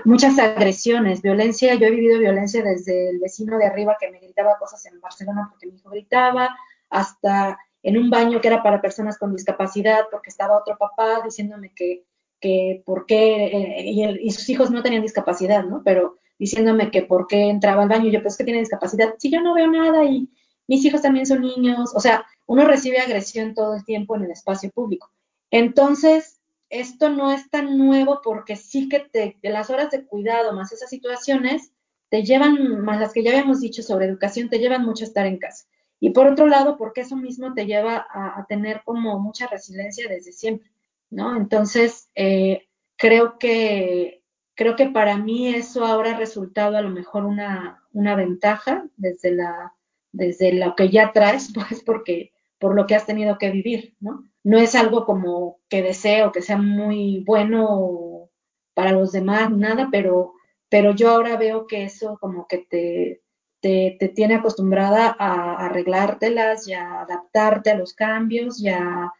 muchas 0.04 0.38
agresiones, 0.38 1.22
violencia. 1.22 1.74
Yo 1.74 1.86
he 1.86 1.90
vivido 1.90 2.18
violencia 2.18 2.62
desde 2.62 3.10
el 3.10 3.18
vecino 3.18 3.58
de 3.58 3.66
arriba 3.66 3.96
que 4.00 4.10
me 4.10 4.20
gritaba 4.20 4.58
cosas 4.58 4.84
en 4.86 5.00
Barcelona 5.00 5.48
porque 5.50 5.66
mi 5.66 5.76
hijo 5.76 5.90
gritaba, 5.90 6.50
hasta 6.90 7.58
en 7.82 7.96
un 7.96 8.10
baño 8.10 8.40
que 8.40 8.48
era 8.48 8.62
para 8.62 8.80
personas 8.80 9.18
con 9.18 9.32
discapacidad 9.32 10.06
porque 10.10 10.30
estaba 10.30 10.58
otro 10.58 10.76
papá 10.78 11.22
diciéndome 11.24 11.72
que, 11.74 12.04
que 12.40 12.82
por 12.84 13.06
qué, 13.06 13.46
eh, 13.46 13.82
y, 13.84 14.02
el, 14.02 14.20
y, 14.20 14.30
sus 14.30 14.48
hijos 14.48 14.70
no 14.70 14.82
tenían 14.82 15.02
discapacidad, 15.02 15.64
¿no? 15.64 15.82
Pero 15.84 16.18
diciéndome 16.38 16.90
que 16.90 17.02
por 17.02 17.26
qué 17.26 17.48
entraba 17.48 17.82
al 17.82 17.88
baño, 17.88 18.10
yo 18.10 18.22
pues 18.22 18.36
que 18.36 18.44
tiene 18.44 18.60
discapacidad, 18.60 19.14
si 19.18 19.30
yo 19.30 19.40
no 19.40 19.54
veo 19.54 19.68
nada 19.68 20.04
y 20.04 20.28
mis 20.68 20.84
hijos 20.84 21.02
también 21.02 21.26
son 21.26 21.40
niños, 21.40 21.92
o 21.94 22.00
sea, 22.00 22.24
uno 22.46 22.64
recibe 22.64 22.98
agresión 22.98 23.54
todo 23.54 23.74
el 23.74 23.84
tiempo 23.84 24.16
en 24.16 24.24
el 24.24 24.30
espacio 24.30 24.70
público. 24.70 25.10
Entonces, 25.50 26.40
esto 26.72 27.10
no 27.10 27.30
es 27.30 27.50
tan 27.50 27.76
nuevo 27.76 28.20
porque 28.24 28.56
sí 28.56 28.88
que 28.88 29.00
te, 29.00 29.36
las 29.42 29.68
horas 29.70 29.90
de 29.90 30.06
cuidado 30.06 30.54
más 30.54 30.72
esas 30.72 30.88
situaciones 30.88 31.72
te 32.08 32.24
llevan, 32.24 32.82
más 32.82 32.98
las 32.98 33.12
que 33.12 33.22
ya 33.22 33.30
habíamos 33.30 33.60
dicho 33.60 33.82
sobre 33.82 34.06
educación, 34.06 34.48
te 34.48 34.58
llevan 34.58 34.84
mucho 34.84 35.04
a 35.04 35.08
estar 35.08 35.26
en 35.26 35.38
casa. 35.38 35.66
Y 36.00 36.10
por 36.10 36.26
otro 36.26 36.46
lado, 36.46 36.76
porque 36.76 37.02
eso 37.02 37.14
mismo 37.14 37.54
te 37.54 37.66
lleva 37.66 38.06
a, 38.10 38.44
tener 38.48 38.82
como 38.84 39.18
mucha 39.18 39.46
resiliencia 39.46 40.08
desde 40.08 40.32
siempre, 40.32 40.70
¿no? 41.10 41.36
Entonces, 41.36 42.10
eh, 42.14 42.68
creo 42.96 43.38
que 43.38 44.22
creo 44.54 44.76
que 44.76 44.86
para 44.86 45.16
mí 45.16 45.54
eso 45.54 45.84
ahora 45.84 46.12
ha 46.12 46.18
resultado 46.18 46.76
a 46.76 46.82
lo 46.82 46.90
mejor 46.90 47.24
una, 47.24 47.82
una 47.92 48.14
ventaja 48.16 48.84
desde 48.96 49.32
la 49.32 49.74
desde 50.12 50.52
lo 50.52 50.74
que 50.74 50.90
ya 50.90 51.12
traes, 51.12 51.52
pues 51.54 51.82
porque 51.84 52.32
por 52.58 52.74
lo 52.74 52.86
que 52.86 52.94
has 52.94 53.06
tenido 53.06 53.38
que 53.38 53.50
vivir, 53.50 53.96
¿no? 54.00 54.24
No 54.44 54.58
es 54.58 54.74
algo 54.74 55.04
como 55.04 55.58
que 55.68 55.82
deseo 55.82 56.32
que 56.32 56.42
sea 56.42 56.56
muy 56.56 57.22
bueno 57.24 58.30
para 58.74 58.92
los 58.92 59.12
demás, 59.12 59.50
nada, 59.50 59.88
pero, 59.90 60.34
pero 60.68 60.94
yo 60.94 61.10
ahora 61.10 61.36
veo 61.36 61.66
que 61.66 61.84
eso 61.84 62.18
como 62.20 62.46
que 62.48 62.58
te, 62.58 63.22
te, 63.62 64.12
tiene 64.14 64.34
acostumbrada 64.34 65.14
a 65.18 65.66
arreglártelas 65.66 66.66
y 66.66 66.74
a 66.74 67.02
adaptarte 67.02 67.70
a 67.70 67.76
los 67.76 67.94
cambios 67.94 68.60
y 68.60 68.68
a, 68.68 69.12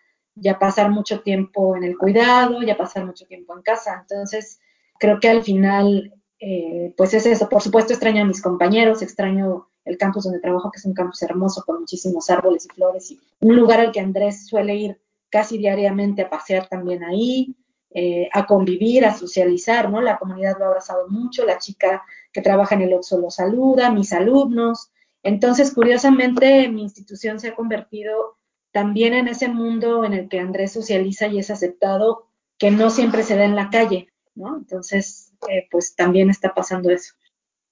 pasar 0.59 0.91
mucho 0.91 1.21
tiempo 1.21 1.77
en 1.77 1.85
el 1.85 1.97
cuidado 1.97 2.63
y 2.63 2.71
a 2.71 2.77
pasar 2.77 3.07
mucho 3.07 3.27
tiempo 3.27 3.55
en 3.57 3.63
casa. 3.63 3.99
Entonces, 4.01 4.59
creo 4.99 5.21
que 5.21 5.29
al 5.29 5.43
final, 5.45 6.15
eh, 6.41 6.93
pues 6.97 7.15
es 7.15 7.27
eso. 7.27 7.49
Por 7.49 7.63
supuesto, 7.63 7.93
extraño 7.93 8.23
a 8.23 8.27
mis 8.27 8.43
compañeros, 8.43 9.03
extraño 9.03 9.69
el 9.85 9.99
campus 9.99 10.25
donde 10.25 10.41
trabajo, 10.41 10.71
que 10.71 10.79
es 10.79 10.85
un 10.85 10.95
campus 10.95 11.23
hermoso 11.23 11.63
con 11.65 11.81
muchísimos 11.81 12.31
árboles 12.31 12.67
y 12.67 12.75
flores 12.75 13.11
y 13.11 13.21
un 13.41 13.57
lugar 13.57 13.81
al 13.81 13.93
que 13.93 14.01
Andrés 14.01 14.47
suele 14.47 14.75
ir 14.75 15.01
casi 15.33 15.59
diariamente 15.59 16.23
a 16.23 16.31
pasear 16.31 16.69
también 16.69 17.03
ahí. 17.03 17.57
Eh, 17.95 18.31
a 18.33 18.47
convivir, 18.47 19.05
a 19.05 19.15
socializar, 19.15 19.91
¿no? 19.91 20.01
La 20.01 20.19
comunidad 20.19 20.57
lo 20.59 20.65
ha 20.65 20.69
abrazado 20.69 21.09
mucho, 21.11 21.45
la 21.45 21.59
chica 21.59 22.03
que 22.33 22.41
trabaja 22.41 22.75
en 22.75 22.81
el 22.81 22.95
Oxxo 22.95 23.19
lo 23.19 23.31
saluda, 23.31 23.91
mis 23.91 24.15
alumnos. 24.15 24.91
Entonces, 25.23 25.75
curiosamente, 25.75 26.71
mi 26.71 26.85
institución 26.85 27.39
se 27.39 27.49
ha 27.49 27.55
convertido 27.55 28.39
también 28.71 29.13
en 29.13 29.29
ese 29.29 29.49
mundo 29.49 30.07
en 30.07 30.15
el 30.15 30.31
que 30.31 30.41
Andrés 30.41 30.73
socializa 30.73 31.27
y 31.27 31.39
es 31.39 31.51
aceptado, 31.51 32.29
que 32.57 32.71
no 32.71 32.89
siempre 32.89 33.25
se 33.25 33.37
da 33.37 33.45
en 33.45 33.57
la 33.57 33.69
calle, 33.69 34.09
¿no? 34.35 34.57
Entonces, 34.57 35.35
eh, 35.51 35.69
pues 35.71 35.95
también 35.95 36.31
está 36.31 36.55
pasando 36.55 36.89
eso. 36.91 37.13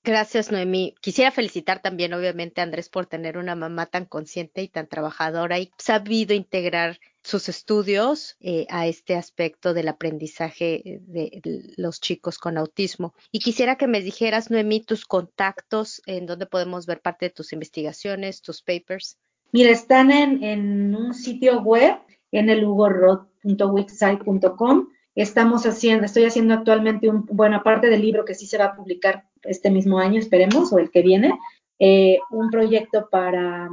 Gracias, 0.05 0.53
Noemí. 0.53 0.95
Quisiera 1.01 1.31
felicitar 1.31 1.81
también, 1.81 2.13
obviamente, 2.13 2.61
a 2.61 2.65
Andrés 2.65 2.91
por 2.91 3.07
tener 3.07 3.39
una 3.39 3.55
mamá 3.55 3.87
tan 3.87 4.05
consciente 4.05 4.63
y 4.63 4.69
tan 4.69 4.87
trabajadora 4.87 5.59
y 5.59 5.71
sabido 5.79 6.35
integrar 6.35 7.01
sus 7.23 7.49
estudios 7.49 8.37
eh, 8.41 8.67
a 8.71 8.87
este 8.87 9.15
aspecto 9.15 9.75
del 9.75 9.89
aprendizaje 9.89 11.01
de 11.07 11.43
los 11.77 12.01
chicos 12.01 12.39
con 12.39 12.57
autismo. 12.57 13.15
Y 13.31 13.41
quisiera 13.41 13.77
que 13.77 13.87
me 13.87 14.01
dijeras, 14.01 14.51
Noemí, 14.51 14.81
tus 14.81 15.05
contactos, 15.05 16.01
en 16.07 16.27
donde 16.27 16.47
podemos 16.47 16.87
ver 16.87 17.01
parte 17.01 17.27
de 17.27 17.31
tus 17.31 17.53
investigaciones, 17.53 18.43
tus 18.43 18.63
papers. 18.63 19.19
Mira, 19.53 19.71
están 19.71 20.11
en, 20.11 20.95
un 20.95 21.13
sitio 21.13 21.61
web, 21.61 21.97
en 22.33 22.49
el 22.49 22.65
ugorod.wixsite.com. 22.65 24.89
Estamos 25.15 25.67
haciendo, 25.67 26.07
estoy 26.07 26.25
haciendo 26.25 26.55
actualmente 26.55 27.09
un, 27.09 27.27
buena 27.27 27.63
parte 27.63 27.89
del 27.89 28.01
libro 28.01 28.25
que 28.25 28.35
sí 28.35 28.47
se 28.47 28.59
va 28.59 28.67
a 28.67 28.77
publicar 28.77 29.25
este 29.43 29.71
mismo 29.71 29.99
año, 29.99 30.21
esperemos, 30.21 30.73
o 30.73 30.79
el 30.79 30.91
que 30.91 31.03
viene, 31.03 31.39
eh, 31.81 32.19
un 32.31 32.51
proyecto 32.51 33.09
para, 33.11 33.69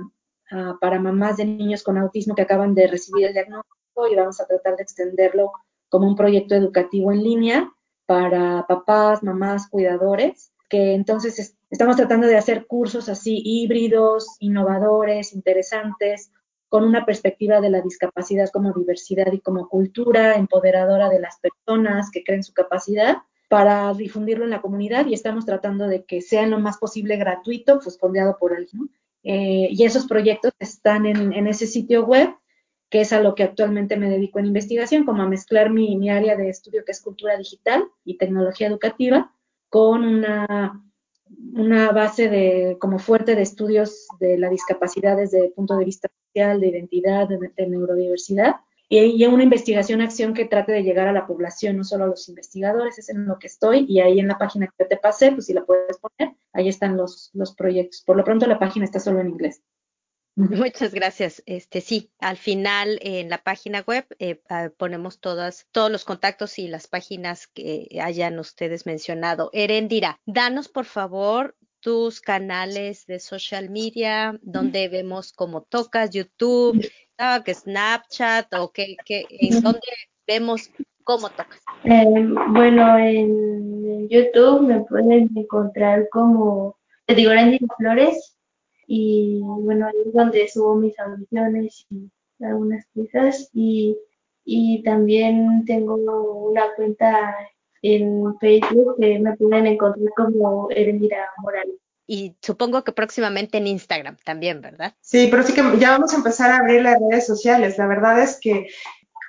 ah, 0.52 0.76
para 0.80 1.00
mamás 1.00 1.38
de 1.38 1.46
niños 1.46 1.84
con 1.84 1.98
autismo 1.98 2.36
que 2.36 2.44
acaban 2.44 2.74
de 2.76 2.88
recibir 2.88 3.28
el 3.28 3.34
diagnóstico 3.34 4.08
y 4.12 4.16
vamos 4.16 4.40
a 4.40 4.46
tratar 4.46 4.76
de 4.76 4.84
extenderlo 4.84 5.52
como 5.90 6.08
un 6.08 6.16
proyecto 6.16 6.56
educativo 6.56 7.12
en 7.12 7.24
línea 7.24 7.72
para 8.06 8.66
papás, 8.68 9.24
mamás, 9.24 9.70
cuidadores, 9.70 10.52
que 10.70 10.94
entonces 10.94 11.56
estamos 11.70 11.96
tratando 11.96 12.28
de 12.28 12.38
hacer 12.38 12.66
cursos 12.68 13.10
así 13.10 13.42
híbridos, 13.44 14.36
innovadores, 14.40 15.34
interesantes, 15.34 16.32
con 16.70 16.84
una 16.84 17.06
perspectiva 17.06 17.62
de 17.62 17.70
la 17.70 17.82
discapacidad 17.82 18.50
como 18.52 18.74
diversidad 18.74 19.32
y 19.32 19.40
como 19.40 19.70
cultura 19.70 20.36
empoderadora 20.36 21.10
de 21.10 21.20
las 21.20 21.40
personas 21.40 22.10
que 22.12 22.24
creen 22.24 22.44
su 22.44 22.54
capacidad 22.54 23.18
para 23.50 23.94
difundirlo 23.94 24.44
en 24.44 24.50
la 24.50 24.62
comunidad 24.62 25.06
y 25.06 25.14
estamos 25.14 25.46
tratando 25.46 25.88
de 25.88 26.04
que 26.04 26.22
sea 26.22 26.46
lo 26.46 26.60
más 26.60 26.78
posible 26.78 27.16
gratuito, 27.16 27.80
pues 27.80 27.98
fondeado 27.98 28.38
por 28.38 28.54
alguien. 28.54 28.90
Eh, 29.24 29.68
y 29.72 29.84
esos 29.84 30.08
proyectos 30.08 30.54
están 30.60 31.06
en, 31.06 31.48
ese 31.48 31.68
sitio 31.68 32.06
web, 32.06 32.30
que 32.90 33.02
es 33.02 33.12
a 33.12 33.22
lo 33.22 33.36
que 33.36 33.44
actualmente 33.44 33.98
me 33.98 34.10
dedico 34.10 34.40
en 34.40 34.46
investigación, 34.46 35.06
como 35.06 35.22
a 35.22 35.28
mezclar 35.28 35.70
mi, 35.70 36.10
área 36.10 36.36
de 36.38 36.50
estudio 36.50 36.86
que 36.86 36.92
es 36.92 37.02
cultura 37.02 37.38
digital 37.38 37.84
y 38.06 38.18
tecnología 38.18 38.68
educativa 38.68 39.34
con 39.70 40.06
una, 40.06 40.82
una 41.54 41.92
base 41.92 42.30
de, 42.30 42.78
como 42.80 43.00
fuerte 43.00 43.36
de 43.36 43.42
estudios 43.42 44.08
de 44.20 44.38
la 44.38 44.50
discapacidad 44.50 45.18
desde 45.18 45.46
el 45.46 45.52
punto 45.52 45.76
de 45.78 45.86
vista 45.86 46.10
social, 46.28 46.62
de 46.62 46.68
identidad, 46.68 47.28
de, 47.28 47.68
neurodiversidad, 47.68 48.56
y, 48.90 49.26
una 49.26 49.44
investigación, 49.44 50.02
acción 50.02 50.34
que 50.34 50.46
trate 50.46 50.72
de 50.72 50.84
llegar 50.84 51.08
a 51.08 51.14
la 51.14 51.28
población, 51.28 51.78
no 51.78 51.84
solo 51.84 52.06
a 52.06 52.08
los 52.08 52.30
investigadores, 52.30 52.98
es 52.98 53.10
en 53.10 53.26
lo 53.26 53.38
que 53.38 53.48
estoy, 53.48 53.86
y 53.88 54.00
ahí 54.00 54.20
en 54.20 54.28
la 54.28 54.38
página 54.38 54.74
que 54.78 54.86
te 54.86 54.98
pasé, 54.98 55.32
pues 55.32 55.48
si 55.48 55.54
la 55.54 55.66
puedes 55.66 55.98
poner, 55.98 56.36
ahí 56.54 56.70
están 56.70 56.96
los, 56.96 57.30
los 57.34 57.54
proyectos. 57.54 58.02
Por 58.06 58.16
lo 58.16 58.24
pronto 58.24 58.48
la 58.48 58.60
página 58.60 58.86
está 58.86 59.00
solo 59.00 59.20
en 59.20 59.30
inglés. 59.30 59.62
Muchas 60.38 60.94
gracias. 60.94 61.42
Este 61.48 61.82
sí, 61.82 62.12
al 62.20 62.38
final 62.38 63.00
en 63.02 63.28
la 63.28 63.40
página 63.40 63.82
web 63.82 64.06
eh, 64.20 64.40
ah, 64.50 64.70
ponemos 64.78 65.20
todas, 65.20 65.66
todos 65.72 65.92
los 65.92 66.06
contactos 66.06 66.60
y 66.60 66.68
las 66.68 66.86
páginas 66.86 67.48
que 67.48 67.88
hayan 68.00 68.38
ustedes 68.38 68.86
mencionado. 68.86 69.50
Erendira, 69.52 70.22
danos 70.28 70.70
por 70.70 70.86
favor 70.86 71.56
tus 71.80 72.22
canales 72.22 73.06
de 73.06 73.20
social 73.20 73.70
media, 73.70 74.38
donde 74.42 74.90
vemos 74.90 75.34
cómo 75.34 75.62
tocas, 75.62 76.12
YouTube, 76.12 76.88
Snapchat 77.46 78.54
o 78.56 78.72
qué, 78.72 78.96
qué, 79.06 79.26
en 79.30 79.62
dónde 79.62 79.88
vemos 80.28 80.70
cómo 81.04 81.30
tocas. 81.30 81.62
Eh, 81.84 82.06
bueno, 82.50 82.98
en 82.98 84.10
YouTube 84.10 84.62
me 84.62 84.82
pueden 84.82 85.30
encontrar 85.36 86.08
como, 86.10 86.78
te 87.06 87.16
digo, 87.16 87.32
Erendira 87.32 87.68
Flores 87.78 88.38
y 88.88 89.40
bueno, 89.42 89.88
ahí 89.88 89.96
es 90.06 90.14
donde 90.14 90.48
subo 90.48 90.76
mis 90.76 90.98
audiciones 91.00 91.86
y 91.90 92.10
algunas 92.44 92.86
piezas 92.94 93.50
y, 93.54 93.98
y 94.46 94.84
también 94.84 95.66
tengo 95.66 95.96
una 95.96 96.74
cuenta 96.76 97.36
en 97.96 98.38
Facebook 98.40 98.96
que 99.00 99.20
me 99.20 99.36
pueden 99.38 99.68
encontrar 99.68 100.10
como 100.16 100.68
Erendira 100.72 101.30
Morales. 101.38 101.76
Y 102.06 102.36
supongo 102.42 102.84
que 102.84 102.94
próximamente 102.94 103.58
en 103.58 103.68
Instagram 103.68 104.18
también, 104.24 104.62
¿verdad? 104.62 104.94
Sí, 105.02 105.28
pero 105.30 105.44
sí 105.44 105.54
que 105.54 105.62
ya 105.78 105.92
vamos 105.92 106.14
a 106.14 106.18
empezar 106.18 106.52
a 106.52 106.58
abrir 106.58 106.82
las 106.82 106.98
redes 107.00 107.26
sociales. 107.26 107.78
La 107.78 107.88
verdad 107.88 108.22
es 108.22 108.40
que 108.40 108.68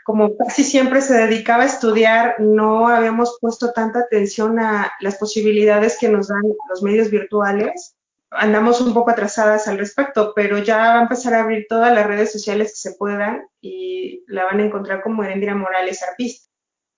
como 0.05 0.37
casi 0.37 0.65
siempre 0.65 1.03
se 1.03 1.15
dedicaba 1.15 1.65
a 1.65 1.67
estudiar, 1.67 2.37
no 2.39 2.89
habíamos 2.89 3.37
puesto 3.41 3.73
tanta 3.73 4.01
atención 4.01 4.59
a 4.59 4.93
las 5.01 5.17
posibilidades 5.17 5.99
que 5.99 6.09
nos 6.09 6.29
dan 6.29 6.43
los 6.71 6.83
medios 6.83 7.11
virtuales 7.11 7.95
andamos 8.31 8.81
un 8.81 8.93
poco 8.95 9.11
atrasadas 9.11 9.69
al 9.69 9.79
respecto, 9.79 10.33
pero 10.35 10.59
ya 10.59 10.79
va 10.79 10.99
a 10.99 11.03
empezar 11.03 11.35
a 11.35 11.41
abrir 11.43 11.67
todas 11.69 11.93
las 11.93 12.07
redes 12.07 12.33
sociales 12.33 12.71
que 12.71 12.91
se 12.91 12.97
puedan 12.97 13.47
y 13.61 14.25
la 14.27 14.45
van 14.45 14.61
a 14.61 14.65
encontrar 14.65 15.03
como 15.03 15.25
Erendira 15.25 15.55
Morales, 15.55 16.03
artista. 16.03 16.49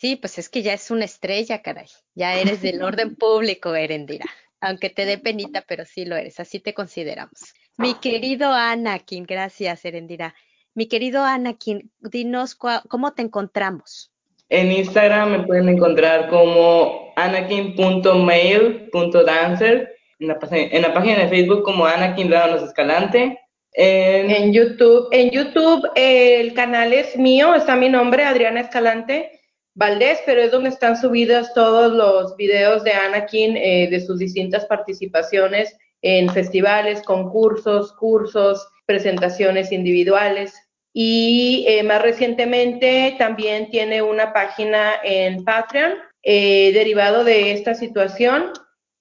Sí, 0.01 0.17
pues 0.17 0.39
es 0.39 0.49
que 0.49 0.63
ya 0.63 0.73
es 0.73 0.91
una 0.91 1.05
estrella, 1.05 1.61
caray. 1.61 1.89
Ya 2.15 2.35
eres 2.35 2.63
del 2.63 2.83
orden 2.83 3.17
público, 3.17 3.75
Erendira. 3.75 4.25
Aunque 4.59 4.89
te 4.89 5.05
dé 5.05 5.19
penita, 5.19 5.63
pero 5.69 5.85
sí 5.85 6.07
lo 6.07 6.17
eres, 6.17 6.41
así 6.41 6.59
te 6.59 6.73
consideramos. 6.73 7.53
Mi 7.77 7.97
querido 7.97 8.51
Anakin, 8.51 9.25
gracias, 9.25 9.85
Erendira. 9.85 10.35
Mi 10.75 10.89
querido 10.89 11.23
Anakin, 11.23 11.93
dinos 11.99 12.55
cómo 12.55 13.13
te 13.13 13.21
encontramos. 13.21 14.11
En 14.49 14.73
Instagram 14.73 15.33
me 15.33 15.43
pueden 15.43 15.69
encontrar 15.69 16.31
como 16.31 17.13
anakin.mail.dancer 17.17 19.97
en 20.19 20.29
la, 20.29 20.39
en 20.51 20.81
la 20.81 20.95
página 20.95 21.19
de 21.19 21.29
Facebook 21.29 21.63
como 21.63 21.85
Anakin 21.85 22.33
Rábanos 22.33 22.63
Escalante. 22.63 23.39
En, 23.75 24.51
YouTube, 24.53 25.09
en 25.13 25.31
YouTube 25.31 25.87
el 25.95 26.55
canal 26.55 26.95
es 26.95 27.19
mío, 27.19 27.55
está 27.55 27.77
mi 27.77 27.91
nombre, 27.91 28.25
Adriana 28.25 28.61
Escalante 28.61 29.40
Valdés, 29.75 30.19
pero 30.27 30.43
es 30.43 30.51
donde 30.51 30.71
están 30.71 30.97
subidos 30.97 31.53
todos 31.55 31.93
los 31.93 32.37
videos 32.37 32.83
de 32.85 32.93
Anakin 32.93 33.57
eh, 33.57 33.89
de 33.91 34.01
sus 34.01 34.19
distintas 34.19 34.67
participaciones 34.67 35.77
en 36.03 36.29
festivales, 36.31 37.03
concursos, 37.03 37.93
cursos, 37.93 38.67
presentaciones 38.87 39.73
individuales. 39.73 40.55
Y 40.93 41.65
eh, 41.69 41.85
más 41.85 42.03
recientemente 42.03 43.15
también 43.19 43.71
tiene 43.71 44.03
una 44.03 44.33
página 44.33 44.95
en 45.05 45.45
Patreon 45.45 45.93
eh, 46.23 46.73
derivado 46.73 47.23
de 47.23 47.53
esta 47.53 47.75
situación 47.75 48.53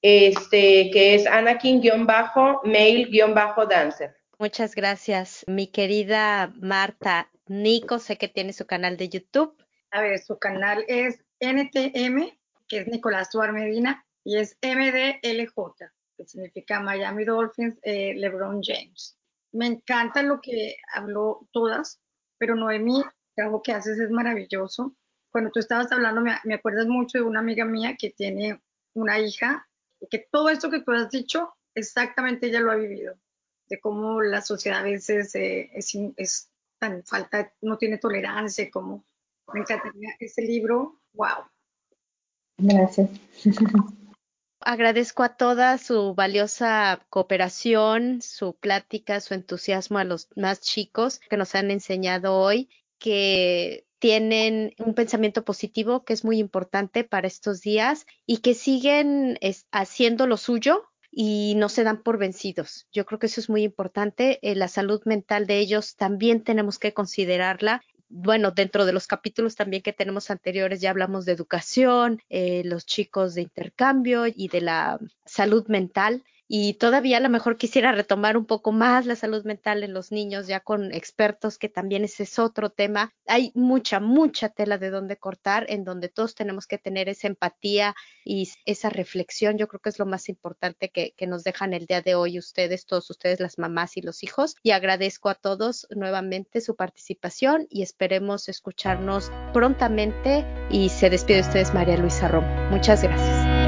este, 0.01 0.91
que 0.91 1.15
es 1.15 1.25
Anakin-mail-dancer. 1.25 4.15
Muchas 4.37 4.75
gracias, 4.75 5.43
mi 5.47 5.67
querida 5.67 6.53
Marta. 6.61 7.29
Nico, 7.47 7.97
sé 7.99 8.17
que 8.17 8.29
tiene 8.29 8.53
su 8.53 8.65
canal 8.65 8.95
de 8.95 9.09
YouTube. 9.09 9.53
A 9.91 10.01
ver, 10.01 10.19
su 10.19 10.37
canal 10.37 10.85
es 10.87 11.23
NTM, 11.39 12.37
que 12.67 12.79
es 12.79 12.87
Nicolás 12.87 13.29
Tuar 13.29 13.53
Medina, 13.53 14.05
y 14.23 14.37
es 14.37 14.57
MDLJ, 14.61 15.91
que 16.15 16.25
significa 16.25 16.79
Miami 16.79 17.25
Dolphins, 17.25 17.79
eh, 17.81 18.13
LeBron 18.15 18.61
James. 18.61 19.17
Me 19.51 19.65
encanta 19.65 20.21
lo 20.21 20.41
que 20.41 20.77
habló 20.93 21.47
todas, 21.51 21.99
pero 22.37 22.55
Noemi, 22.55 22.99
el 22.99 23.05
trabajo 23.35 23.63
que 23.63 23.73
haces 23.73 23.99
es 23.99 24.11
maravilloso. 24.11 24.95
Cuando 25.31 25.51
tú 25.51 25.59
estabas 25.59 25.91
hablando, 25.91 26.21
me, 26.21 26.35
me 26.43 26.55
acuerdas 26.55 26.87
mucho 26.87 27.17
de 27.17 27.23
una 27.23 27.39
amiga 27.39 27.65
mía 27.65 27.95
que 27.97 28.11
tiene 28.11 28.61
una 28.93 29.19
hija 29.19 29.67
y 29.99 30.07
que 30.07 30.27
todo 30.31 30.49
esto 30.49 30.69
que 30.69 30.81
tú 30.81 30.91
has 30.91 31.09
dicho, 31.09 31.53
exactamente 31.75 32.47
ella 32.47 32.59
lo 32.59 32.71
ha 32.71 32.75
vivido, 32.75 33.15
de 33.67 33.79
cómo 33.79 34.21
la 34.21 34.41
sociedad 34.41 34.79
a 34.79 34.83
veces 34.83 35.33
eh, 35.35 35.69
es, 35.73 35.93
es, 36.17 36.49
tan 36.79 37.03
falta, 37.03 37.51
no 37.61 37.77
tiene 37.77 37.97
tolerancia, 37.97 38.71
como 38.71 39.03
me 39.53 39.61
encantaría 39.61 40.09
ese 40.19 40.41
libro, 40.41 40.99
wow. 41.13 41.45
Gracias. 42.57 43.09
Agradezco 44.61 45.23
a 45.23 45.37
toda 45.37 45.77
su 45.77 46.13
valiosa 46.15 47.05
cooperación, 47.09 48.21
su 48.21 48.57
plática, 48.57 49.21
su 49.21 49.33
entusiasmo 49.33 49.99
a 49.99 50.03
los 50.03 50.27
más 50.35 50.59
chicos 50.59 51.19
que 51.29 51.37
nos 51.37 51.55
han 51.55 51.71
enseñado 51.71 52.35
hoy, 52.35 52.69
que 52.97 53.85
tienen 53.99 54.73
un 54.77 54.95
pensamiento 54.95 55.45
positivo 55.45 56.03
que 56.03 56.13
es 56.13 56.25
muy 56.25 56.39
importante 56.39 57.05
para 57.05 57.27
estos 57.27 57.61
días 57.61 58.05
y 58.25 58.37
que 58.37 58.53
siguen 58.53 59.39
haciendo 59.71 60.27
lo 60.27 60.35
suyo 60.35 60.89
y 61.11 61.55
no 61.55 61.69
se 61.69 61.83
dan 61.83 62.03
por 62.03 62.17
vencidos. 62.17 62.87
Yo 62.91 63.05
creo 63.05 63.19
que 63.19 63.27
eso 63.27 63.39
es 63.41 63.49
muy 63.49 63.63
importante. 63.63 64.39
Eh, 64.41 64.55
la 64.55 64.67
salud 64.67 65.01
mental 65.05 65.47
de 65.47 65.59
ellos 65.59 65.95
también 65.95 66.43
tenemos 66.43 66.79
que 66.79 66.93
considerarla 66.93 67.81
bueno, 68.09 68.51
dentro 68.51 68.85
de 68.85 68.93
los 68.93 69.07
capítulos 69.07 69.55
también 69.55 69.83
que 69.83 69.93
tenemos 69.93 70.31
anteriores 70.31 70.81
ya 70.81 70.89
hablamos 70.89 71.25
de 71.25 71.33
educación, 71.33 72.21
eh, 72.29 72.63
los 72.65 72.85
chicos 72.85 73.35
de 73.35 73.43
intercambio 73.43 74.25
y 74.27 74.47
de 74.47 74.61
la 74.61 74.99
salud 75.25 75.67
mental 75.67 76.23
y 76.51 76.73
todavía 76.73 77.17
a 77.17 77.19
lo 77.19 77.29
mejor 77.29 77.57
quisiera 77.57 77.91
retomar 77.91 78.35
un 78.35 78.45
poco 78.45 78.71
más 78.71 79.05
la 79.05 79.15
salud 79.15 79.45
mental 79.45 79.83
en 79.83 79.93
los 79.93 80.11
niños, 80.11 80.47
ya 80.47 80.59
con 80.59 80.91
expertos, 80.91 81.59
que 81.59 81.69
también 81.69 82.03
ese 82.03 82.23
es 82.23 82.39
otro 82.39 82.71
tema. 82.71 83.13
Hay 83.27 83.51
mucha, 83.53 83.99
mucha 83.99 84.49
tela 84.49 84.79
de 84.79 84.89
donde 84.89 85.15
cortar, 85.15 85.67
en 85.69 85.83
donde 85.83 86.09
todos 86.09 86.33
tenemos 86.33 86.65
que 86.65 86.79
tener 86.79 87.07
esa 87.07 87.27
empatía 87.27 87.95
y 88.25 88.49
esa 88.65 88.89
reflexión. 88.89 89.59
Yo 89.59 89.67
creo 89.67 89.79
que 89.79 89.89
es 89.89 89.99
lo 89.99 90.07
más 90.07 90.27
importante 90.27 90.89
que, 90.89 91.13
nos 91.27 91.43
dejan 91.43 91.73
el 91.73 91.85
día 91.85 92.01
de 92.01 92.15
hoy 92.15 92.39
ustedes, 92.39 92.87
todos 92.87 93.07
ustedes, 93.11 93.39
las 93.39 93.59
mamás 93.59 93.95
y 93.97 94.01
los 94.01 94.23
hijos. 94.23 94.55
Y 94.63 94.71
agradezco 94.71 95.29
a 95.29 95.35
todos 95.35 95.85
nuevamente 95.91 96.61
su 96.61 96.75
participación 96.75 97.67
y 97.69 97.83
esperemos 97.83 98.49
escucharnos 98.49 99.31
prontamente. 99.53 100.43
Y 100.71 100.89
se 100.89 101.11
despide 101.11 101.43
de 101.43 101.47
ustedes 101.47 101.75
María 101.75 101.97
Luisa 101.97 102.27
Romo. 102.27 102.47
Muchas 102.71 103.03
gracias. 103.03 103.58